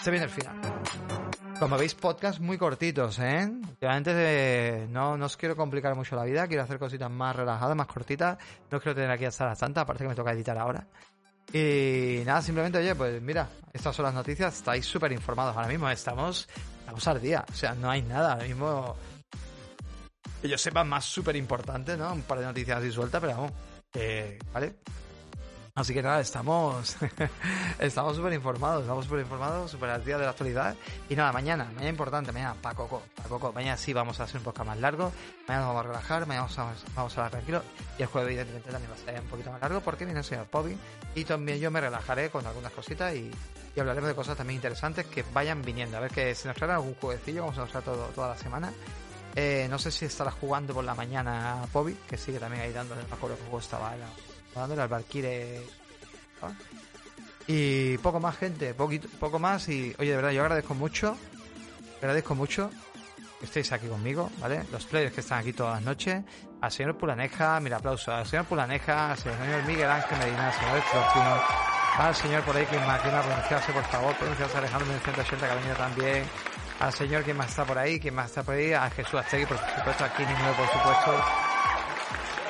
Se 0.01 0.11
viene 0.11 0.25
el 0.25 0.31
final. 0.31 0.61
Como 1.59 1.75
veis, 1.75 1.95
podcast 1.95 2.39
muy 2.39 2.55
cortitos, 2.55 3.17
¿eh? 3.17 3.49
Últimamente 3.49 4.11
eh, 4.13 4.87
no, 4.91 5.17
no 5.17 5.25
os 5.25 5.35
quiero 5.35 5.55
complicar 5.55 5.95
mucho 5.95 6.15
la 6.15 6.23
vida, 6.23 6.47
quiero 6.47 6.61
hacer 6.61 6.77
cositas 6.77 7.09
más 7.09 7.35
relajadas, 7.35 7.75
más 7.75 7.87
cortitas. 7.87 8.37
No 8.69 8.79
quiero 8.79 8.93
tener 8.93 9.09
aquí 9.09 9.25
hasta 9.25 9.47
las 9.47 9.57
tantas, 9.57 9.81
aparte 9.81 10.03
que 10.03 10.09
me 10.09 10.15
toca 10.15 10.33
editar 10.33 10.55
ahora. 10.55 10.85
Y 11.51 12.21
nada, 12.27 12.43
simplemente, 12.43 12.77
oye, 12.77 12.93
pues 12.93 13.19
mira, 13.23 13.49
estas 13.73 13.95
son 13.95 14.05
las 14.05 14.13
noticias, 14.13 14.55
estáis 14.55 14.85
súper 14.85 15.11
informados. 15.11 15.55
Ahora 15.55 15.67
mismo 15.67 15.89
estamos, 15.89 16.47
estamos 16.79 17.07
al 17.07 17.19
día, 17.19 17.43
o 17.49 17.55
sea, 17.55 17.73
no 17.73 17.89
hay 17.89 18.03
nada. 18.03 18.33
Ahora 18.33 18.45
mismo 18.45 18.95
que 20.39 20.49
yo 20.49 20.59
sepa 20.59 20.83
más 20.83 21.05
súper 21.05 21.35
importante, 21.35 21.97
¿no? 21.97 22.13
Un 22.13 22.21
par 22.21 22.37
de 22.37 22.45
noticias 22.45 22.77
así 22.77 22.91
sueltas, 22.91 23.19
pero 23.19 23.33
vamos, 23.35 23.51
que, 23.91 24.37
¿vale? 24.53 24.75
Así 25.77 25.93
que 25.93 26.01
nada, 26.01 26.19
estamos 26.21 26.97
estamos 27.79 28.15
súper 28.15 28.33
informados, 28.33 28.81
estamos 28.81 29.05
súper 29.05 29.19
informados, 29.19 29.69
súper 29.69 29.91
al 29.91 30.03
día 30.03 30.17
de 30.17 30.23
la 30.23 30.31
actualidad. 30.31 30.75
Y 31.07 31.15
nada, 31.15 31.31
mañana, 31.31 31.65
mañana 31.65 31.89
importante, 31.89 32.31
mañana, 32.31 32.55
pa' 32.59 32.73
coco, 32.73 33.03
pa' 33.15 33.29
coco. 33.29 33.53
Mañana 33.53 33.77
sí 33.77 33.93
vamos 33.93 34.19
a 34.19 34.23
hacer 34.23 34.37
un 34.37 34.43
podcast 34.45 34.65
más 34.65 34.79
largo, 34.79 35.11
mañana 35.47 35.67
nos 35.67 35.75
vamos 35.75 35.85
a 35.85 35.87
relajar, 35.89 36.25
mañana 36.25 36.47
vamos 36.47 36.57
a, 36.57 36.93
vamos 36.95 37.17
hablar 37.19 37.29
tranquilo. 37.29 37.61
Y 37.99 38.01
el 38.01 38.07
jueves, 38.07 38.31
evidentemente, 38.31 38.71
también 38.71 38.91
va 38.91 38.95
a 38.95 38.97
ser 38.97 39.21
un 39.21 39.27
poquito 39.27 39.51
más 39.51 39.61
largo 39.61 39.81
porque 39.81 40.05
viene 40.05 40.19
el 40.19 40.25
señor 40.25 40.47
Pobi. 40.47 40.75
Y 41.13 41.25
también 41.25 41.59
yo 41.59 41.69
me 41.69 41.79
relajaré 41.79 42.31
con 42.31 42.43
algunas 42.47 42.71
cositas 42.71 43.13
y, 43.13 43.29
hablaremos 43.79 44.07
de 44.07 44.15
cosas 44.15 44.35
también 44.35 44.55
interesantes 44.55 45.05
que 45.05 45.23
vayan 45.31 45.61
viniendo. 45.61 45.97
A 45.97 45.99
ver 45.99 46.09
que 46.09 46.33
se 46.33 46.47
nos 46.47 46.57
traerá 46.57 46.77
algún 46.77 46.95
jueguecillo, 46.95 47.41
vamos 47.41 47.57
a 47.59 47.61
mostrar 47.61 47.83
todo, 47.83 48.07
toda 48.15 48.29
la 48.29 48.37
semana. 48.37 48.73
Eh, 49.35 49.67
no 49.69 49.77
sé 49.77 49.91
si 49.91 50.05
estará 50.05 50.31
jugando 50.31 50.73
por 50.73 50.83
la 50.83 50.95
mañana 50.95 51.61
Pobi, 51.71 51.93
que 52.09 52.17
sigue 52.17 52.39
también 52.39 52.63
ahí 52.63 52.73
dándole, 52.73 53.03
no 53.03 53.09
me 53.09 53.13
acuerdo 53.13 53.35
qué 53.35 53.43
juego 53.43 53.59
estaba, 53.59 53.95
era 53.95 54.07
dándole 54.53 54.81
al 54.81 54.87
Valkyrie. 54.87 55.61
Y 57.47 57.97
poco 57.99 58.19
más, 58.19 58.37
gente, 58.37 58.73
poquito, 58.73 59.07
poco 59.19 59.39
más. 59.39 59.67
Y 59.69 59.95
oye, 59.97 60.11
de 60.11 60.15
verdad, 60.15 60.31
yo 60.31 60.41
agradezco 60.41 60.73
mucho, 60.73 61.17
agradezco 62.01 62.35
mucho 62.35 62.69
que 63.39 63.45
estéis 63.45 63.71
aquí 63.71 63.87
conmigo, 63.87 64.31
¿vale? 64.39 64.63
Los 64.71 64.85
players 64.85 65.13
que 65.13 65.21
están 65.21 65.39
aquí 65.39 65.53
todas 65.53 65.75
las 65.75 65.83
noches. 65.83 66.23
Al 66.59 66.71
señor 66.71 66.97
Pulaneja, 66.97 67.59
mil 67.59 67.73
aplausos. 67.73 68.09
Al 68.09 68.25
señor 68.25 68.45
Pulaneja, 68.45 69.11
al 69.11 69.17
señor 69.17 69.63
Miguel 69.65 69.89
Ángel 69.89 70.17
Medina, 70.17 70.47
al 70.47 70.53
señor 70.53 70.83
al 71.97 72.13
señor 72.13 72.43
por 72.43 72.55
ahí 72.55 72.65
que 72.67 72.79
más 72.79 73.01
quiera 73.01 73.23
pronunciarse, 73.23 73.71
por 73.71 73.83
favor, 73.85 74.15
pronunciarse 74.17 74.57
Alejandro 74.57 74.85
1980 74.87 75.47
que 75.47 75.73
también. 75.73 76.23
Al 76.79 76.93
señor 76.93 77.23
que 77.23 77.33
más 77.33 77.49
está 77.49 77.65
por 77.65 77.77
ahí, 77.77 77.99
que 77.99 78.11
más 78.11 78.27
está 78.27 78.43
por 78.43 78.53
ahí, 78.53 78.71
a 78.71 78.87
Jesús 78.91 79.15
Aztegui, 79.15 79.47
por 79.47 79.57
supuesto, 79.57 80.03
aquí 80.03 80.23
Nimue, 80.23 80.53
por 80.53 80.67
supuesto. 80.67 81.46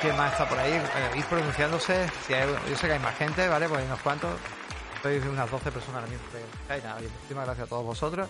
¿Quién 0.00 0.16
más 0.16 0.32
está 0.32 0.48
por 0.48 0.58
ahí? 0.58 0.72
Eh, 0.72 1.18
ir 1.18 1.24
pronunciándose. 1.24 2.06
Yo 2.68 2.76
sé 2.76 2.86
que 2.86 2.92
hay 2.92 2.98
más 3.00 3.16
gente, 3.16 3.48
¿vale? 3.48 3.68
Pues 3.68 3.80
hay 3.80 3.86
unos 3.86 4.00
cuantos. 4.00 4.30
Estoy 4.94 5.18
unas 5.18 5.50
12 5.50 5.72
personas 5.72 6.02
ahora 6.02 6.06
mismo. 6.08 6.24
hay. 6.68 6.80
Nada, 6.82 7.00
muchísimas 7.00 7.44
gracias 7.46 7.66
a 7.66 7.68
todos 7.68 7.84
vosotros. 7.84 8.28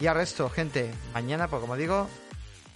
Y 0.00 0.06
al 0.06 0.16
resto, 0.16 0.48
gente, 0.50 0.92
mañana, 1.14 1.48
pues 1.48 1.60
como 1.60 1.76
digo, 1.76 2.08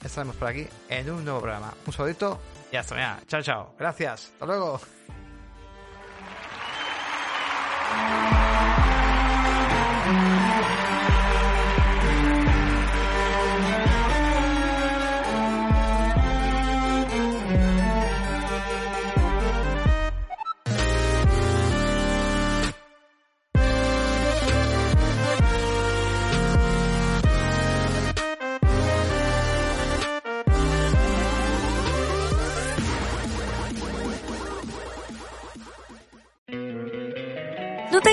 estaremos 0.03 0.37
por 0.37 0.49
aquí 0.49 0.67
en 0.89 1.11
un 1.11 1.25
nuevo 1.25 1.41
programa. 1.41 1.75
Un 1.87 1.93
saludito 1.93 2.41
y 2.71 2.77
hasta 2.77 2.95
mañana. 2.95 3.21
Chao, 3.27 3.43
chao. 3.43 3.75
Gracias. 3.79 4.33
Hasta 4.33 4.47
luego. 4.47 4.81